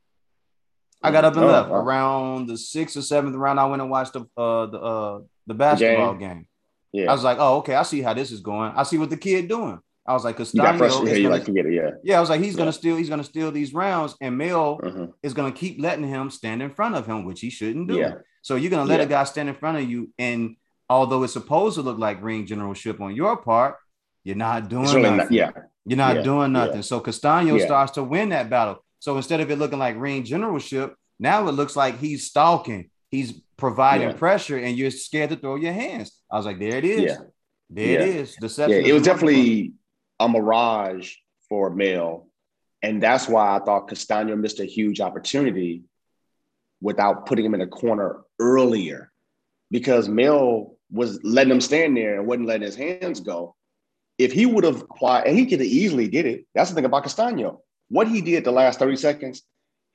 I 1.03 1.11
got 1.11 1.23
up 1.25 1.35
and 1.35 1.43
Oh, 1.45 1.47
left 1.47 1.69
wow. 1.69 1.75
around 1.81 2.47
the 2.47 2.57
sixth 2.57 2.97
or 2.97 3.01
seventh 3.03 3.35
round. 3.35 3.59
I 3.59 3.65
went 3.65 3.81
and 3.81 3.91
watched 3.91 4.13
the 4.13 4.21
uh 4.37 4.65
the 4.73 4.79
uh 4.79 5.19
the 5.47 5.53
basketball 5.53 6.15
game. 6.15 6.47
Yeah, 6.93 7.09
I 7.11 7.13
was 7.13 7.23
like, 7.23 7.37
oh 7.39 7.57
okay, 7.57 7.75
I 7.75 7.83
see 7.83 8.01
how 8.01 8.13
this 8.15 8.31
is 8.31 8.39
going. 8.39 8.71
I 8.75 8.83
see 8.83 8.97
what 8.97 9.09
the 9.11 9.17
kid 9.17 9.47
doing. 9.47 9.79
I 10.05 10.13
was 10.13 10.23
like, 10.25 10.37
you 10.37 10.45
got 10.45 10.51
Castano 10.53 10.77
frustrated. 10.77 11.11
is 11.13 11.17
Yeah, 11.19 11.23
gonna, 11.23 11.35
like 11.35 11.45
forget 11.45 11.65
it. 11.65 11.73
Yeah. 11.73 11.89
yeah. 12.03 12.17
I 12.17 12.19
was 12.19 12.29
like, 12.29 12.41
he's 12.41 12.53
Yeah. 12.53 12.57
gonna 12.59 12.73
steal. 12.73 12.95
He's 12.97 13.09
gonna 13.09 13.23
steal 13.23 13.51
these 13.51 13.73
rounds, 13.73 14.15
and 14.19 14.37
Mel 14.37 14.79
Mhm. 14.83 15.13
is 15.23 15.33
going 15.33 15.51
to 15.53 15.57
keep 15.57 15.81
letting 15.81 16.07
him 16.07 16.29
stand 16.29 16.61
in 16.61 16.71
front 16.71 16.95
of 16.95 17.05
him, 17.05 17.23
which 17.25 17.39
he 17.41 17.49
shouldn't 17.49 17.87
do. 17.87 17.95
Yeah. 17.97 18.15
So 18.41 18.55
you're 18.55 18.69
going 18.71 18.85
to 18.85 18.89
let 18.89 18.99
Yeah. 18.99 19.05
a 19.05 19.09
guy 19.09 19.23
stand 19.23 19.47
in 19.47 19.55
front 19.55 19.77
of 19.77 19.89
you, 19.89 20.09
and 20.19 20.57
although 20.89 21.23
it's 21.23 21.31
supposed 21.33 21.75
to 21.75 21.81
look 21.81 21.97
like 21.97 22.21
ring 22.21 22.45
generalship 22.45 22.99
on 22.99 23.15
your 23.15 23.37
part, 23.37 23.77
you're 24.25 24.35
not 24.35 24.67
doing 24.69 24.83
really 24.85 25.01
nothing. 25.03 25.17
not, 25.17 25.31
yeah. 25.31 25.51
You're 25.85 25.97
not 25.97 26.17
Yeah. 26.17 26.21
doing 26.23 26.53
Yeah. 26.53 26.65
nothing. 26.65 26.81
So 26.81 26.99
Castano 26.99 27.55
Yeah. 27.55 27.65
starts 27.65 27.93
to 27.93 28.03
win 28.03 28.29
that 28.29 28.49
battle. 28.49 28.83
So 28.99 29.15
instead 29.17 29.39
of 29.39 29.49
it 29.49 29.57
looking 29.57 29.79
like 29.79 29.95
ring 29.97 30.23
generalship, 30.25 30.95
now 31.19 31.47
it 31.47 31.53
looks 31.53 31.75
like 31.77 31.99
he's 31.99 32.25
stalking. 32.25 32.89
He's 33.09 33.31
providing 33.57 34.09
Yeah. 34.09 34.13
pressure, 34.15 34.57
and 34.57 34.77
you're 34.77 34.91
scared 34.91 35.29
to 35.29 35.35
throw 35.37 35.55
your 35.55 35.71
hands. 35.73 36.11
I 36.29 36.35
was 36.35 36.45
like, 36.45 36.59
there 36.59 36.77
it 36.77 36.83
is. 36.85 37.01
Yeah. 37.03 37.17
There 37.69 37.85
Yeah. 37.85 37.99
it 37.99 38.07
is. 38.15 38.31
Yeah, 38.33 38.37
Deception. 38.41 38.85
it 38.85 38.91
was 38.93 39.01
is 39.01 39.07
definitely 39.07 39.73
a 40.23 40.29
mirage 40.29 41.13
for 41.49 41.69
Mel. 41.69 42.27
And 42.81 43.01
that's 43.01 43.27
why 43.27 43.55
I 43.55 43.59
thought 43.59 43.87
Castano 43.87 44.35
missed 44.35 44.59
a 44.59 44.65
huge 44.65 44.99
opportunity 44.99 45.83
without 46.81 47.25
putting 47.25 47.45
him 47.45 47.53
in 47.53 47.61
a 47.61 47.67
corner 47.67 48.21
earlier 48.39 49.11
because 49.71 50.07
Mel 50.07 50.77
was 50.91 51.19
letting 51.23 51.51
him 51.51 51.61
stand 51.61 51.97
there 51.97 52.17
and 52.17 52.27
wasn't 52.27 52.47
letting 52.47 52.65
his 52.65 52.75
hands 52.75 53.19
go. 53.19 53.55
If 54.17 54.31
he 54.31 54.45
would 54.45 54.63
have 54.63 54.81
applied, 54.81 55.27
and 55.27 55.37
he 55.37 55.45
could 55.45 55.59
have 55.59 55.67
easily 55.67 56.07
did 56.07 56.25
it. 56.25 56.45
That's 56.53 56.69
the 56.69 56.75
thing 56.75 56.85
about 56.85 57.03
Castano. 57.03 57.61
What 57.89 58.07
he 58.07 58.21
did 58.21 58.43
the 58.43 58.51
last 58.51 58.79
30 58.79 58.95
seconds, 58.97 59.41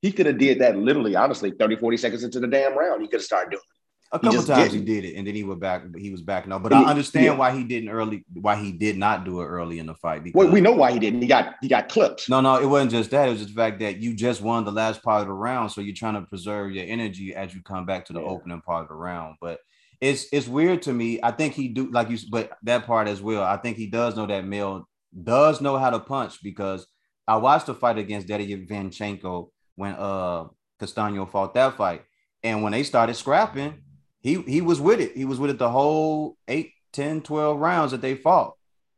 he 0.02 0.12
could 0.12 0.26
have 0.26 0.38
did 0.38 0.60
that 0.60 0.76
literally, 0.76 1.14
honestly, 1.14 1.52
30, 1.52 1.76
40 1.76 1.96
seconds 1.96 2.24
into 2.24 2.40
the 2.40 2.46
damn 2.46 2.76
round. 2.76 3.02
He 3.02 3.08
could 3.08 3.20
have 3.20 3.24
started 3.24 3.50
doing 3.50 3.62
A 4.10 4.18
couple 4.18 4.32
just 4.32 4.46
times 4.48 4.72
he 4.72 4.80
did 4.80 5.04
it, 5.04 5.16
and 5.16 5.26
then 5.26 5.34
he 5.34 5.44
went 5.44 5.60
back. 5.60 5.82
He 5.96 6.10
was 6.10 6.22
back. 6.22 6.46
No, 6.48 6.58
but 6.58 6.72
And 6.72 6.80
I 6.80 6.84
he- 6.84 6.90
understand 6.90 7.26
yeah. 7.26 7.34
why 7.36 7.54
he 7.54 7.62
didn't 7.62 7.90
early. 7.90 8.24
Why 8.32 8.56
he 8.56 8.72
did 8.72 8.96
not 8.96 9.24
do 9.24 9.42
it 9.42 9.46
early 9.46 9.78
in 9.80 9.86
the 9.86 9.94
fight. 9.94 10.24
Because 10.24 10.38
Well, 10.38 10.50
we 10.50 10.62
know 10.62 10.72
why 10.72 10.92
he 10.92 10.98
didn't. 10.98 11.20
He 11.20 11.28
got 11.28 11.56
he 11.60 11.68
got 11.68 11.90
clipped. 11.90 12.28
no, 12.28 12.40
no, 12.40 12.56
it 12.56 12.64
wasn't 12.64 12.92
just 12.92 13.10
that. 13.10 13.28
It 13.28 13.32
was 13.32 13.40
just 13.40 13.54
the 13.54 13.60
fact 13.60 13.80
that 13.80 13.98
you 13.98 14.14
just 14.14 14.40
won 14.40 14.64
the 14.64 14.72
last 14.72 15.02
part 15.02 15.20
of 15.20 15.26
the 15.26 15.34
round, 15.34 15.72
so 15.72 15.82
you're 15.82 15.94
trying 15.94 16.14
to 16.14 16.22
preserve 16.22 16.72
your 16.72 16.86
energy 16.86 17.34
as 17.34 17.54
you 17.54 17.62
come 17.62 17.84
back 17.84 18.06
to 18.06 18.12
the 18.14 18.20
Yeah. 18.22 18.28
opening 18.28 18.62
part 18.62 18.82
of 18.84 18.88
the 18.88 18.94
round. 18.94 19.36
But 19.42 19.58
it's 20.00 20.26
it's 20.32 20.48
weird 20.48 20.80
to 20.82 20.92
me. 20.94 21.20
I 21.22 21.30
think 21.32 21.52
he 21.52 21.68
do 21.68 21.90
like 21.90 22.08
you, 22.08 22.16
but 22.30 22.52
that 22.62 22.86
part 22.86 23.08
as 23.08 23.20
well. 23.20 23.42
I 23.42 23.58
think 23.58 23.76
he 23.76 23.88
does 23.88 24.16
know 24.16 24.26
that 24.26 24.46
Mill 24.46 24.88
does 25.22 25.60
know 25.60 25.76
how 25.76 25.90
to 25.90 25.98
punch 26.00 26.42
because 26.42 26.86
I 27.26 27.36
watched 27.36 27.66
the 27.66 27.74
fight 27.74 27.98
against 27.98 28.26
Daddy 28.26 28.46
Vanchenko 28.66 29.50
when 29.76 29.92
uh 29.92 30.44
Castano 30.80 31.26
fought 31.26 31.52
that 31.54 31.76
fight, 31.76 32.04
and 32.42 32.62
when 32.62 32.72
they 32.72 32.84
started 32.84 33.14
scrapping, 33.16 33.82
he 34.20 34.42
he 34.42 34.60
was 34.60 34.80
with 34.80 35.00
it. 35.00 35.16
He 35.16 35.24
was 35.24 35.38
with 35.38 35.50
it 35.50 35.58
the 35.58 35.70
whole 35.70 36.36
8, 36.48 36.70
10, 36.92 37.22
12 37.22 37.58
rounds 37.58 37.92
that 37.92 38.00
they 38.00 38.14
fought. 38.14 38.54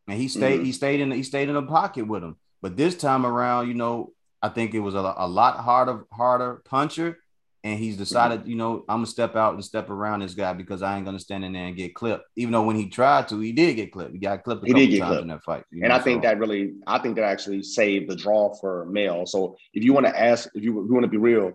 And 0.08 0.18
he 0.18 0.28
stayed, 0.28 0.60
Mhm. 0.60 0.64
he 0.66 0.72
stayed 0.72 1.00
in 1.00 1.10
he 1.12 1.22
stayed 1.22 1.48
in 1.48 1.54
the 1.54 1.62
pocket 1.62 2.06
with 2.06 2.22
him. 2.24 2.36
But 2.62 2.76
this 2.76 2.96
time 2.96 3.24
around, 3.24 3.68
you 3.68 3.74
know, 3.74 4.12
I 4.42 4.48
think 4.48 4.74
it 4.74 4.80
was 4.80 4.94
a, 4.94 5.14
a 5.16 5.28
lot 5.28 5.58
harder, 5.58 6.04
harder 6.12 6.62
puncher. 6.64 7.18
And 7.62 7.78
he's 7.78 7.98
decided, 7.98 8.48
you 8.48 8.56
know, 8.56 8.86
I'm 8.88 8.98
gonna 9.00 9.06
step 9.06 9.36
out 9.36 9.52
and 9.52 9.62
step 9.62 9.90
around 9.90 10.20
this 10.20 10.32
guy 10.32 10.54
because 10.54 10.80
I 10.82 10.96
ain't 10.96 11.04
gonna 11.04 11.18
stand 11.18 11.44
in 11.44 11.52
there 11.52 11.66
and 11.66 11.76
get 11.76 11.94
clipped. 11.94 12.24
Even 12.34 12.52
though 12.52 12.62
when 12.62 12.74
he 12.76 12.88
tried 12.88 13.28
to, 13.28 13.38
he 13.38 13.52
did 13.52 13.74
get 13.76 13.92
clipped. 13.92 14.12
He 14.14 14.18
got 14.18 14.42
clipped 14.44 14.62
a 14.62 14.66
He 14.66 14.72
couple 14.72 14.80
did 14.86 14.90
get 14.92 14.98
times 15.00 15.08
clipped. 15.10 15.22
in 15.22 15.28
that 15.28 15.42
fight. 15.44 15.64
you 15.70 15.82
And 15.84 15.92
I 15.92 15.98
think 15.98 16.22
so- 16.22 16.28
that 16.30 16.38
really, 16.38 16.72
I 16.86 16.98
think 16.98 17.16
that 17.16 17.24
actually 17.24 17.62
saved 17.62 18.08
the 18.08 18.16
draw 18.16 18.54
for 18.54 18.86
Mel. 18.86 19.26
So 19.26 19.56
if 19.74 19.84
you 19.84 19.92
want 19.92 20.06
to 20.06 20.18
ask, 20.18 20.48
if 20.54 20.64
you, 20.64 20.70
if 20.82 20.88
you 20.88 20.94
want 20.94 21.04
to 21.04 21.10
be 21.10 21.18
real, 21.18 21.52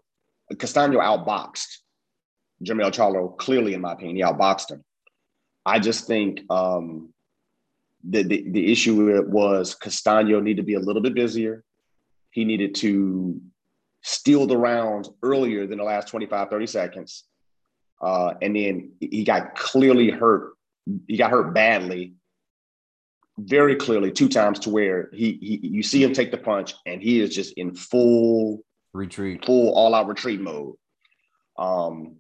Castano 0.60 1.00
outboxed 1.00 1.80
Jermell 2.64 2.92
Charlo 2.92 3.38
clearly, 3.38 3.74
in 3.74 3.82
my 3.82 3.94
opinion, 3.94 4.16
he 4.16 4.24
outboxed 4.24 4.72
him. 4.72 4.84
I 5.66 5.80
just 5.80 6.08
think 6.08 6.42
um, 6.50 7.14
the, 8.08 8.24
the 8.24 8.50
the 8.50 8.72
issue 8.72 9.24
was 9.28 9.76
Castano 9.76 10.40
needed 10.40 10.62
to 10.62 10.66
be 10.66 10.76
a 10.76 10.80
little 10.80 11.02
bit 11.02 11.16
busier. 11.16 11.64
He 12.32 12.46
needed 12.46 12.76
to 12.76 13.42
steal 14.02 14.46
the 14.46 14.58
rounds 14.58 15.10
earlier 15.24 15.66
than 15.66 15.80
the 15.80 15.84
last 15.84 16.08
25, 16.10 16.50
30 16.50 16.68
seconds. 16.68 17.24
Uh, 18.02 18.34
and 18.42 18.56
then 18.56 18.92
he 19.00 19.24
got 19.24 19.56
clearly 19.56 20.12
hurt. 20.12 20.54
He 21.08 21.18
got 21.18 21.32
hurt 21.32 21.54
badly 21.54 22.14
very 23.38 23.76
clearly 23.76 24.12
two 24.12 24.30
times 24.30 24.60
to 24.60 24.70
where 24.70 25.10
he, 25.12 25.38
he 25.42 25.68
you 25.68 25.84
see 25.84 26.02
him 26.02 26.14
take 26.14 26.32
the 26.32 26.38
punch 26.38 26.74
and 26.86 27.02
he 27.02 27.20
is 27.20 27.36
just 27.36 27.54
in 27.54 27.76
full 27.76 28.64
retreat. 28.94 29.46
full 29.46 29.74
all 29.74 29.94
out 29.94 30.08
retreat 30.08 30.40
mode. 30.40 30.76
Um, 31.58 32.18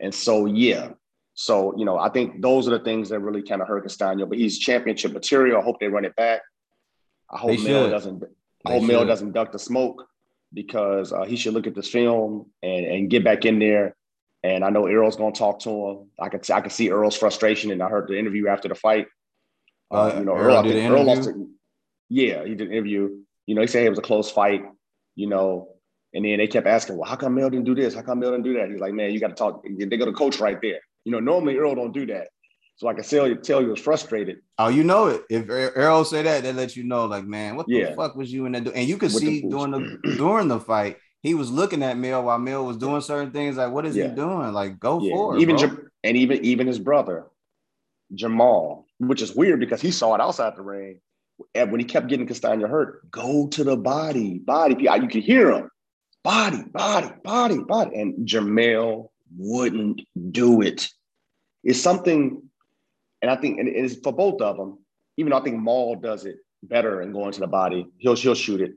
and 0.00 0.14
so 0.14 0.46
yeah, 0.46 0.90
so 1.34 1.76
you 1.76 1.84
know 1.84 1.98
I 1.98 2.08
think 2.08 2.42
those 2.42 2.68
are 2.68 2.78
the 2.78 2.84
things 2.84 3.08
that 3.08 3.20
really 3.20 3.42
kind 3.42 3.62
of 3.62 3.68
hurt 3.68 3.82
Castano. 3.82 4.26
But 4.26 4.38
he's 4.38 4.58
championship 4.58 5.12
material. 5.12 5.60
I 5.60 5.64
hope 5.64 5.80
they 5.80 5.88
run 5.88 6.04
it 6.04 6.16
back. 6.16 6.42
I 7.30 7.38
hope 7.38 7.60
Mel 7.62 7.90
doesn't. 7.90 8.24
I 8.64 8.72
hope 8.72 8.82
Mel 8.84 9.06
doesn't 9.06 9.32
duck 9.32 9.52
the 9.52 9.58
smoke 9.58 10.06
because 10.52 11.12
uh, 11.12 11.24
he 11.24 11.36
should 11.36 11.54
look 11.54 11.66
at 11.66 11.74
this 11.74 11.88
film 11.90 12.50
and 12.62 12.86
and 12.86 13.10
get 13.10 13.24
back 13.24 13.44
in 13.44 13.58
there. 13.58 13.94
And 14.44 14.64
I 14.64 14.70
know 14.70 14.88
Earl's 14.88 15.16
going 15.16 15.32
to 15.32 15.38
talk 15.38 15.58
to 15.60 15.70
him. 15.70 16.10
I 16.18 16.28
can 16.28 16.40
I 16.52 16.60
can 16.60 16.70
see 16.70 16.90
Earl's 16.90 17.16
frustration, 17.16 17.70
and 17.70 17.82
I 17.82 17.88
heard 17.88 18.08
the 18.08 18.18
interview 18.18 18.48
after 18.48 18.68
the 18.68 18.74
fight. 18.74 19.08
Uh, 19.90 20.12
Uh, 20.14 20.18
you 20.18 20.24
know, 20.24 20.36
Earl 20.36 20.56
Earl, 20.56 20.62
did 20.62 20.90
Earl 20.90 21.04
lost 21.04 21.22
interview? 21.24 21.42
it. 21.44 21.48
Yeah, 22.10 22.44
he 22.44 22.54
did 22.54 22.68
an 22.68 22.72
interview. 22.72 23.18
You 23.46 23.54
know, 23.54 23.60
he 23.62 23.66
said 23.66 23.84
it 23.84 23.90
was 23.90 23.98
a 23.98 24.02
close 24.02 24.30
fight. 24.30 24.64
You 25.16 25.26
know, 25.26 25.68
and 26.14 26.24
then 26.24 26.38
they 26.38 26.46
kept 26.46 26.66
asking, 26.66 26.96
"Well, 26.96 27.08
how 27.08 27.16
come 27.16 27.34
Mel 27.34 27.50
didn't 27.50 27.66
do 27.66 27.74
this? 27.74 27.94
How 27.94 28.02
come 28.02 28.20
Mel 28.20 28.30
didn't 28.30 28.44
do 28.44 28.54
that?" 28.54 28.70
He's 28.70 28.80
like, 28.80 28.92
"Man, 28.92 29.10
you 29.12 29.20
got 29.20 29.28
to 29.28 29.34
talk. 29.34 29.64
They 29.64 29.96
got 29.96 30.06
the 30.06 30.12
coach 30.12 30.40
right 30.40 30.60
there." 30.60 30.80
You 31.04 31.12
know, 31.12 31.20
normally 31.20 31.56
Earl 31.56 31.74
don't 31.74 31.92
do 31.92 32.06
that. 32.06 32.28
So 32.76 32.86
I 32.86 32.94
can 32.94 33.02
tell 33.02 33.26
you, 33.26 33.34
tell 33.34 33.60
you 33.60 33.68
was 33.70 33.80
frustrated. 33.80 34.36
Oh, 34.58 34.68
you 34.68 34.84
know 34.84 35.06
it. 35.08 35.22
If 35.28 35.46
Earl 35.48 36.04
say 36.04 36.22
that, 36.22 36.44
that 36.44 36.54
lets 36.54 36.76
you 36.76 36.84
know, 36.84 37.06
like, 37.06 37.24
man, 37.24 37.56
what 37.56 37.66
the 37.66 37.92
fuck 37.96 38.14
was 38.14 38.32
you 38.32 38.46
in 38.46 38.52
there 38.52 38.60
doing? 38.60 38.76
And 38.76 38.88
you 38.88 38.96
could 38.98 39.10
the 39.10 39.18
see 39.18 39.40
fools- 39.40 39.52
during 39.52 39.70
the 40.02 40.14
during 40.16 40.46
the 40.48 40.60
fight, 40.60 40.96
he 41.22 41.34
was 41.34 41.50
looking 41.50 41.82
at 41.82 41.98
Mel 41.98 42.22
while 42.22 42.38
Mel 42.38 42.64
was 42.64 42.76
doing 42.76 43.00
certain 43.00 43.32
things. 43.32 43.56
Like, 43.56 43.72
what 43.72 43.84
is 43.84 43.96
Yeah. 43.96 44.10
he 44.10 44.14
doing? 44.14 44.52
Like, 44.52 44.78
go 44.78 45.00
Yeah, 45.00 45.10
for 45.12 45.36
it. 45.36 45.40
even 45.42 45.56
bro. 45.56 45.76
And 46.04 46.16
even 46.16 46.44
even 46.44 46.66
his 46.68 46.78
brother 46.78 47.26
Jamal, 48.14 48.86
which 48.98 49.22
is 49.22 49.34
weird 49.34 49.60
because 49.60 49.80
he 49.80 49.90
saw 49.90 50.14
it 50.14 50.20
outside 50.20 50.56
the 50.56 50.62
ring. 50.62 51.00
And 51.54 51.70
when 51.70 51.80
he 51.80 51.84
kept 51.84 52.08
getting 52.08 52.26
Castaño 52.26 52.68
hurt, 52.68 53.08
go 53.10 53.48
to 53.48 53.64
the 53.64 53.76
body, 53.76 54.38
body. 54.38 54.76
You 54.84 55.08
can 55.08 55.20
hear 55.20 55.50
him, 55.52 55.70
body, 56.22 56.62
body, 56.62 57.10
body, 57.22 57.58
body. 57.58 58.00
And 58.00 58.26
Jamel 58.26 59.10
wouldn't 59.36 60.02
do 60.30 60.62
it. 60.62 60.88
It's 61.64 61.80
something, 61.80 62.42
and 63.22 63.30
I 63.30 63.36
think 63.36 63.58
and 63.58 63.68
it's 63.68 63.96
for 63.96 64.12
both 64.12 64.40
of 64.40 64.56
them. 64.56 64.78
Even 65.16 65.30
though 65.30 65.38
I 65.38 65.42
think 65.42 65.58
Maul 65.58 65.96
does 65.96 66.24
it 66.24 66.36
better 66.62 67.00
and 67.00 67.12
going 67.12 67.32
to 67.32 67.40
the 67.40 67.46
body, 67.46 67.86
he'll 67.98 68.16
he'll 68.16 68.34
shoot 68.34 68.60
it. 68.60 68.72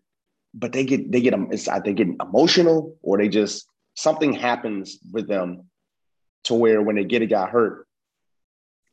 But 0.54 0.74
they 0.74 0.84
get 0.84 1.12
they 1.12 1.22
get 1.22 1.34
it's 1.52 1.70
they 1.86 1.94
get 1.94 2.08
emotional 2.20 2.98
or 3.02 3.18
they 3.18 3.30
just 3.30 3.66
something 3.96 4.34
happens 4.34 4.98
with 5.12 5.28
them 5.28 5.70
to 6.46 6.56
where 6.56 6.82
when 6.82 6.96
they 6.96 7.04
get 7.04 7.22
a 7.22 7.28
guy 7.28 7.48
hurt, 7.48 7.88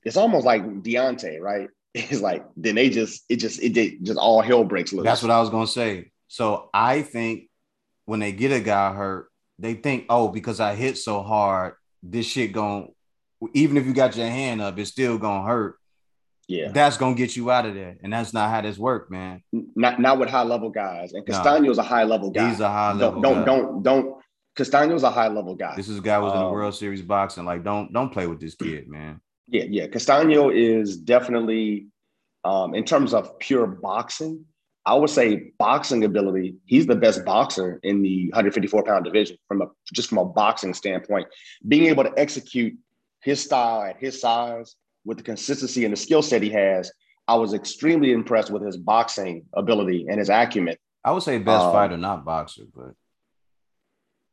it's 0.04 0.16
almost 0.16 0.44
like 0.44 0.62
Deontay, 0.62 1.40
right? 1.40 1.68
It's 1.94 2.20
like 2.20 2.44
then 2.56 2.74
they 2.74 2.90
just 2.90 3.24
it 3.28 3.36
just 3.36 3.60
it 3.60 3.72
did 3.72 4.04
just 4.04 4.18
all 4.18 4.42
hell 4.42 4.62
breaks 4.62 4.92
loose. 4.92 5.04
That's 5.04 5.22
what 5.22 5.32
I 5.32 5.40
was 5.40 5.50
gonna 5.50 5.66
say. 5.66 6.12
So 6.28 6.68
I 6.72 7.02
think 7.02 7.47
when 8.08 8.20
they 8.20 8.32
get 8.32 8.52
a 8.52 8.60
guy 8.60 8.94
hurt, 8.94 9.28
they 9.58 9.74
think, 9.74 10.06
oh, 10.08 10.28
because 10.28 10.60
I 10.60 10.74
hit 10.74 10.96
so 10.96 11.22
hard, 11.22 11.74
this 12.02 12.24
shit 12.24 12.52
going 12.52 12.88
even 13.52 13.76
if 13.76 13.86
you 13.86 13.92
got 13.92 14.16
your 14.16 14.26
hand 14.26 14.60
up, 14.60 14.78
it's 14.78 14.90
still 14.90 15.18
gonna 15.18 15.46
hurt. 15.46 15.76
Yeah, 16.48 16.72
that's 16.72 16.96
gonna 16.96 17.14
get 17.14 17.36
you 17.36 17.50
out 17.50 17.66
of 17.66 17.74
there, 17.74 17.98
and 18.02 18.10
that's 18.10 18.32
not 18.32 18.50
how 18.50 18.62
this 18.62 18.78
work, 18.78 19.10
man. 19.10 19.42
Not 19.52 20.00
not 20.00 20.18
with 20.18 20.30
high 20.30 20.42
level 20.42 20.70
guys, 20.70 21.12
and 21.12 21.24
Castaño's 21.26 21.76
a 21.76 21.82
high 21.82 22.04
level 22.04 22.30
guy. 22.30 22.48
He's 22.48 22.60
a 22.60 22.68
high 22.68 22.94
level. 22.94 23.20
Don't 23.20 23.40
guy. 23.40 23.44
don't 23.44 23.82
don't. 23.82 23.82
don't 23.82 24.22
Castaño's 24.56 25.02
a 25.02 25.10
high 25.10 25.28
level 25.28 25.54
guy. 25.54 25.76
This 25.76 25.88
is 25.88 25.98
a 25.98 26.00
guy 26.00 26.16
who 26.18 26.24
was 26.24 26.32
in 26.32 26.40
the 26.40 26.46
Um, 26.46 26.52
World 26.52 26.74
Series 26.74 27.02
boxing. 27.02 27.44
Like, 27.44 27.62
don't 27.62 27.92
don't 27.92 28.10
play 28.10 28.26
with 28.26 28.40
this 28.40 28.54
kid, 28.54 28.88
man. 28.88 29.20
Yeah, 29.46 29.64
yeah. 29.68 29.86
Castaño 29.86 30.52
is 30.52 30.96
definitely, 30.96 31.88
um, 32.44 32.74
in 32.74 32.84
terms 32.84 33.14
of 33.14 33.38
pure 33.38 33.66
boxing, 33.66 34.46
I 34.88 34.94
would 34.94 35.10
say 35.10 35.52
boxing 35.58 36.04
ability. 36.04 36.56
He's 36.64 36.86
the 36.86 36.96
best 36.96 37.22
boxer 37.22 37.78
in 37.82 38.00
the 38.00 38.30
154 38.30 38.84
pound 38.84 39.04
division 39.04 39.36
from 39.46 39.60
a 39.60 39.66
just 39.92 40.08
from 40.08 40.16
a 40.16 40.24
boxing 40.24 40.72
standpoint. 40.72 41.26
Being 41.68 41.86
able 41.88 42.04
to 42.04 42.12
execute 42.16 42.74
his 43.20 43.44
style 43.44 43.82
at 43.82 43.98
his 43.98 44.18
size 44.18 44.76
with 45.04 45.18
the 45.18 45.24
consistency 45.24 45.84
and 45.84 45.92
the 45.92 45.96
skill 45.98 46.22
set 46.22 46.42
he 46.42 46.48
has, 46.50 46.90
I 47.28 47.34
was 47.34 47.52
extremely 47.52 48.12
impressed 48.12 48.50
with 48.50 48.64
his 48.64 48.78
boxing 48.78 49.44
ability 49.52 50.06
and 50.08 50.18
his 50.18 50.30
acumen. 50.30 50.76
I 51.04 51.12
would 51.12 51.22
say 51.22 51.36
best 51.36 51.66
Um, 51.66 51.72
fighter, 51.72 51.98
not 51.98 52.24
boxer, 52.24 52.62
but 52.74 52.94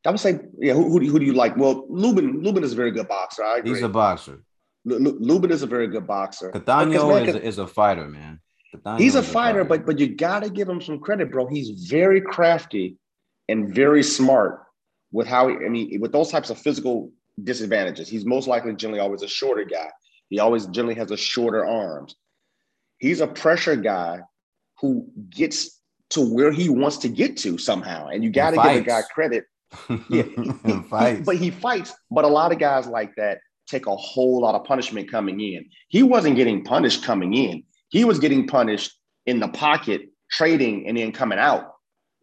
I 0.05 0.11
would 0.11 0.21
say, 0.21 0.39
yeah. 0.57 0.73
Who, 0.73 0.89
who, 0.89 1.01
do, 1.01 1.11
who 1.11 1.19
do 1.19 1.25
you 1.25 1.33
like? 1.33 1.57
Well, 1.57 1.85
Lubin 1.89 2.41
Lubin 2.41 2.63
is 2.63 2.71
a 2.71 2.77
very 2.77 2.91
good 2.91 3.09
boxer. 3.09 3.43
I 3.43 3.57
agree. 3.57 3.71
he's 3.71 3.81
a 3.81 3.89
boxer. 3.89 4.41
Lu- 4.85 5.17
Lubin 5.19 5.51
is 5.51 5.63
a 5.63 5.67
very 5.67 5.87
good 5.87 6.07
boxer. 6.07 6.51
Man, 7.25 7.35
is, 7.35 7.55
is 7.55 7.57
a 7.57 7.67
fighter, 7.67 8.07
man. 8.07 8.39
He's 8.97 9.15
a 9.15 9.23
fighter, 9.23 9.63
but 9.63 9.85
but 9.85 9.99
you 9.99 10.07
got 10.15 10.43
to 10.43 10.49
give 10.49 10.67
him 10.69 10.81
some 10.81 10.99
credit, 10.99 11.31
bro. 11.31 11.47
He's 11.47 11.69
very 11.89 12.21
crafty 12.21 12.97
and 13.49 13.73
very 13.73 14.03
smart 14.03 14.61
with 15.11 15.27
how 15.27 15.47
he, 15.47 15.55
I 15.55 15.69
mean 15.69 15.99
with 16.01 16.11
those 16.11 16.31
types 16.31 16.49
of 16.49 16.57
physical 16.57 17.11
disadvantages. 17.43 18.07
He's 18.07 18.25
most 18.25 18.47
likely 18.47 18.73
generally 18.75 19.01
always 19.01 19.21
a 19.21 19.27
shorter 19.27 19.63
guy. 19.65 19.89
He 20.29 20.39
always 20.39 20.65
generally 20.67 20.95
has 20.95 21.11
a 21.11 21.17
shorter 21.17 21.65
arms. 21.65 22.15
He's 22.97 23.21
a 23.21 23.27
pressure 23.27 23.75
guy 23.75 24.21
who 24.79 25.07
gets 25.29 25.79
to 26.11 26.21
where 26.21 26.51
he 26.51 26.69
wants 26.69 26.97
to 26.99 27.09
get 27.09 27.37
to 27.37 27.57
somehow, 27.57 28.07
and 28.07 28.23
you 28.23 28.29
got 28.29 28.51
to 28.51 28.57
give 28.57 28.65
a 28.65 28.81
guy 28.81 29.01
credit. 29.13 29.45
Yeah, 30.09 30.23
He 30.65 30.71
he- 30.71 30.81
fights. 30.89 31.25
but 31.25 31.35
he 31.37 31.51
fights. 31.51 31.93
But 32.09 32.25
a 32.25 32.27
lot 32.29 32.51
of 32.51 32.59
guys 32.59 32.87
like 32.87 33.13
that 33.15 33.39
take 33.67 33.87
a 33.87 33.95
whole 33.95 34.41
lot 34.41 34.55
of 34.55 34.63
punishment 34.63 35.09
coming 35.09 35.39
in. 35.39 35.65
He 35.89 36.03
wasn't 36.03 36.35
getting 36.35 36.63
punished 36.63 37.03
coming 37.03 37.33
in. 37.33 37.63
He 37.89 38.05
was 38.05 38.19
getting 38.19 38.47
punished 38.47 38.91
in 39.25 39.39
the 39.39 39.47
pocket, 39.47 40.09
trading, 40.31 40.87
and 40.87 40.97
then 40.97 41.11
coming 41.11 41.39
out 41.39 41.73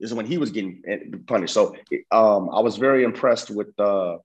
is 0.00 0.12
when 0.12 0.26
he 0.26 0.38
was 0.38 0.50
getting 0.50 0.82
eh, 0.88 0.98
punished. 1.26 1.54
So 1.54 1.74
um, 2.10 2.50
I 2.50 2.60
was 2.60 2.76
very 2.76 3.04
impressed 3.04 3.50
with 3.50 3.78
uh, 3.78 4.18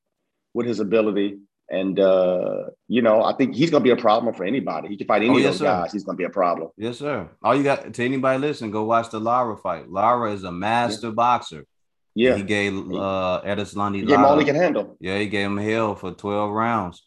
with 0.53 0.65
his 0.67 0.79
ability. 0.79 1.37
And 1.69 1.99
uh, 1.99 2.67
you 2.87 3.01
know, 3.01 3.21
I 3.23 3.33
think 3.35 3.53
he's 3.53 3.69
gonna 3.69 3.83
be 3.83 3.89
a 3.89 3.97
problem 3.97 4.33
for 4.33 4.45
anybody. 4.45 4.87
He 4.87 4.95
can 4.97 5.05
fight 5.05 5.21
any 5.21 5.29
Oh, 5.31 5.35
of 5.35 5.41
yes, 5.41 5.51
those 5.53 5.59
sir. 5.59 5.65
guys. 5.65 5.91
He's 5.91 6.03
gonna 6.05 6.15
be 6.17 6.23
a 6.23 6.29
problem. 6.29 6.69
yes, 6.77 6.97
sir. 6.99 7.29
All 7.43 7.55
you 7.55 7.63
got 7.63 7.93
to 7.93 8.03
anybody 8.05 8.39
listen, 8.39 8.71
go 8.71 8.85
watch 8.85 9.09
the 9.09 9.19
Lara 9.19 9.57
fight. 9.57 9.89
Lara 9.89 10.31
is 10.31 10.43
a 10.45 10.51
master 10.51 11.11
boxer. 11.11 11.65
Yeah, 12.15 12.35
He 12.37 12.43
gave 12.43 12.73
uh 12.73 13.41
Erislandy 13.45 13.97
he 13.97 14.01
gave 14.05 14.15
him 14.15 14.25
all 14.25 14.39
he 14.39 14.45
can 14.45 14.55
handle. 14.55 14.95
Yeah, 14.99 15.19
he 15.19 15.27
gave 15.27 15.45
him 15.45 15.57
hell 15.57 15.93
for 15.95 16.13
12 16.13 16.51
rounds. 16.51 17.05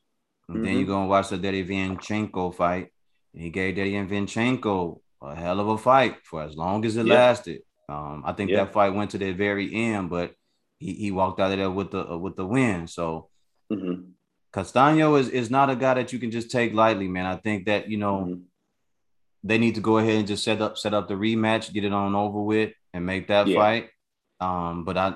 And 0.49 0.63
then 0.65 0.75
Mhm. 0.75 0.79
you're 0.79 0.87
gonna 0.87 1.09
watch 1.09 1.31
the 1.31 1.39
Daddy 1.39 1.65
Vinchenko 1.65 2.55
fight. 2.55 2.89
He 3.33 3.51
gave 3.51 3.77
Daddy 3.77 3.93
Vinchenko 3.93 5.01
a 5.23 5.35
hell 5.35 5.61
of 5.61 5.69
a 5.69 5.79
fight 5.79 6.17
for 6.25 6.43
as 6.43 6.57
long 6.57 6.85
as 6.85 6.97
it 6.97 7.07
Yeah. 7.07 7.15
lasted. 7.15 7.63
Um, 7.89 8.23
I 8.25 8.33
think 8.33 8.51
Yeah. 8.51 8.65
that 8.65 8.73
fight 8.73 8.95
went 8.95 9.11
to 9.13 9.19
the 9.19 9.33
very 9.33 9.73
end, 9.75 10.11
but 10.11 10.35
he, 10.79 10.95
he 10.95 11.11
walked 11.11 11.41
out 11.41 11.53
of 11.53 11.59
there 11.59 11.71
with 11.71 11.91
the 11.91 12.11
uh, 12.13 12.17
with 12.17 12.37
the 12.37 12.47
win. 12.47 12.87
So 12.87 13.29
Mhm, 13.71 14.13
Castaño 14.53 15.19
is 15.19 15.29
is 15.29 15.51
not 15.51 15.71
a 15.71 15.77
guy 15.77 15.95
that 15.95 16.13
you 16.13 16.19
can 16.19 16.31
just 16.31 16.51
take 16.51 16.73
lightly, 16.75 17.07
man. 17.09 17.27
I 17.27 17.37
think 17.37 17.67
that 17.67 17.89
you 17.89 17.99
know 17.99 18.25
mhm. 18.29 18.43
they 19.45 19.59
need 19.59 19.75
to 19.77 19.81
go 19.81 19.99
ahead 19.99 20.17
and 20.17 20.27
just 20.27 20.43
set 20.45 20.61
up 20.61 20.77
set 20.79 20.95
up 20.95 21.09
the 21.09 21.15
rematch, 21.15 21.73
get 21.73 21.85
it 21.85 21.93
on 21.93 22.15
over 22.15 22.41
with, 22.43 22.73
and 22.93 23.07
make 23.07 23.29
that 23.29 23.47
Yeah. 23.47 23.57
fight. 23.57 23.91
Um, 24.41 24.85
but 24.85 24.97
I 24.97 25.15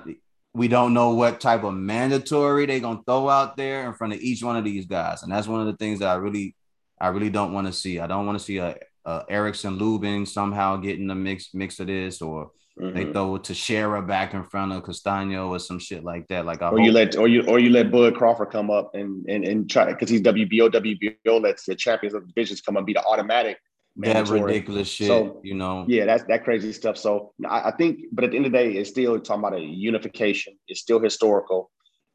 we 0.53 0.67
don't 0.69 0.93
know 0.93 1.13
what 1.15 1.41
type 1.41 1.63
of 1.63 1.73
mandatory 1.73 2.65
they're 2.65 2.79
gonna 2.79 3.01
throw 3.05 3.27
out 3.27 3.57
there 3.57 3.85
in 3.87 3.93
front 3.93 4.13
of 4.13 4.19
each 4.21 4.41
one 4.43 4.55
of 4.55 4.63
these 4.63 4.85
guys, 4.85 5.23
and 5.23 5.31
that's 5.31 5.47
one 5.47 5.59
of 5.59 5.67
the 5.67 5.75
things 5.75 5.99
that 5.99 6.09
I 6.09 6.15
really 6.15 6.55
I 6.99 7.07
really 7.09 7.29
don't 7.29 7.53
want 7.53 7.67
to 7.67 7.73
see. 7.73 7.99
I 7.99 8.07
don't 8.07 8.25
want 8.25 8.37
to 8.39 8.43
see 8.43 8.57
a, 8.57 8.75
a 9.05 9.23
Erickson 9.29 9.77
Lubin 9.77 10.25
somehow 10.25 10.77
getting 10.77 11.07
the 11.07 11.15
mix 11.15 11.53
mix 11.53 11.79
of 11.79 11.87
this, 11.87 12.21
or 12.21 12.51
they 12.77 13.05
Mhm. 13.05 13.13
throw 13.13 13.37
Teixeira 13.37 14.01
back 14.01 14.33
in 14.33 14.43
front 14.43 14.73
of 14.73 14.83
Castaño 14.83 15.49
or 15.49 15.59
some 15.59 15.79
shit 15.79 16.03
like 16.03 16.27
that. 16.27 16.45
Like 16.45 16.61
I 16.61 16.69
Or 16.69 16.79
you 16.79 16.91
let 16.91 17.15
or 17.15 17.27
you 17.27 17.43
or 17.47 17.57
you 17.59 17.69
let 17.69 17.91
Bud 17.91 18.15
Crawford 18.15 18.51
come 18.51 18.69
up 18.69 18.95
and 18.95 19.25
and 19.29 19.45
and 19.45 19.69
try 19.69 19.85
because 19.85 20.09
he's 20.09 20.21
WBO 20.21 20.69
WBO 20.69 21.41
lets 21.41 21.65
the 21.65 21.75
champions 21.75 22.13
of 22.13 22.21
the 22.23 22.27
divisions 22.33 22.61
come 22.61 22.75
and 22.77 22.85
be 22.85 22.93
the 22.93 23.03
automatic 23.05 23.57
that 23.97 24.27
ridiculous 24.27 24.89
shit, 24.89 25.07
So, 25.07 25.39
you 25.41 25.53
know. 25.53 25.85
Yeah, 25.87 26.03
that's 26.03 26.25
that 26.25 26.43
crazy 26.43 26.73
stuff. 26.73 26.97
So 26.97 27.31
I, 27.47 27.69
I 27.69 27.71
think, 27.71 28.01
but 28.11 28.25
at 28.25 28.31
the 28.31 28.35
end 28.37 28.45
of 28.45 28.51
the 28.51 28.57
day, 28.57 28.73
it's 28.73 28.89
still 28.89 29.17
talking 29.21 29.39
about 29.45 29.57
a 29.57 29.61
unification. 29.63 30.57
It's 30.67 30.81
still 30.81 30.99
historical, 30.99 31.71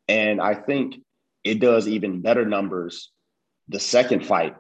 and 0.07 0.43
I 0.43 0.55
think 0.55 0.97
it 1.43 1.59
does 1.59 1.88
even 1.88 2.21
better 2.21 2.45
numbers 2.45 3.11
the 3.71 3.81
second 3.81 4.27
fight. 4.27 4.57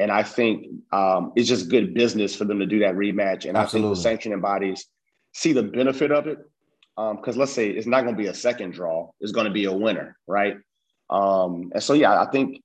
And 0.00 0.10
I 0.10 0.22
think 0.22 0.66
um, 0.92 1.32
it's 1.36 1.48
just 1.48 1.68
good 1.68 1.92
business 1.94 2.34
for 2.34 2.46
them 2.46 2.58
to 2.58 2.66
do 2.66 2.78
that 2.80 2.94
rematch. 2.94 3.44
And 3.46 3.56
I 3.56 3.66
think 3.66 3.84
the 3.84 3.94
sanctioning 3.96 4.40
bodies 4.40 4.86
see 5.32 5.52
the 5.52 5.62
benefit 5.62 6.10
of 6.10 6.26
it. 6.26 6.38
Because 6.96 7.36
let's 7.36 7.52
say 7.52 7.68
it's 7.70 7.86
not 7.86 8.02
going 8.02 8.14
to 8.14 8.22
be 8.22 8.28
a 8.28 8.34
second 8.34 8.72
draw; 8.72 9.10
it's 9.20 9.32
going 9.32 9.46
to 9.46 9.52
be 9.52 9.64
a 9.64 9.72
winner, 9.72 10.16
right? 10.26 10.56
Um, 11.08 11.70
and 11.72 11.82
so, 11.82 11.94
yeah, 11.94 12.20
I 12.20 12.26
think 12.30 12.62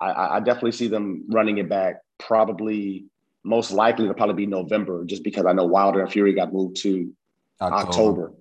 I- 0.00 0.36
I, 0.36 0.40
definitely 0.40 0.72
see 0.72 0.88
them 0.88 1.24
running 1.28 1.58
it 1.58 1.68
back. 1.68 2.00
Probably, 2.18 3.06
most 3.44 3.70
likely, 3.70 4.04
it'll 4.04 4.14
probably 4.14 4.34
be 4.34 4.46
November, 4.46 5.04
just 5.04 5.22
because 5.22 5.46
I 5.46 5.52
know 5.52 5.64
Wilder 5.66 6.00
and 6.02 6.10
Fury 6.10 6.34
got 6.34 6.52
moved 6.52 6.76
to 6.82 7.12
October. 7.60 8.32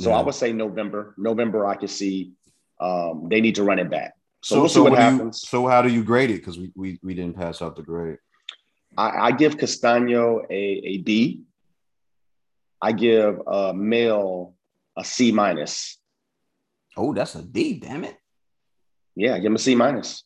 So 0.00 0.10
I 0.12 0.22
would 0.22 0.34
say 0.34 0.52
November. 0.52 1.14
November, 1.16 1.66
I 1.66 1.76
could 1.76 1.90
see 1.90 2.32
um, 2.80 3.28
they 3.30 3.40
need 3.40 3.56
to 3.56 3.64
run 3.64 3.78
it 3.78 3.90
back. 3.90 4.14
So, 4.42 4.54
So, 4.54 4.60
we'll 4.60 4.68
so 4.68 4.74
see 4.74 4.80
what, 4.80 4.90
what 4.92 4.98
do 4.98 5.04
you, 5.04 5.10
happens. 5.10 5.40
so 5.48 5.66
how 5.66 5.82
do 5.82 5.90
you 5.90 6.02
grade 6.02 6.30
it? 6.30 6.38
Because 6.38 6.58
we, 6.58 6.72
we 6.74 6.98
we 7.02 7.14
didn't 7.14 7.36
pass 7.36 7.60
out 7.62 7.76
the 7.76 7.82
grade. 7.82 8.18
I, 8.96 9.08
I 9.28 9.32
give 9.32 9.56
Castaño 9.56 10.44
a, 10.50 10.54
a 10.92 10.98
B. 10.98 11.42
I 12.82 12.92
give 12.92 13.40
uh, 13.46 13.72
Mel 13.74 14.54
a 14.96 15.04
C 15.04 15.30
minus. 15.32 15.98
Oh, 16.96 17.12
that's 17.14 17.34
a 17.34 17.42
D, 17.42 17.78
damn 17.78 18.04
it. 18.04 18.16
Yeah, 19.14 19.36
give 19.38 19.46
him 19.46 19.56
a 19.56 19.58
C 19.58 19.74
minus. 19.74 20.24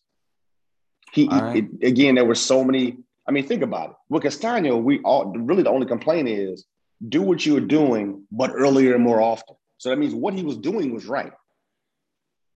He, 1.12 1.28
right. 1.28 1.56
it- 1.56 1.86
again, 1.86 2.14
there 2.14 2.24
were 2.24 2.34
so 2.36 2.64
many. 2.64 2.98
I 3.28 3.32
mean, 3.32 3.46
think 3.46 3.62
about 3.62 3.90
it. 3.90 3.96
With 4.08 4.22
Castaño, 4.22 4.82
we 4.82 5.00
all 5.00 5.32
really 5.32 5.62
the 5.62 5.70
only 5.70 5.86
complaint 5.86 6.28
is 6.28 6.64
do 7.08 7.20
what 7.22 7.44
you 7.44 7.54
were 7.54 7.60
doing, 7.60 8.26
but 8.30 8.50
earlier 8.54 8.94
and 8.94 9.02
more 9.02 9.20
often. 9.20 9.56
So 9.78 9.88
that 9.90 9.98
means 9.98 10.14
what 10.14 10.34
he 10.34 10.42
was 10.42 10.56
doing 10.56 10.94
was 10.94 11.06
right. 11.06 11.32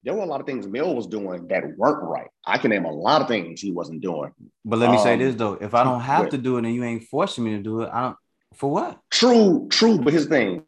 There 0.06 0.14
were 0.14 0.22
a 0.22 0.26
lot 0.26 0.38
of 0.40 0.46
things 0.46 0.68
Mill 0.68 0.94
was 0.94 1.08
doing 1.08 1.48
that 1.48 1.64
weren't 1.76 2.00
right. 2.04 2.28
I 2.46 2.58
can 2.58 2.70
name 2.70 2.84
a 2.84 2.92
lot 2.92 3.22
of 3.22 3.26
things 3.26 3.60
he 3.60 3.72
wasn't 3.72 4.02
doing. 4.02 4.32
But 4.64 4.78
let 4.78 4.92
me 4.92 4.98
say 4.98 5.14
Um, 5.14 5.18
this 5.18 5.34
though: 5.34 5.54
if 5.54 5.74
I 5.74 5.82
don't 5.82 6.00
have 6.00 6.30
to 6.30 6.38
do 6.38 6.58
it 6.58 6.64
and 6.64 6.72
you 6.72 6.84
ain't 6.84 7.02
forcing 7.02 7.42
me 7.42 7.50
to 7.56 7.62
do 7.62 7.80
it, 7.82 7.90
I 7.92 8.02
don't. 8.02 8.16
For 8.54 8.70
what? 8.70 9.00
True, 9.10 9.66
true, 9.68 9.98
but 9.98 10.12
his 10.12 10.26
thing. 10.26 10.62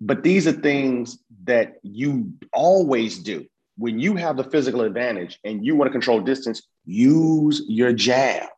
But 0.00 0.22
these 0.22 0.46
are 0.48 0.52
things 0.52 1.18
that 1.44 1.74
you 1.82 2.32
always 2.54 3.18
do. 3.18 3.44
When 3.76 3.98
you 3.98 4.16
have 4.16 4.38
the 4.38 4.44
physical 4.44 4.80
advantage 4.80 5.38
and 5.44 5.64
you 5.64 5.76
want 5.76 5.88
to 5.88 5.92
control 5.92 6.20
distance, 6.20 6.62
use 6.86 7.62
your 7.68 7.92
jab. 7.92 8.48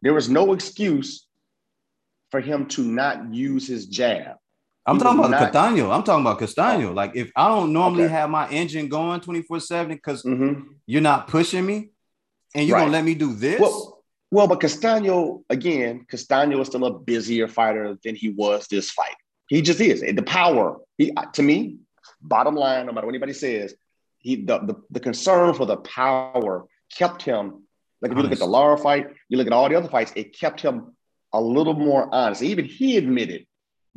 There 0.00 0.16
is 0.16 0.30
no 0.30 0.54
excuse 0.54 1.26
for 2.30 2.40
him 2.40 2.64
to 2.68 2.82
not 2.82 3.34
use 3.34 3.66
his 3.66 3.86
jab. 3.86 4.36
I'm 4.90 4.96
He 4.96 5.02
talking 5.02 5.18
about 5.20 5.30
not- 5.30 5.52
Castaño. 5.52 5.94
I'm 5.94 6.02
talking 6.02 6.26
about 6.26 6.40
Castaño. 6.40 6.94
Like 6.94 7.12
if 7.14 7.30
I 7.36 7.48
don't 7.48 7.72
normally 7.72 8.04
Okay. 8.04 8.12
have 8.12 8.28
my 8.30 8.48
engine 8.50 8.88
going 8.88 9.20
24 9.20 9.60
seven 9.60 9.94
because 9.94 10.22
Mhm. 10.24 10.64
you're 10.86 11.00
not 11.00 11.28
pushing 11.28 11.64
me, 11.64 11.90
and 12.54 12.66
you're 12.66 12.76
Right. 12.76 12.82
gonna 12.82 12.92
let 12.92 13.04
me 13.04 13.14
do 13.14 13.32
this. 13.32 13.60
Well, 13.60 14.02
well, 14.32 14.48
but 14.48 14.60
Castaño, 14.60 15.42
again, 15.48 16.06
Castaño 16.10 16.60
is 16.60 16.66
still 16.68 16.84
a 16.86 16.98
busier 16.98 17.46
fighter 17.46 17.96
than 18.04 18.14
he 18.16 18.30
was 18.30 18.66
this 18.66 18.90
fight. 18.90 19.14
He 19.48 19.62
just 19.62 19.80
is. 19.80 20.00
The 20.00 20.22
power, 20.22 20.78
he 20.98 21.12
to 21.34 21.42
me, 21.42 21.76
bottom 22.20 22.54
line, 22.56 22.86
no 22.86 22.92
matter 22.92 23.06
what 23.06 23.12
anybody 23.14 23.32
says, 23.32 23.74
he 24.18 24.36
the, 24.36 24.58
the, 24.58 24.74
the 24.90 25.00
concern 25.00 25.54
for 25.54 25.66
the 25.66 25.76
power 25.76 26.66
kept 26.96 27.22
him. 27.22 27.62
Like 28.02 28.10
if 28.12 28.16
you 28.16 28.22
look 28.22 28.32
at 28.32 28.38
the 28.38 28.46
Lara 28.46 28.76
fight, 28.78 29.08
you 29.28 29.36
look 29.38 29.46
at 29.46 29.52
all 29.52 29.68
the 29.68 29.74
other 29.76 29.88
fights, 29.88 30.12
it 30.16 30.36
kept 30.38 30.60
him 30.60 30.96
a 31.32 31.40
little 31.40 31.74
more 31.74 32.12
honest. 32.12 32.42
Even 32.42 32.64
he 32.64 32.96
admitted 32.96 33.46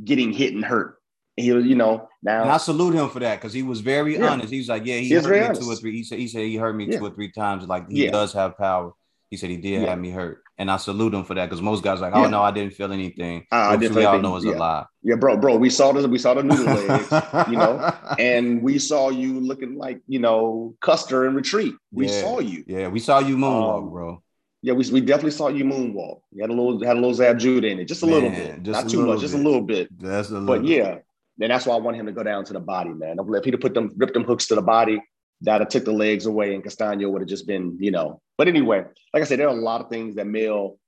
getting 0.03 0.31
hit 0.31 0.53
and 0.53 0.63
hurt. 0.63 0.97
He, 1.35 1.51
was, 1.51 1.65
you 1.65 1.73
know, 1.75 2.07
now 2.21 2.43
and 2.43 2.51
I 2.51 2.57
salute 2.57 2.93
him 2.93 3.09
for 3.09 3.19
that 3.19 3.39
because 3.39 3.53
he 3.53 3.63
was 3.63 3.81
very 3.81 4.17
Yeah. 4.17 4.27
honest. 4.27 4.51
He 4.51 4.59
was 4.59 4.69
like, 4.69 4.85
"Yeah, 4.85 4.97
he 4.97 5.07
He 5.07 5.13
hurt 5.15 5.27
me 5.27 5.39
honest. 5.41 5.61
two 5.61 5.71
or 5.71 5.75
three. 5.75 5.91
He 5.93 6.03
said 6.03 6.19
he 6.19 6.27
said 6.27 6.41
he 6.41 6.57
hurt 6.57 6.75
me 6.75 6.85
Yeah. 6.85 6.99
two 6.99 7.05
or 7.07 7.09
three 7.09 7.31
times. 7.31 7.67
Like 7.67 7.89
he 7.89 8.07
does 8.07 8.33
have 8.33 8.55
power. 8.57 8.91
He 9.31 9.37
said 9.37 9.49
he 9.49 9.57
did 9.57 9.81
have 9.89 9.97
me 9.97 10.11
hurt, 10.11 10.43
and 10.59 10.69
I 10.69 10.77
salute 10.77 11.11
him 11.11 11.23
for 11.23 11.33
that 11.33 11.49
because 11.49 11.59
most 11.59 11.83
guys 11.83 12.01
like, 12.01 12.13
"Oh 12.15 12.27
no, 12.29 12.43
I 12.43 12.51
didn't 12.51 12.73
feel 12.75 12.93
anything." 12.93 13.47
I- 13.51 13.73
I 13.73 13.77
didn't 13.77 13.95
feel 13.95 14.07
anything. 14.07 14.21
know 14.21 14.35
is 14.35 14.45
Yeah. 14.45 14.51
a 14.51 14.57
lie. 14.59 14.85
yeah, 15.01 15.15
bro, 15.15 15.37
bro, 15.37 15.55
we 15.55 15.71
saw 15.71 15.91
this, 15.91 16.05
we 16.05 16.19
saw 16.19 16.35
the 16.35 16.43
noodle 16.43 16.65
legs. 16.87 17.07
you 17.49 17.57
know, 17.57 17.91
and 18.19 18.61
we 18.61 18.77
saw 18.77 19.09
you 19.09 19.39
looking 19.39 19.75
like 19.75 20.01
you 20.07 20.19
know 20.19 20.75
Custer 20.81 21.25
in 21.25 21.33
retreat. 21.33 21.73
We 21.91 22.09
saw 22.09 22.41
you. 22.41 22.63
yeah, 22.67 22.89
we 22.89 22.99
saw 22.99 23.17
you 23.17 23.37
moonwalk, 23.37 23.79
Um, 23.85 23.89
bro. 23.89 24.23
Yeah, 24.63 24.73
we, 24.73 24.89
we 24.91 25.01
definitely 25.01 25.31
saw 25.31 25.49
you 25.49 25.65
moonwalk. 25.65 26.21
You 26.31 26.41
had 26.41 26.49
a 26.49 26.53
little 26.53 26.81
had 26.83 26.95
a 26.95 26.99
little 26.99 27.13
Zab 27.13 27.37
Judah 27.37 27.67
in 27.67 27.79
it, 27.81 27.85
just 27.85 28.01
a 28.01 28.07
man, 28.07 28.15
little 28.15 28.29
bit, 28.31 28.65
not 28.67 28.89
too 28.89 29.05
much, 29.05 29.17
bit. 29.17 29.21
just 29.21 29.33
a 29.33 29.37
little 29.37 29.61
bit. 29.61 29.89
That's 29.99 30.29
a 30.29 30.39
little. 30.39 30.47
But 30.47 30.63
yeah, 30.65 30.99
and 31.41 31.51
that's 31.51 31.65
why 31.65 31.75
I 31.75 31.79
want 31.79 31.97
him 31.97 32.05
to 32.05 32.13
go 32.13 32.23
down 32.23 32.45
to 32.45 32.53
the 32.53 32.61
body, 32.61 32.91
man. 32.91 33.17
If 33.19 33.43
he'd 33.43 33.53
have 33.53 33.61
put 33.61 33.73
them, 33.73 33.91
ripped 33.97 34.13
them 34.13 34.23
hooks 34.23 34.47
to 34.47 34.55
the 34.55 34.61
body, 34.61 35.03
that'd 35.41 35.65
have 35.65 35.69
took 35.69 35.83
the 35.83 35.91
legs 35.91 36.27
away, 36.27 36.55
and 36.55 36.63
Castaño 36.63 37.11
would 37.11 37.21
have 37.21 37.27
just 37.27 37.45
been, 37.45 37.77
you 37.77 37.91
know. 37.91 38.21
But 38.37 38.47
anyway, 38.47 38.85
like 39.13 39.21
I 39.21 39.25
said, 39.25 39.37
there 39.39 39.49
are 39.49 39.57
a 39.57 39.61
lot 39.61 39.81
of 39.81 39.89
things 39.89 40.15
that 40.15 40.27
Mel 40.27 40.79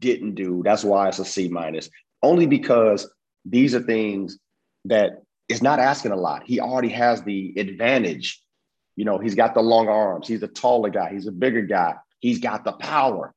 didn't 0.00 0.34
do. 0.34 0.62
That's 0.64 0.82
why 0.82 1.06
it's 1.06 1.20
a 1.20 1.24
C 1.24 1.48
minus. 1.48 1.88
Only 2.24 2.46
because 2.46 3.08
these 3.44 3.72
are 3.72 3.80
things 3.80 4.36
that 4.86 5.22
is 5.48 5.62
not 5.62 5.78
asking 5.78 6.10
a 6.10 6.16
lot. 6.16 6.42
He 6.44 6.58
already 6.58 6.88
has 6.88 7.22
the 7.22 7.54
advantage. 7.56 8.42
You 8.96 9.04
know, 9.04 9.18
he's 9.18 9.36
got 9.36 9.54
the 9.54 9.62
long 9.62 9.88
arms. 9.88 10.26
He's 10.26 10.42
a 10.42 10.48
taller 10.48 10.90
guy. 10.90 11.12
He's 11.12 11.28
a 11.28 11.32
bigger 11.32 11.62
guy. 11.62 11.94
He's 12.22 12.38
got 12.38 12.64
the 12.64 12.72
power. 12.72 13.34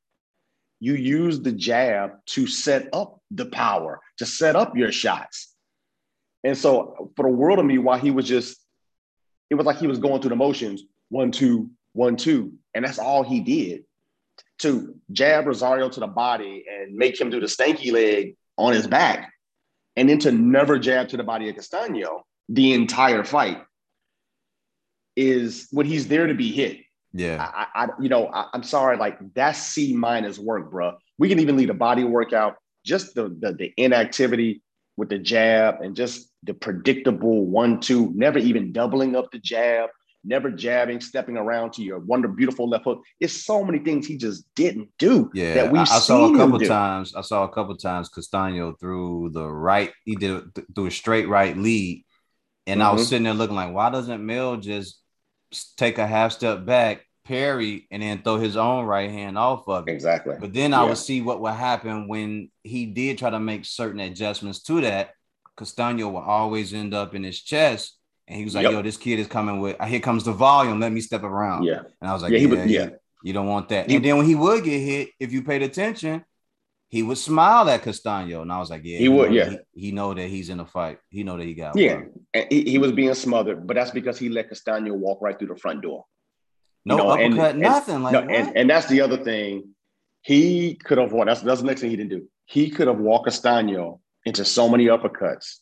You 0.80 0.94
use 0.94 1.42
the 1.42 1.52
jab 1.52 2.12
to 2.28 2.48
set 2.48 2.88
up 2.94 3.20
the 3.32 3.48
power, 3.48 4.00
to 4.20 4.26
set 4.26 4.56
up 4.56 4.78
your 4.78 4.94
shots. 4.94 5.54
And 6.46 6.58
so 6.58 7.12
for 7.18 7.24
the 7.24 7.36
world 7.36 7.60
of 7.60 7.66
me, 7.66 7.80
while 7.80 8.00
he 8.00 8.12
was 8.12 8.26
just, 8.28 8.58
it 9.50 9.56
was 9.56 9.66
like 9.66 9.80
he 9.80 9.88
was 9.88 10.00
going 10.00 10.22
through 10.22 10.30
the 10.30 10.36
motions, 10.38 10.84
one, 11.10 11.32
two, 11.32 11.72
one, 11.92 12.16
two. 12.16 12.54
And 12.74 12.86
that's 12.86 13.00
all 13.00 13.24
he 13.24 13.42
did 13.42 13.84
to 14.60 14.96
jab 15.12 15.48
Rosario 15.48 15.90
to 15.90 16.00
the 16.00 16.08
body 16.08 16.66
and 16.72 16.96
make 16.96 17.20
him 17.20 17.30
do 17.30 17.40
the 17.40 17.48
stanky 17.48 17.92
leg 17.92 18.36
on 18.58 18.74
his 18.74 18.88
back, 18.88 19.34
and 19.96 20.08
then 20.08 20.20
to 20.20 20.32
never 20.32 20.80
jab 20.80 21.10
to 21.10 21.18
the 21.18 21.24
body 21.24 21.50
of 21.50 21.56
Castaño 21.56 22.22
the 22.48 22.74
entire 22.74 23.24
fight 23.24 23.62
is 25.16 25.68
when 25.72 25.86
he's 25.86 26.08
there 26.08 26.28
to 26.28 26.34
be 26.34 26.52
hit. 26.52 26.85
Yeah. 27.16 27.50
I, 27.54 27.68
I 27.74 27.88
you 28.00 28.10
know, 28.10 28.28
I, 28.28 28.48
am 28.54 28.62
sorry, 28.62 28.98
like 28.98 29.18
that's 29.34 29.58
C 29.58 29.94
minus 29.94 30.38
work, 30.38 30.70
bro. 30.70 30.98
We 31.18 31.30
can 31.30 31.40
even 31.40 31.56
leave 31.56 31.70
the 31.70 31.74
body 31.74 32.04
workout, 32.04 32.56
just 32.84 33.16
the, 33.16 33.30
the 33.40 33.54
the 33.54 33.74
inactivity 33.78 34.62
with 34.98 35.10
the 35.10 35.18
jab 35.18 35.82
and 35.82 35.96
just 35.96 36.30
the 36.44 36.54
predictable 36.54 37.46
one, 37.46 37.80
two, 37.80 38.12
never 38.16 38.38
even 38.38 38.74
doubling 38.74 39.16
up 39.16 39.32
the 39.32 39.40
jab, 39.40 39.90
never 40.26 40.52
jabbing, 40.52 41.00
stepping 41.00 41.38
around 41.38 41.72
to 41.74 41.84
your 41.84 42.00
wonder 42.00 42.28
beautiful 42.28 42.68
left 42.68 42.84
hook. 42.84 43.02
It's 43.22 43.46
so 43.46 43.64
many 43.64 43.80
things 43.80 44.06
he 44.06 44.18
just 44.18 44.44
didn't 44.54 44.90
do. 45.00 45.32
Yeah, 45.34 45.54
that 45.54 45.72
we 45.72 45.80
I, 45.80 45.84
I 45.84 46.00
saw 46.00 46.34
a 46.34 46.38
couple 46.38 46.60
times. 46.60 47.16
I 47.16 47.22
saw 47.22 47.46
a 47.46 47.50
couple 47.50 47.78
times 47.78 48.10
Castaño 48.10 48.78
through 48.78 49.30
the 49.32 49.50
right. 49.50 49.94
He 50.04 50.18
did 50.18 50.44
through 50.76 50.88
a 50.88 50.92
straight 50.92 51.30
right 51.30 51.56
lead, 51.56 52.04
and 52.68 52.82
mm-hmm. 52.82 52.90
I 52.90 52.92
was 52.92 53.04
mm-hmm. 53.04 53.10
sitting 53.10 53.24
there 53.24 53.34
looking 53.34 53.56
like, 53.56 53.74
why 53.74 53.90
doesn't 53.90 54.26
Mill 54.26 54.58
just 54.58 55.00
take 55.78 55.98
a 55.98 56.08
half 56.08 56.32
step 56.32 56.66
back, 56.66 57.05
parry, 57.26 57.88
and 57.92 58.02
then 58.02 58.22
throw 58.22 58.38
his 58.38 58.56
own 58.56 58.86
right 58.86 59.12
hand 59.12 59.38
off 59.38 59.68
of 59.68 59.88
it? 59.88 59.92
Exactly. 59.92 60.36
But 60.40 60.54
then 60.54 60.74
I 60.74 60.84
would 60.84 60.98
see 60.98 61.22
what 61.22 61.42
would 61.42 61.54
happen 61.54 62.08
when 62.08 62.52
he 62.64 62.86
did 62.86 63.18
try 63.18 63.30
to 63.30 63.40
make 63.40 63.66
certain 63.66 64.00
adjustments 64.00 64.62
to 64.64 64.82
that. 64.82 65.12
Castaño 65.58 66.12
will 66.12 66.18
always 66.18 66.74
end 66.74 66.94
up 66.94 67.16
in 67.16 67.24
his 67.24 67.42
chest 67.42 67.98
and 68.28 68.38
he 68.38 68.44
was 68.44 68.56
like, 68.56 68.64
yep. 68.64 68.72
"Yo, 68.72 68.82
this 68.82 68.98
kid 68.98 69.20
is 69.20 69.28
coming 69.28 69.60
with. 69.60 69.80
Here 69.82 70.00
comes 70.00 70.24
the 70.24 70.32
volume. 70.32 70.80
Let 70.80 70.92
me 70.92 71.02
step 71.02 71.24
around." 71.24 71.64
Yeah. 71.64 71.82
And 72.02 72.10
I 72.10 72.14
was 72.14 72.24
like, 72.24 72.32
"Yeah, 72.32 72.40
yeah, 72.40 72.64
yeah. 72.66 72.90
You 73.24 73.34
don't 73.34 73.48
want 73.48 73.70
that." 73.70 73.90
He, 73.90 73.96
and 73.96 74.06
then 74.06 74.18
when 74.18 74.26
he 74.26 74.36
would 74.36 74.64
get 74.64 74.80
hit, 74.80 75.10
if 75.20 75.32
you 75.32 75.44
paid 75.44 75.62
attention, 75.62 76.26
he 76.90 77.04
would 77.04 77.18
smile 77.18 77.70
at 77.70 77.84
Castaño, 77.84 78.42
and 78.42 78.52
I 78.52 78.58
was 78.58 78.72
like, 78.72 78.82
"Yeah, 78.84 78.98
he 78.98 79.10
would. 79.10 79.32
Yeah, 79.32 79.50
he, 79.50 79.60
he, 79.74 79.92
know 79.92 80.14
that 80.14 80.28
he's 80.28 80.50
in 80.50 80.60
a 80.60 80.66
fight. 80.66 80.98
He 81.10 81.24
know 81.24 81.38
that 81.38 81.46
he 81.46 81.54
got. 81.54 81.78
Yeah, 81.78 82.02
and 82.34 82.48
he, 82.50 82.64
he, 82.64 82.78
was 82.80 82.92
being 82.92 83.14
smothered, 83.14 83.68
but 83.68 83.76
that's 83.76 83.92
because 83.92 84.18
he 84.18 84.30
let 84.30 84.50
Castaño 84.50 84.94
walk 84.94 85.22
right 85.22 85.38
through 85.38 85.50
the 85.50 85.58
front 85.58 85.82
door. 85.84 86.06
No 86.86 86.98
you 86.98 87.04
know, 87.04 87.10
uppercut, 87.10 87.52
and, 87.52 87.60
nothing. 87.62 87.96
And, 87.96 88.04
like, 88.04 88.14
no, 88.14 88.20
and, 88.22 88.56
and 88.56 88.70
that's 88.70 88.88
the 88.88 89.02
other 89.02 89.18
thing. 89.18 89.70
He 90.22 90.76
could 90.76 90.98
have. 90.98 91.12
won. 91.12 91.28
That's 91.28 91.42
that's 91.42 91.62
the 91.62 91.68
next 91.68 91.82
thing 91.82 91.90
he 91.90 91.96
didn't 91.96 92.12
do. 92.12 92.28
He 92.46 92.70
could 92.70 92.88
have 92.88 93.00
walked 93.00 93.28
Castaño 93.28 94.00
into 94.26 94.46
so 94.46 94.70
many 94.70 94.86
uppercuts 94.86 95.60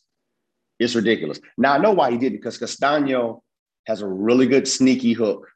it's 0.78 0.94
ridiculous. 0.94 1.40
Now 1.56 1.74
I 1.74 1.78
know 1.78 1.92
why 1.92 2.10
he 2.10 2.18
did 2.18 2.32
it 2.32 2.36
because 2.36 2.58
Castaño 2.58 3.40
has 3.86 4.02
a 4.02 4.06
really 4.06 4.46
good 4.46 4.66
sneaky 4.66 5.12
hook. 5.12 5.48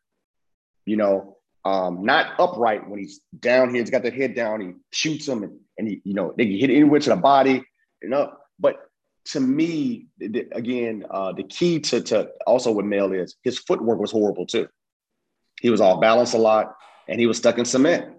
You 0.86 0.96
know, 0.96 1.36
um, 1.64 2.04
not 2.04 2.38
upright 2.38 2.88
when 2.88 2.98
he's 2.98 3.20
down 3.38 3.70
here. 3.70 3.82
He's 3.82 3.90
got 3.90 4.02
that 4.04 4.14
head 4.14 4.34
down. 4.34 4.60
He 4.60 4.72
shoots 4.92 5.28
him, 5.28 5.42
and, 5.42 5.58
and 5.76 5.88
he, 5.88 6.00
you 6.04 6.14
know, 6.14 6.34
they 6.36 6.46
can 6.46 6.58
hit 6.58 6.70
anywhere 6.70 7.00
to 7.00 7.10
the 7.10 7.16
body. 7.16 7.62
You 8.02 8.08
know, 8.08 8.32
but 8.58 8.76
to 9.26 9.40
me, 9.40 10.06
the, 10.18 10.46
again, 10.52 11.04
uh, 11.10 11.32
the 11.32 11.42
key 11.42 11.80
to 11.80 12.00
to 12.02 12.30
also 12.46 12.72
with 12.72 12.86
Mel 12.86 13.12
is 13.12 13.36
his 13.42 13.58
footwork 13.58 13.98
was 13.98 14.12
horrible 14.12 14.46
too. 14.46 14.68
He 15.60 15.70
was 15.70 15.80
off 15.80 16.00
balance 16.00 16.32
a 16.34 16.38
lot, 16.38 16.74
and 17.08 17.20
he 17.20 17.26
was 17.26 17.36
stuck 17.36 17.58
in 17.58 17.64
cement 17.64 18.18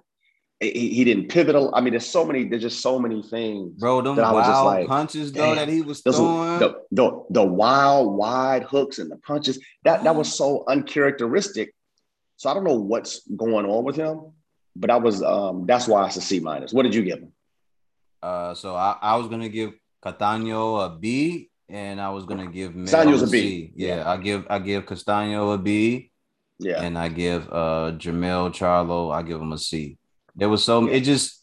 he, 0.60 0.90
he 0.90 1.04
didn't 1.04 1.30
pivot. 1.30 1.56
I 1.74 1.82
mean, 1.82 1.94
there's 1.94 2.06
so 2.06 2.26
many. 2.26 2.44
There's 2.44 2.62
just 2.62 2.82
so 2.82 3.00
many 3.00 3.22
things. 3.22 3.80
Bro, 3.80 4.02
them 4.02 4.16
that 4.18 4.34
wild 4.34 4.66
like, 4.66 4.88
punches 4.88 5.32
though 5.32 5.56
that 5.56 5.70
he 5.70 5.82
was 5.82 6.02
throwing. 6.02 6.60
The, 6.60 6.82
the, 6.92 7.26
the 7.30 7.44
wild 7.44 8.14
wide 8.16 8.64
hooks 8.64 9.00
and 9.00 9.10
the 9.10 9.18
punches 9.18 9.60
that 9.84 10.04
that 10.04 10.16
was 10.16 10.36
so 10.36 10.66
uncharacteristic. 10.68 11.74
So 12.38 12.50
I 12.50 12.54
don't 12.54 12.64
know 12.64 12.80
what's 12.80 13.28
going 13.28 13.66
on 13.66 13.84
with 13.84 13.96
him, 13.96 14.34
but 14.76 14.90
I 14.90 14.98
was 14.98 15.24
um 15.24 15.66
that's 15.66 15.88
why 15.88 16.06
it's 16.08 16.18
a 16.18 16.22
C 16.22 16.40
minus. 16.40 16.74
What 16.74 16.84
did 16.84 16.96
you 16.96 17.04
give 17.04 17.20
him? 17.20 17.32
Uh, 18.22 18.54
so 18.54 18.76
I, 18.76 18.98
I 19.02 19.16
was 19.16 19.28
gonna 19.28 19.50
give 19.50 19.74
Castaño 20.04 20.86
a 20.86 20.98
B, 20.98 21.50
and 21.70 22.02
I 22.02 22.10
was 22.10 22.26
gonna 22.26 22.48
give 22.48 22.74
Castaño's 22.74 23.24
a 23.24 23.28
B. 23.28 23.42
C. 23.42 23.74
Yeah, 23.76 23.96
yeah, 23.98 24.12
I 24.12 24.18
give 24.18 24.46
I 24.50 24.60
give 24.60 24.86
Castaño 24.86 25.54
a 25.54 25.58
B. 25.58 26.12
Yeah, 26.60 26.82
and 26.82 26.98
I 26.98 27.10
give 27.10 27.48
uh 27.52 27.94
Jermell 27.98 28.52
Charlo 28.52 29.14
I 29.14 29.24
give 29.24 29.42
him 29.42 29.54
a 29.54 29.58
C. 29.58 29.98
There 30.36 30.50
was 30.50 30.64
so 30.64 30.88
it 30.88 31.02
just 31.02 31.40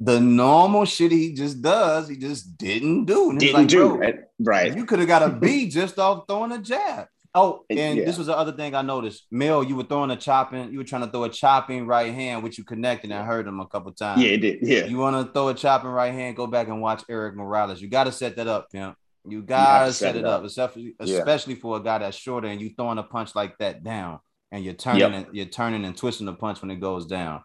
the 0.00 0.18
normal 0.18 0.86
shit 0.86 1.12
he 1.12 1.34
just 1.34 1.60
does, 1.60 2.08
he 2.08 2.16
just 2.16 2.56
didn't 2.56 3.04
do. 3.04 3.36
didn't 3.38 3.54
like, 3.54 3.68
do 3.68 4.00
right. 4.40 4.74
You 4.74 4.86
could 4.86 4.98
have 4.98 5.08
got 5.08 5.22
a 5.22 5.28
B 5.28 5.68
just 5.68 5.98
off 5.98 6.24
throwing 6.26 6.52
a 6.52 6.58
jab. 6.58 7.06
Oh, 7.32 7.64
and 7.70 7.98
yeah. 7.98 8.04
this 8.04 8.18
was 8.18 8.26
the 8.26 8.36
other 8.36 8.50
thing 8.50 8.74
I 8.74 8.82
noticed. 8.82 9.26
Mel, 9.30 9.62
you 9.62 9.76
were 9.76 9.84
throwing 9.84 10.10
a 10.10 10.16
chopping, 10.16 10.72
you 10.72 10.78
were 10.78 10.84
trying 10.84 11.02
to 11.02 11.10
throw 11.10 11.24
a 11.24 11.28
chopping 11.28 11.86
right 11.86 12.12
hand, 12.12 12.42
which 12.42 12.58
you 12.58 12.64
connected 12.64 13.12
and 13.12 13.24
hurt 13.24 13.46
him 13.46 13.60
a 13.60 13.66
couple 13.66 13.92
times. 13.92 14.20
Yeah, 14.20 14.30
it 14.30 14.38
did. 14.38 14.58
Yeah. 14.62 14.86
You 14.86 14.96
want 14.96 15.24
to 15.24 15.32
throw 15.32 15.48
a 15.48 15.54
chopping 15.54 15.90
right 15.90 16.12
hand, 16.12 16.34
go 16.34 16.48
back 16.48 16.66
and 16.66 16.80
watch 16.80 17.04
Erik 17.08 17.36
Morales. 17.36 17.80
You 17.80 17.88
got 17.88 18.04
to 18.04 18.12
set 18.12 18.34
that 18.36 18.48
up, 18.48 18.72
pimp. 18.72 18.96
You 19.30 19.42
gotta 19.42 19.86
you 19.86 19.92
set, 19.92 20.14
set, 20.14 20.16
it 20.16 20.24
up, 20.24 20.40
up. 20.40 20.46
especially 20.46 20.94
especially 20.98 21.54
yeah. 21.54 21.60
for 21.60 21.76
a 21.76 21.82
guy 21.82 21.98
that's 21.98 22.16
shorter 22.16 22.48
and 22.48 22.60
you 22.60 22.70
throwing 22.76 22.98
a 22.98 23.02
punch 23.02 23.34
like 23.34 23.56
that 23.58 23.82
down 23.82 24.20
and 24.52 24.64
you're 24.64 24.74
turning 24.74 25.00
yep. 25.00 25.12
and 25.12 25.26
you're 25.34 25.46
turning 25.46 25.84
and 25.84 25.96
twisting 25.96 26.26
the 26.26 26.34
punch 26.34 26.60
when 26.62 26.70
it 26.70 26.80
goes 26.80 27.06
down. 27.06 27.42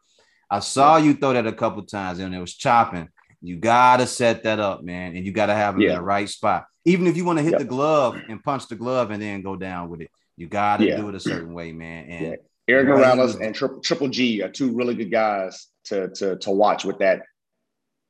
I 0.50 0.60
saw 0.60 0.98
you 0.98 1.14
throw 1.14 1.34
that 1.34 1.48
a 1.48 1.54
couple 1.54 1.84
times 1.84 2.20
and 2.20 2.34
it 2.34 2.40
was 2.40 2.54
chopping. 2.54 3.10
You 3.42 3.58
gotta 3.58 4.08
set 4.08 4.44
that 4.44 4.60
up, 4.60 4.84
man, 4.84 5.16
and 5.16 5.26
you 5.26 5.32
gotta 5.32 5.54
have 5.54 5.76
it 5.76 5.84
yeah. 5.84 5.90
in 5.92 5.96
the 5.96 6.02
right 6.02 6.30
spot. 6.30 6.66
Even 6.86 7.08
if 7.08 7.18
you 7.18 7.26
want 7.26 7.40
to 7.40 7.44
hit 7.44 7.54
yep. 7.54 7.60
the 7.60 7.66
glove 7.66 8.16
and 8.28 8.44
punch 8.44 8.68
the 8.68 8.76
glove 8.76 9.12
and 9.12 9.22
then 9.22 9.42
go 9.42 9.56
down 9.56 9.90
with 9.90 10.02
it, 10.02 10.10
you 10.38 10.48
gotta 10.48 10.86
yeah. 10.86 10.98
do 10.98 11.10
it 11.10 11.16
a 11.16 11.20
certain 11.20 11.54
way, 11.54 11.72
man. 11.72 12.10
And 12.10 12.26
yeah. 12.26 12.36
Erik 12.68 12.88
Morales 12.88 13.36
and 13.36 13.54
Triple, 13.54 13.82
Triple 13.82 14.08
G 14.10 14.42
are 14.42 14.50
two 14.50 14.76
really 14.76 14.96
good 14.96 15.12
guys 15.12 15.68
to 15.86 16.10
to 16.10 16.38
to 16.38 16.52
watch 16.52 16.86
with 16.86 17.00
that 17.00 17.22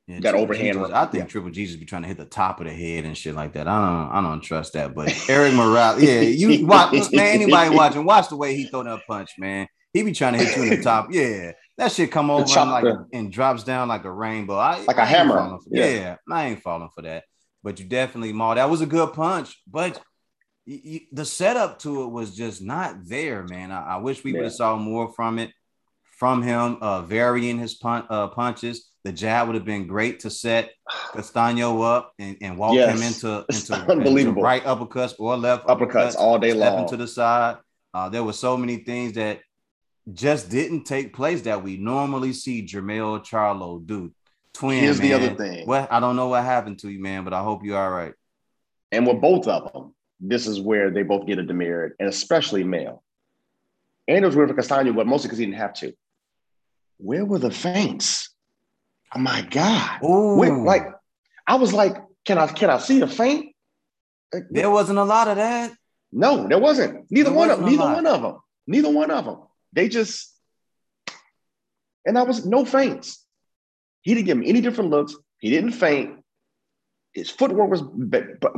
yeah, 0.06 0.20
that 0.20 0.34
overhand. 0.34 0.80
Was, 0.80 0.92
I 0.92 1.06
think 1.06 1.24
yeah. 1.24 1.28
Triple 1.28 1.50
Jesus 1.50 1.76
be 1.76 1.84
trying 1.84 2.02
to 2.02 2.08
hit 2.08 2.16
the 2.16 2.24
top 2.24 2.60
of 2.60 2.66
the 2.66 2.72
head 2.72 3.04
and 3.04 3.16
shit 3.16 3.34
like 3.34 3.54
that. 3.54 3.66
I 3.66 3.74
don't, 3.74 4.16
I 4.16 4.28
don't 4.28 4.40
trust 4.40 4.74
that. 4.74 4.94
But 4.94 5.12
Erik 5.28 5.54
Morales, 5.54 6.02
yeah, 6.02 6.20
you 6.20 6.66
watch, 6.66 6.92
man. 7.12 7.34
Anybody 7.34 7.74
watching, 7.74 8.04
watch 8.04 8.28
the 8.28 8.36
way 8.36 8.54
he 8.54 8.66
throw 8.66 8.84
that 8.84 9.00
punch, 9.08 9.30
man. 9.38 9.66
He 9.92 10.02
be 10.02 10.12
trying 10.12 10.34
to 10.34 10.44
hit 10.44 10.56
you 10.56 10.62
in 10.64 10.70
the 10.70 10.82
top. 10.82 11.08
Yeah, 11.10 11.52
that 11.78 11.90
shit 11.90 12.12
come 12.12 12.30
over 12.30 12.44
and 12.44 12.70
like 12.70 12.94
and 13.12 13.32
drops 13.32 13.64
down 13.64 13.88
like 13.88 14.04
a 14.04 14.12
rainbow. 14.12 14.56
I, 14.56 14.84
like 14.84 14.98
I 14.98 15.02
a 15.02 15.06
hammer. 15.06 15.58
Yeah. 15.70 15.86
yeah. 15.86 16.16
I 16.30 16.48
ain't 16.48 16.62
falling 16.62 16.90
for 16.94 17.02
that. 17.02 17.24
But 17.62 17.80
you 17.80 17.86
definitely, 17.86 18.32
Maul, 18.32 18.54
that 18.54 18.70
was 18.70 18.82
a 18.82 18.86
good 18.86 19.12
punch. 19.12 19.60
But 19.66 20.00
the 20.66 21.24
setup 21.24 21.80
to 21.80 22.04
it 22.04 22.08
was 22.08 22.36
just 22.36 22.62
not 22.62 23.06
there, 23.06 23.44
man. 23.44 23.72
I, 23.72 23.94
I 23.94 23.96
wish 23.96 24.22
we 24.22 24.32
yeah. 24.32 24.38
would 24.38 24.44
have 24.44 24.54
saw 24.54 24.76
more 24.76 25.12
from 25.14 25.38
it, 25.38 25.50
from 26.16 26.42
him, 26.42 26.78
uh, 26.80 27.02
varying 27.02 27.58
his 27.58 27.74
pun- 27.74 28.06
uh, 28.10 28.28
punches. 28.28 28.90
The 29.04 29.12
jab 29.12 29.46
would 29.46 29.54
have 29.54 29.64
been 29.64 29.86
great 29.86 30.20
to 30.20 30.30
set 30.30 30.72
Castaño 31.12 31.84
up 31.84 32.12
and, 32.18 32.36
and 32.40 32.58
walk 32.58 32.74
yes. 32.74 32.96
him 32.96 33.02
into 33.06 33.44
into, 33.48 33.74
unbelievable 33.92 34.30
into 34.30 34.40
right 34.40 34.64
uppercuts 34.64 35.14
or 35.18 35.36
left 35.36 35.66
uppercuts, 35.66 36.14
uppercuts 36.14 36.16
all 36.16 36.38
day 36.38 36.52
long. 36.52 36.88
to 36.88 36.96
the 36.96 37.06
side. 37.06 37.58
Uh, 37.94 38.08
there 38.08 38.24
were 38.24 38.32
so 38.32 38.56
many 38.56 38.78
things 38.78 39.12
that 39.12 39.40
just 40.12 40.50
didn't 40.50 40.84
take 40.84 41.14
place 41.14 41.42
that 41.42 41.62
we 41.62 41.76
normally 41.76 42.32
see 42.32 42.66
Jermell 42.66 43.24
Charlo 43.24 43.84
do. 43.84 44.12
Twin, 44.54 44.82
Here's 44.82 44.98
man. 44.98 45.08
the 45.08 45.14
other 45.14 45.34
thing. 45.36 45.66
Well, 45.66 45.86
I 45.90 46.00
don't 46.00 46.16
know 46.16 46.28
what 46.28 46.42
happened 46.42 46.78
to 46.80 46.90
you, 46.90 47.00
man, 47.00 47.24
but 47.24 47.34
I 47.34 47.42
hope 47.42 47.62
you're 47.62 47.78
all 47.78 47.90
right. 47.90 48.14
And 48.90 49.06
with 49.06 49.20
both 49.20 49.46
of 49.46 49.70
them, 49.72 49.94
this 50.18 50.46
is 50.46 50.60
where 50.60 50.90
they 50.90 51.02
both 51.02 51.26
get 51.26 51.38
a 51.38 51.42
demerit, 51.42 51.92
and 52.00 52.08
especially 52.08 52.64
Mel. 52.64 53.02
And 54.08 54.24
it 54.24 54.26
was 54.26 54.36
weird 54.36 54.48
for 54.48 54.54
Castaño, 54.54 54.94
but 54.94 55.06
mostly 55.06 55.28
because 55.28 55.38
he 55.38 55.44
didn't 55.44 55.58
have 55.58 55.74
to. 55.74 55.92
Where 56.98 57.24
were 57.24 57.38
the 57.38 57.50
feints? 57.50 58.30
Oh 59.14 59.18
my 59.18 59.42
God. 59.42 59.98
Where, 60.02 60.56
like, 60.56 60.86
I 61.46 61.56
was 61.56 61.72
like, 61.72 61.96
can 62.24 62.38
I 62.38 62.46
can 62.48 62.70
I 62.70 62.78
see 62.78 63.00
a 63.00 63.06
feint? 63.06 63.54
There 64.50 64.70
wasn't 64.70 64.98
a 64.98 65.04
lot 65.04 65.28
of 65.28 65.36
that. 65.36 65.72
No, 66.12 66.48
there 66.48 66.58
wasn't. 66.58 67.10
Neither 67.10 67.30
there 67.30 67.38
one 67.38 67.48
wasn't 67.48 67.66
of 67.66 67.70
neither 67.70 67.84
lot. 67.84 67.94
one 67.96 68.06
of 68.06 68.22
them. 68.22 68.36
Neither 68.66 68.90
one 68.90 69.10
of 69.10 69.24
them. 69.24 69.38
They 69.72 69.88
just 69.88 70.34
And 72.06 72.16
that 72.16 72.26
was 72.26 72.46
no 72.46 72.64
feints. 72.64 73.24
He 74.02 74.14
didn't 74.14 74.26
give 74.26 74.38
him 74.38 74.44
any 74.46 74.60
different 74.60 74.90
looks. 74.90 75.14
He 75.38 75.50
didn't 75.50 75.72
feint. 75.72 76.24
His 77.12 77.30
footwork 77.30 77.70
was 77.70 77.82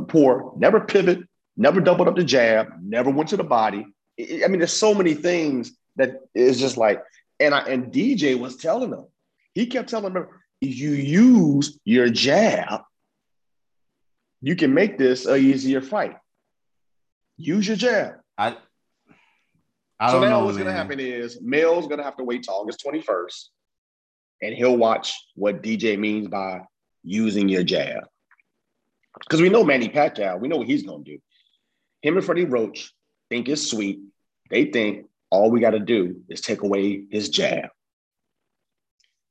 poor, 0.09 0.53
never 0.57 0.81
pivot, 0.81 1.19
never 1.55 1.79
doubled 1.81 2.07
up 2.07 2.15
the 2.15 2.23
jab, 2.23 2.67
never 2.81 3.09
went 3.09 3.29
to 3.29 3.37
the 3.37 3.43
body. 3.43 3.85
I 4.19 4.47
mean, 4.47 4.59
there's 4.59 4.73
so 4.73 4.93
many 4.93 5.13
things 5.13 5.71
that 5.95 6.21
is 6.35 6.59
just 6.59 6.77
like, 6.77 7.01
and 7.39 7.53
I 7.53 7.59
and 7.61 7.91
DJ 7.91 8.37
was 8.37 8.57
telling 8.57 8.91
him, 8.91 9.05
he 9.53 9.67
kept 9.67 9.89
telling 9.89 10.15
him, 10.15 10.27
if 10.61 10.77
you 10.77 10.91
use 10.91 11.79
your 11.85 12.09
jab, 12.09 12.81
you 14.41 14.55
can 14.55 14.73
make 14.73 14.97
this 14.97 15.25
a 15.25 15.35
easier 15.35 15.81
fight. 15.81 16.17
Use 17.37 17.67
your 17.67 17.77
jab. 17.77 18.15
I, 18.37 18.57
I 19.99 20.11
so 20.11 20.21
now 20.21 20.29
know, 20.29 20.45
what's 20.45 20.57
going 20.57 20.67
to 20.67 20.73
happen 20.73 20.99
is 20.99 21.39
Mel's 21.41 21.87
going 21.87 21.97
to 21.97 22.03
have 22.03 22.17
to 22.17 22.23
wait 22.23 22.43
till 22.43 22.53
August 22.53 22.83
21st, 22.85 23.45
and 24.41 24.53
he'll 24.53 24.77
watch 24.77 25.13
what 25.35 25.61
DJ 25.61 25.97
means 25.97 26.27
by 26.27 26.61
using 27.03 27.49
your 27.49 27.63
jab. 27.63 28.03
Because 29.19 29.41
we 29.41 29.49
know 29.49 29.63
Manny 29.63 29.89
Pacquiao, 29.89 30.39
we 30.39 30.47
know 30.47 30.57
what 30.57 30.67
he's 30.67 30.83
going 30.83 31.03
to 31.03 31.11
do. 31.11 31.19
Him 32.01 32.15
and 32.15 32.25
Freddie 32.25 32.45
Roach 32.45 32.93
think 33.29 33.49
it's 33.49 33.69
sweet. 33.69 33.99
They 34.49 34.65
think 34.65 35.08
all 35.31 35.51
we 35.51 35.59
got 35.59 35.71
to 35.71 35.79
do 35.79 36.21
is 36.29 36.41
take 36.41 36.61
away 36.61 37.03
his 37.09 37.29
jab. 37.29 37.69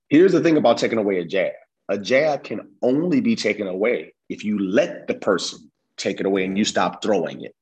Here's 0.08 0.32
the 0.32 0.40
thing 0.40 0.56
about 0.56 0.78
taking 0.78 0.98
away 0.98 1.18
a 1.18 1.24
jab 1.24 1.52
a 1.88 1.98
jab 1.98 2.44
can 2.44 2.60
only 2.82 3.20
be 3.20 3.34
taken 3.34 3.66
away 3.66 4.14
if 4.28 4.44
you 4.44 4.58
let 4.58 5.08
the 5.08 5.14
person 5.14 5.70
take 5.96 6.20
it 6.20 6.26
away 6.26 6.44
and 6.44 6.56
you 6.56 6.64
stop 6.64 7.02
throwing 7.02 7.42
it. 7.42 7.54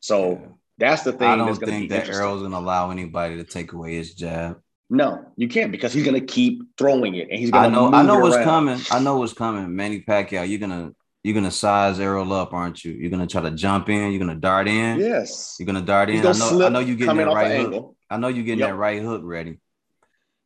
So 0.00 0.58
that's 0.78 1.02
the 1.02 1.12
thing. 1.12 1.28
I 1.28 1.36
don't 1.36 1.54
think 1.54 1.90
that 1.90 2.08
Errol's 2.08 2.40
going 2.40 2.52
to 2.52 2.58
allow 2.58 2.90
anybody 2.90 3.36
to 3.36 3.44
take 3.44 3.72
away 3.72 3.96
his 3.96 4.14
jab. 4.14 4.60
No, 4.88 5.24
you 5.36 5.46
can't 5.46 5.70
because 5.70 5.92
he's 5.92 6.04
going 6.04 6.18
to 6.18 6.26
keep 6.26 6.62
throwing 6.76 7.14
it, 7.14 7.28
and 7.30 7.38
he's 7.38 7.50
going 7.50 7.70
to. 7.70 7.78
I 7.78 7.90
know. 7.90 7.92
I 7.92 8.02
know 8.02 8.18
what's 8.18 8.34
around. 8.34 8.44
coming. 8.44 8.80
I 8.90 8.98
know 8.98 9.18
what's 9.18 9.34
coming. 9.34 9.76
Manny 9.76 10.00
Pacquiao, 10.00 10.48
you're 10.48 10.58
gonna 10.58 10.92
you're 11.22 11.34
gonna 11.34 11.50
size 11.50 12.00
Errol 12.00 12.32
up, 12.32 12.54
aren't 12.54 12.84
you? 12.84 12.92
You're 12.92 13.10
gonna 13.10 13.26
try 13.26 13.42
to 13.42 13.50
jump 13.50 13.88
in. 13.88 14.10
You're 14.10 14.20
gonna 14.20 14.34
dart 14.34 14.68
in. 14.68 14.98
Yes. 14.98 15.56
You're 15.58 15.66
gonna 15.66 15.82
dart 15.82 16.10
in. 16.10 16.24
I 16.24 16.32
know. 16.32 16.64
I 16.64 16.68
know 16.70 16.78
you 16.80 16.96
getting 16.96 17.16
that 17.16 17.26
right 17.26 17.58
hook. 17.58 17.66
Angle. 17.66 17.96
I 18.10 18.16
know 18.16 18.28
you 18.28 18.42
getting 18.42 18.60
yep. 18.60 18.70
that 18.70 18.76
right 18.76 19.02
hook 19.02 19.22
ready. 19.24 19.58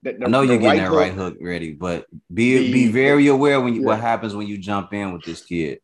The, 0.03 0.13
the, 0.13 0.27
I 0.27 0.29
know 0.29 0.43
you're 0.43 0.59
getting 0.59 0.69
right 0.69 0.81
that 0.81 0.89
hook, 0.89 0.99
right 0.99 1.13
hook 1.15 1.37
ready, 1.41 1.73
but 1.73 2.07
be 2.33 2.59
the, 2.59 2.73
be 2.73 2.89
very 2.89 3.29
aware 3.29 3.59
when 3.61 3.75
you, 3.75 3.81
yeah. 3.81 3.87
what 3.87 4.01
happens 4.01 4.37
when 4.37 4.47
you 4.47 4.59
jump 4.59 4.93
in 4.93 5.13
with 5.13 5.25
this 5.25 5.43
kid. 5.43 5.79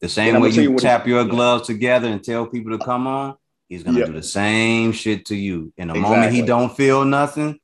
The 0.00 0.10
same 0.10 0.42
way 0.42 0.50
you, 0.50 0.72
you 0.72 0.76
tap 0.76 1.06
your 1.06 1.24
gloves 1.24 1.66
together 1.66 2.08
and 2.08 2.22
tell 2.22 2.46
people 2.46 2.76
to 2.76 2.84
come 2.84 3.06
on, 3.06 3.36
he's 3.66 3.82
gonna 3.82 4.00
yep. 4.00 4.08
do 4.08 4.12
the 4.12 4.22
same 4.22 4.92
shit 4.92 5.24
to 5.26 5.36
you. 5.36 5.72
In 5.78 5.88
the 5.88 5.94
exactly. 5.94 6.16
moment 6.16 6.34
he 6.34 6.42
don't 6.42 6.76
feel 6.76 7.06
nothing, 7.06 7.58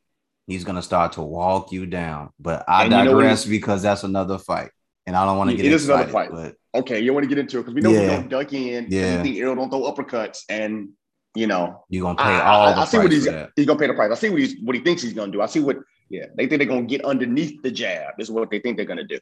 he's 0.46 0.64
gonna 0.64 0.80
start 0.80 1.12
to 1.14 1.22
walk 1.22 1.72
you 1.72 1.84
down. 1.84 2.30
But 2.40 2.64
I 2.66 2.84
and 2.84 2.92
digress 2.92 3.44
you 3.44 3.52
know 3.52 3.58
because 3.58 3.82
that's 3.82 4.02
another 4.02 4.38
fight, 4.38 4.70
and 5.06 5.16
I 5.16 5.24
don't 5.24 5.38
want 5.38 5.50
to 5.50 5.56
get. 5.56 5.66
It 5.66 5.72
is 5.72 5.88
another 5.88 6.10
fight. 6.10 6.30
But 6.30 6.56
okay, 6.74 7.00
you 7.00 7.12
want 7.12 7.24
to 7.24 7.28
get 7.28 7.38
into 7.38 7.58
it 7.58 7.62
because 7.62 7.74
we 7.74 7.80
know 7.80 7.90
yeah. 7.90 8.00
we 8.00 8.06
don't 8.06 8.28
duck 8.28 8.52
in. 8.52 8.86
Yeah, 8.88 9.18
you 9.18 9.22
think 9.22 9.36
Errol 9.38 9.56
don't 9.56 9.70
throw 9.70 9.82
uppercuts, 9.82 10.42
and 10.48 10.90
you 11.34 11.46
know 11.46 11.84
you're 11.88 12.02
gonna 12.02 12.16
pay 12.16 12.24
I, 12.24 12.54
all. 12.54 12.68
I, 12.68 12.82
I 12.82 12.84
see 12.84 12.98
what 12.98 13.12
he's 13.12 13.28
he's 13.56 13.66
gonna 13.66 13.78
pay 13.78 13.86
the 13.86 13.94
price. 13.94 14.10
I 14.10 14.14
see 14.14 14.30
what 14.30 14.40
he's 14.40 14.60
what 14.62 14.76
he 14.76 14.82
thinks 14.82 15.02
he's 15.02 15.14
gonna 15.14 15.32
do. 15.32 15.42
I 15.42 15.46
see 15.46 15.60
what 15.60 15.78
yeah 16.08 16.26
they 16.36 16.46
think 16.46 16.60
they're 16.60 16.68
gonna 16.68 16.82
get 16.82 17.04
underneath 17.04 17.62
the 17.62 17.70
jab. 17.70 18.14
This 18.18 18.28
is 18.28 18.32
what 18.32 18.50
they 18.50 18.60
think 18.60 18.76
they're 18.76 18.86
gonna 18.86 19.04
do. 19.04 19.18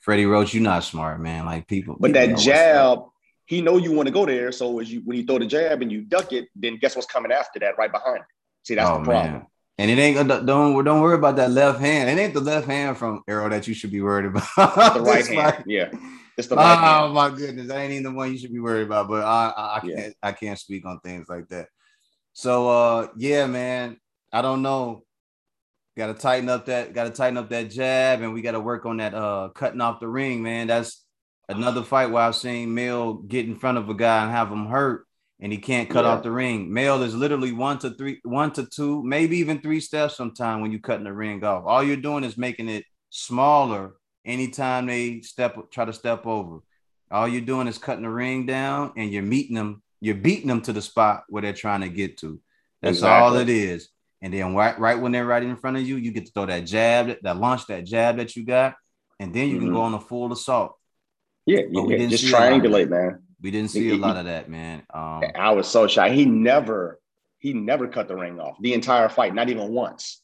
Freddie 0.00 0.26
Roach, 0.26 0.54
you're 0.54 0.62
not 0.62 0.84
smart, 0.84 1.20
man. 1.20 1.46
Like 1.46 1.66
people, 1.66 1.96
but 1.98 2.12
people 2.12 2.28
that 2.28 2.38
jab. 2.38 3.00
He 3.46 3.62
know 3.62 3.76
you 3.76 3.92
want 3.92 4.08
to 4.08 4.12
go 4.12 4.26
there, 4.26 4.50
so 4.50 4.80
as 4.80 4.92
you 4.92 5.02
when 5.04 5.18
you 5.18 5.24
throw 5.24 5.38
the 5.38 5.46
jab 5.46 5.80
and 5.80 5.90
you 5.90 6.02
duck 6.02 6.32
it, 6.32 6.48
then 6.56 6.78
guess 6.78 6.96
what's 6.96 7.06
coming 7.06 7.30
after 7.30 7.60
that, 7.60 7.78
right 7.78 7.92
behind 7.92 8.18
it. 8.18 8.24
See, 8.64 8.74
that's 8.74 8.90
oh, 8.90 8.98
the 8.98 9.04
problem. 9.04 9.32
Man. 9.34 9.46
And 9.78 9.90
it 9.90 9.98
ain't 9.98 10.28
don't 10.28 10.46
don't 10.46 11.00
worry 11.00 11.16
about 11.16 11.36
that 11.36 11.50
left 11.50 11.80
hand. 11.80 12.08
It 12.08 12.20
ain't 12.20 12.32
the 12.32 12.40
left 12.40 12.66
hand 12.66 12.96
from 12.96 13.22
Errol 13.28 13.50
that 13.50 13.68
you 13.68 13.74
should 13.74 13.90
be 13.90 14.00
worried 14.00 14.24
about. 14.56 14.94
the 14.94 15.00
right 15.00 15.26
hand, 15.26 15.36
like, 15.36 15.64
yeah. 15.66 15.90
It's 16.38 16.48
the 16.48 16.56
right 16.56 16.72
oh 16.72 17.04
hand. 17.04 17.14
my 17.14 17.30
goodness, 17.30 17.68
that 17.68 17.78
ain't 17.78 17.92
even 17.92 18.04
the 18.04 18.10
one 18.12 18.32
you 18.32 18.38
should 18.38 18.52
be 18.52 18.60
worried 18.60 18.86
about. 18.86 19.08
But 19.08 19.24
I 19.24 19.52
I, 19.56 19.76
I 19.76 19.80
can't 19.80 20.14
I 20.22 20.32
can't 20.32 20.58
speak 20.58 20.86
on 20.86 21.00
things 21.00 21.28
like 21.28 21.48
that. 21.48 21.68
So 22.32 22.68
uh 22.68 23.08
yeah, 23.16 23.46
man, 23.46 23.98
I 24.32 24.42
don't 24.42 24.62
know. 24.62 25.02
Got 25.96 26.08
to 26.08 26.14
tighten 26.14 26.50
up 26.50 26.66
that 26.66 26.92
got 26.92 27.04
to 27.04 27.10
tighten 27.10 27.38
up 27.38 27.48
that 27.50 27.70
jab, 27.70 28.20
and 28.20 28.34
we 28.34 28.42
got 28.42 28.52
to 28.52 28.60
work 28.60 28.84
on 28.84 28.98
that 28.98 29.14
uh 29.14 29.48
cutting 29.54 29.80
off 29.80 30.00
the 30.00 30.08
ring, 30.08 30.42
man. 30.42 30.66
That's 30.66 31.02
another 31.48 31.82
fight 31.82 32.10
where 32.10 32.22
I've 32.22 32.36
seen 32.36 32.74
Mel 32.74 33.14
get 33.14 33.46
in 33.46 33.56
front 33.56 33.78
of 33.78 33.88
a 33.88 33.94
guy 33.94 34.22
and 34.22 34.30
have 34.30 34.50
him 34.50 34.66
hurt 34.66 35.05
and 35.40 35.52
he 35.52 35.58
can't 35.58 35.90
cut 35.90 36.04
yeah. 36.04 36.12
off 36.12 36.22
the 36.22 36.30
ring. 36.30 36.72
Mel 36.72 37.02
is 37.02 37.14
literally 37.14 37.52
one 37.52 37.78
to 37.80 37.90
three, 37.90 38.20
one 38.24 38.52
to 38.52 38.64
two, 38.66 39.02
maybe 39.04 39.38
even 39.38 39.60
three 39.60 39.80
steps 39.80 40.16
sometime 40.16 40.60
when 40.60 40.72
you're 40.72 40.80
cutting 40.80 41.04
the 41.04 41.12
ring 41.12 41.44
off. 41.44 41.64
All 41.66 41.82
you're 41.82 41.96
doing 41.96 42.24
is 42.24 42.38
making 42.38 42.68
it 42.68 42.84
smaller 43.10 43.92
anytime 44.24 44.86
they 44.86 45.20
step 45.20 45.70
try 45.70 45.84
to 45.84 45.92
step 45.92 46.26
over. 46.26 46.60
All 47.10 47.28
you're 47.28 47.42
doing 47.42 47.68
is 47.68 47.78
cutting 47.78 48.02
the 48.02 48.10
ring 48.10 48.46
down 48.46 48.92
and 48.96 49.12
you're 49.12 49.22
meeting 49.22 49.54
them, 49.54 49.82
you're 50.00 50.14
beating 50.14 50.48
them 50.48 50.62
to 50.62 50.72
the 50.72 50.82
spot 50.82 51.24
where 51.28 51.42
they're 51.42 51.52
trying 51.52 51.82
to 51.82 51.88
get 51.88 52.18
to. 52.18 52.40
That's 52.82 52.98
exactly. 52.98 53.22
all 53.22 53.36
it 53.36 53.48
is. 53.48 53.88
And 54.22 54.32
then 54.32 54.54
right, 54.54 54.78
right 54.78 54.98
when 54.98 55.12
they're 55.12 55.26
right 55.26 55.42
in 55.42 55.56
front 55.56 55.76
of 55.76 55.82
you, 55.82 55.96
you 55.96 56.10
get 56.10 56.26
to 56.26 56.32
throw 56.32 56.46
that 56.46 56.60
jab, 56.60 57.14
that 57.22 57.36
launch, 57.36 57.66
that 57.66 57.84
jab 57.84 58.16
that 58.16 58.34
you 58.34 58.44
got, 58.44 58.74
and 59.20 59.32
then 59.32 59.48
you 59.48 59.56
mm-hmm. 59.56 59.66
can 59.66 59.74
go 59.74 59.82
on 59.82 59.94
a 59.94 60.00
full 60.00 60.32
assault. 60.32 60.76
Yeah, 61.44 61.60
yeah, 61.70 62.06
just 62.06 62.24
triangulate, 62.24 62.88
man. 62.88 63.22
We 63.46 63.52
didn't 63.52 63.70
see 63.70 63.90
a 63.90 63.94
lot 63.94 64.16
of 64.16 64.24
that, 64.24 64.50
man. 64.50 64.82
Um, 64.92 65.22
I 65.36 65.52
was 65.52 65.68
so 65.68 65.86
shy. 65.86 66.10
He 66.10 66.24
never, 66.24 66.98
he 67.38 67.52
never 67.52 67.86
cut 67.86 68.08
the 68.08 68.16
ring 68.16 68.40
off 68.40 68.56
the 68.60 68.74
entire 68.74 69.08
fight, 69.08 69.36
not 69.36 69.48
even 69.48 69.68
once. 69.68 70.20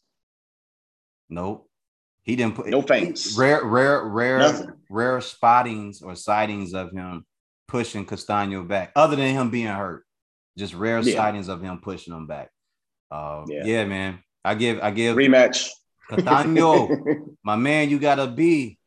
Nope. 1.30 1.70
He 2.24 2.34
didn't 2.34 2.56
put 2.56 2.66
no 2.66 2.82
feints. 2.82 3.38
Rare, 3.38 3.64
rare, 3.64 4.02
rare, 4.02 4.38
Nothing. 4.40 4.72
rare 4.90 5.20
spottings 5.20 6.02
or 6.02 6.16
sightings 6.16 6.74
of 6.74 6.90
him 6.90 7.24
pushing 7.68 8.06
Castaño 8.06 8.66
back, 8.66 8.90
other 8.96 9.14
than 9.14 9.32
him 9.32 9.50
being 9.50 9.68
hurt. 9.68 10.04
Just 10.58 10.74
rare 10.74 10.98
yeah. 10.98 11.14
sightings 11.14 11.46
of 11.46 11.62
him 11.62 11.78
pushing 11.78 12.12
him 12.12 12.26
back. 12.26 12.50
Uh, 13.08 13.44
yeah. 13.46 13.62
yeah, 13.64 13.84
man. 13.84 14.18
I 14.44 14.56
give, 14.56 14.80
I 14.82 14.90
give 14.90 15.16
rematch. 15.16 15.68
Castaño, 16.10 17.36
my 17.44 17.54
man, 17.54 17.88
you 17.88 18.00
gotta 18.00 18.26
be. 18.26 18.80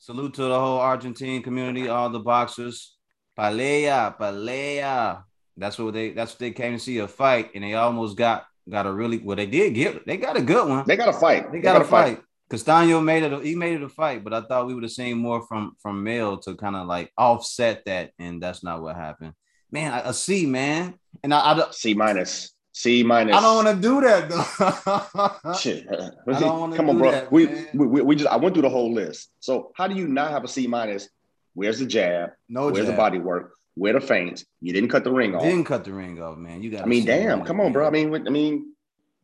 Salute 0.00 0.34
to 0.34 0.42
the 0.42 0.58
whole 0.58 0.80
Argentine 0.80 1.44
community, 1.44 1.88
all 1.88 2.10
the 2.10 2.18
boxers. 2.18 2.95
Pelea, 3.38 4.16
Palea. 4.18 5.22
That's 5.56 5.78
what 5.78 5.94
they 5.94 6.10
that's 6.10 6.32
what 6.32 6.38
they 6.38 6.50
came 6.50 6.74
to 6.74 6.78
see 6.78 6.98
a 6.98 7.08
fight, 7.08 7.50
and 7.54 7.64
they 7.64 7.74
almost 7.74 8.16
got 8.16 8.46
got 8.68 8.86
a 8.86 8.92
really 8.92 9.18
well. 9.18 9.36
They 9.36 9.46
did 9.46 9.74
get 9.74 10.06
they 10.06 10.16
got 10.16 10.36
a 10.36 10.42
good 10.42 10.68
one. 10.68 10.84
They 10.86 10.96
got 10.96 11.08
a 11.08 11.12
fight. 11.12 11.50
They 11.52 11.60
got, 11.60 11.72
they 11.72 11.78
got 11.78 11.82
a 11.82 11.84
fight. 11.84 12.16
fight. 12.16 12.24
Castaño 12.50 13.02
made 13.02 13.24
it. 13.24 13.44
He 13.44 13.54
made 13.56 13.74
it 13.74 13.82
a 13.82 13.88
fight, 13.88 14.22
but 14.22 14.32
I 14.32 14.42
thought 14.42 14.66
we 14.66 14.74
would 14.74 14.84
have 14.84 14.92
seen 14.92 15.18
more 15.18 15.46
from 15.46 15.76
from 15.80 16.04
Mel 16.04 16.38
to 16.38 16.54
kind 16.54 16.76
of 16.76 16.86
like 16.86 17.10
offset 17.16 17.84
that, 17.86 18.12
and 18.18 18.42
that's 18.42 18.62
not 18.62 18.82
what 18.82 18.96
happened. 18.96 19.32
Man, 19.70 19.92
a 20.04 20.12
C, 20.12 20.46
man, 20.46 20.94
and 21.22 21.34
I, 21.34 21.38
I 21.40 21.70
C 21.72 21.94
minus. 21.94 22.52
C 22.72 23.02
minus. 23.02 23.34
I 23.34 23.40
don't 23.40 23.64
want 23.64 23.76
to 23.76 23.82
do 23.82 24.00
that 24.02 24.28
though. 24.28 25.54
Shit. 25.58 25.86
I 26.28 26.38
don't 26.38 26.76
Come 26.76 26.90
on, 26.90 26.98
bro. 26.98 27.10
That, 27.10 27.32
we, 27.32 27.46
we, 27.72 28.02
we 28.02 28.14
just 28.14 28.28
I 28.28 28.36
went 28.36 28.54
through 28.54 28.62
the 28.62 28.68
whole 28.68 28.92
list. 28.92 29.30
So 29.40 29.72
how 29.74 29.88
do 29.88 29.94
you 29.94 30.06
not 30.06 30.30
have 30.30 30.44
a 30.44 30.48
C 30.48 30.66
minus 30.66 31.08
Where's 31.56 31.78
the 31.78 31.86
jab? 31.86 32.32
No 32.50 32.66
Where's 32.66 32.84
jab. 32.84 32.88
the 32.88 32.92
body 32.92 33.18
work? 33.18 33.54
Where 33.76 33.94
the 33.94 34.00
feints? 34.00 34.44
You 34.60 34.74
didn't 34.74 34.90
cut 34.90 35.04
the 35.04 35.10
ring 35.10 35.34
off. 35.34 35.42
Didn't 35.42 35.64
cut 35.64 35.84
the 35.84 35.92
ring 35.94 36.20
off, 36.20 36.36
man. 36.36 36.62
You 36.62 36.70
got. 36.70 36.82
I 36.82 36.86
mean, 36.86 37.06
damn. 37.06 37.46
Come 37.46 37.62
on, 37.62 37.72
bro. 37.72 37.86
I 37.86 37.90
mean, 37.90 38.14
I 38.14 38.30
mean, 38.30 38.74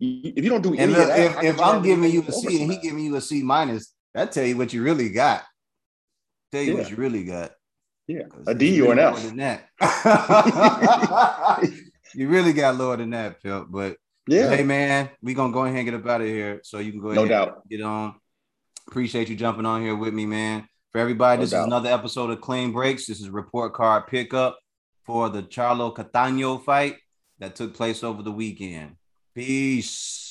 if 0.00 0.42
you 0.42 0.48
don't 0.48 0.62
do 0.62 0.74
any 0.74 0.94
look, 0.94 1.02
of 1.02 1.08
that, 1.08 1.44
if, 1.44 1.56
if 1.56 1.60
I'm 1.60 1.82
giving 1.82 2.10
you 2.10 2.24
a 2.26 2.32
C 2.32 2.62
and 2.62 2.72
he 2.72 2.78
giving 2.78 3.04
you 3.04 3.16
a 3.16 3.20
C 3.20 3.42
minus, 3.42 3.92
that 4.14 4.32
tell 4.32 4.46
you 4.46 4.56
what 4.56 4.72
you 4.72 4.82
really 4.82 5.10
got. 5.10 5.42
Tell 6.52 6.62
you 6.62 6.72
yeah. 6.72 6.78
what 6.78 6.90
you 6.90 6.96
really 6.96 7.24
got. 7.24 7.52
Yeah, 8.06 8.22
a 8.46 8.54
D 8.54 8.80
or 8.80 8.92
an 8.92 8.98
F. 8.98 9.22
Than 9.22 9.36
that. 9.36 9.68
you 12.14 12.28
really 12.28 12.54
got 12.54 12.76
lower 12.76 12.96
than 12.96 13.10
that, 13.10 13.42
Phil. 13.42 13.66
But 13.68 13.98
yeah, 14.26 14.48
hey 14.48 14.64
man, 14.64 15.10
we 15.20 15.34
gonna 15.34 15.52
go 15.52 15.66
ahead 15.66 15.76
and 15.76 15.84
get 15.84 15.94
up 15.94 16.06
out 16.06 16.22
of 16.22 16.26
here 16.26 16.62
so 16.64 16.78
you 16.78 16.92
can 16.92 17.00
go 17.02 17.12
no 17.12 17.24
ahead 17.24 17.28
doubt. 17.28 17.68
get 17.68 17.82
on. 17.82 18.14
Appreciate 18.88 19.28
you 19.28 19.36
jumping 19.36 19.66
on 19.66 19.82
here 19.82 19.94
with 19.94 20.14
me, 20.14 20.24
man. 20.24 20.66
For 20.92 20.98
everybody, 20.98 21.38
no 21.38 21.42
this 21.42 21.50
doubt. 21.52 21.60
is 21.60 21.66
another 21.66 21.90
episode 21.90 22.30
of 22.30 22.42
Clean 22.42 22.70
Breaks. 22.70 23.06
This 23.06 23.20
is 23.20 23.30
report 23.30 23.72
card 23.72 24.06
pickup 24.08 24.58
for 25.04 25.30
the 25.30 25.42
Charlo 25.42 25.94
Castaño 25.94 26.62
fight 26.62 26.96
that 27.38 27.56
took 27.56 27.74
place 27.74 28.04
over 28.04 28.22
the 28.22 28.30
weekend. 28.30 28.96
Peace. 29.34 30.21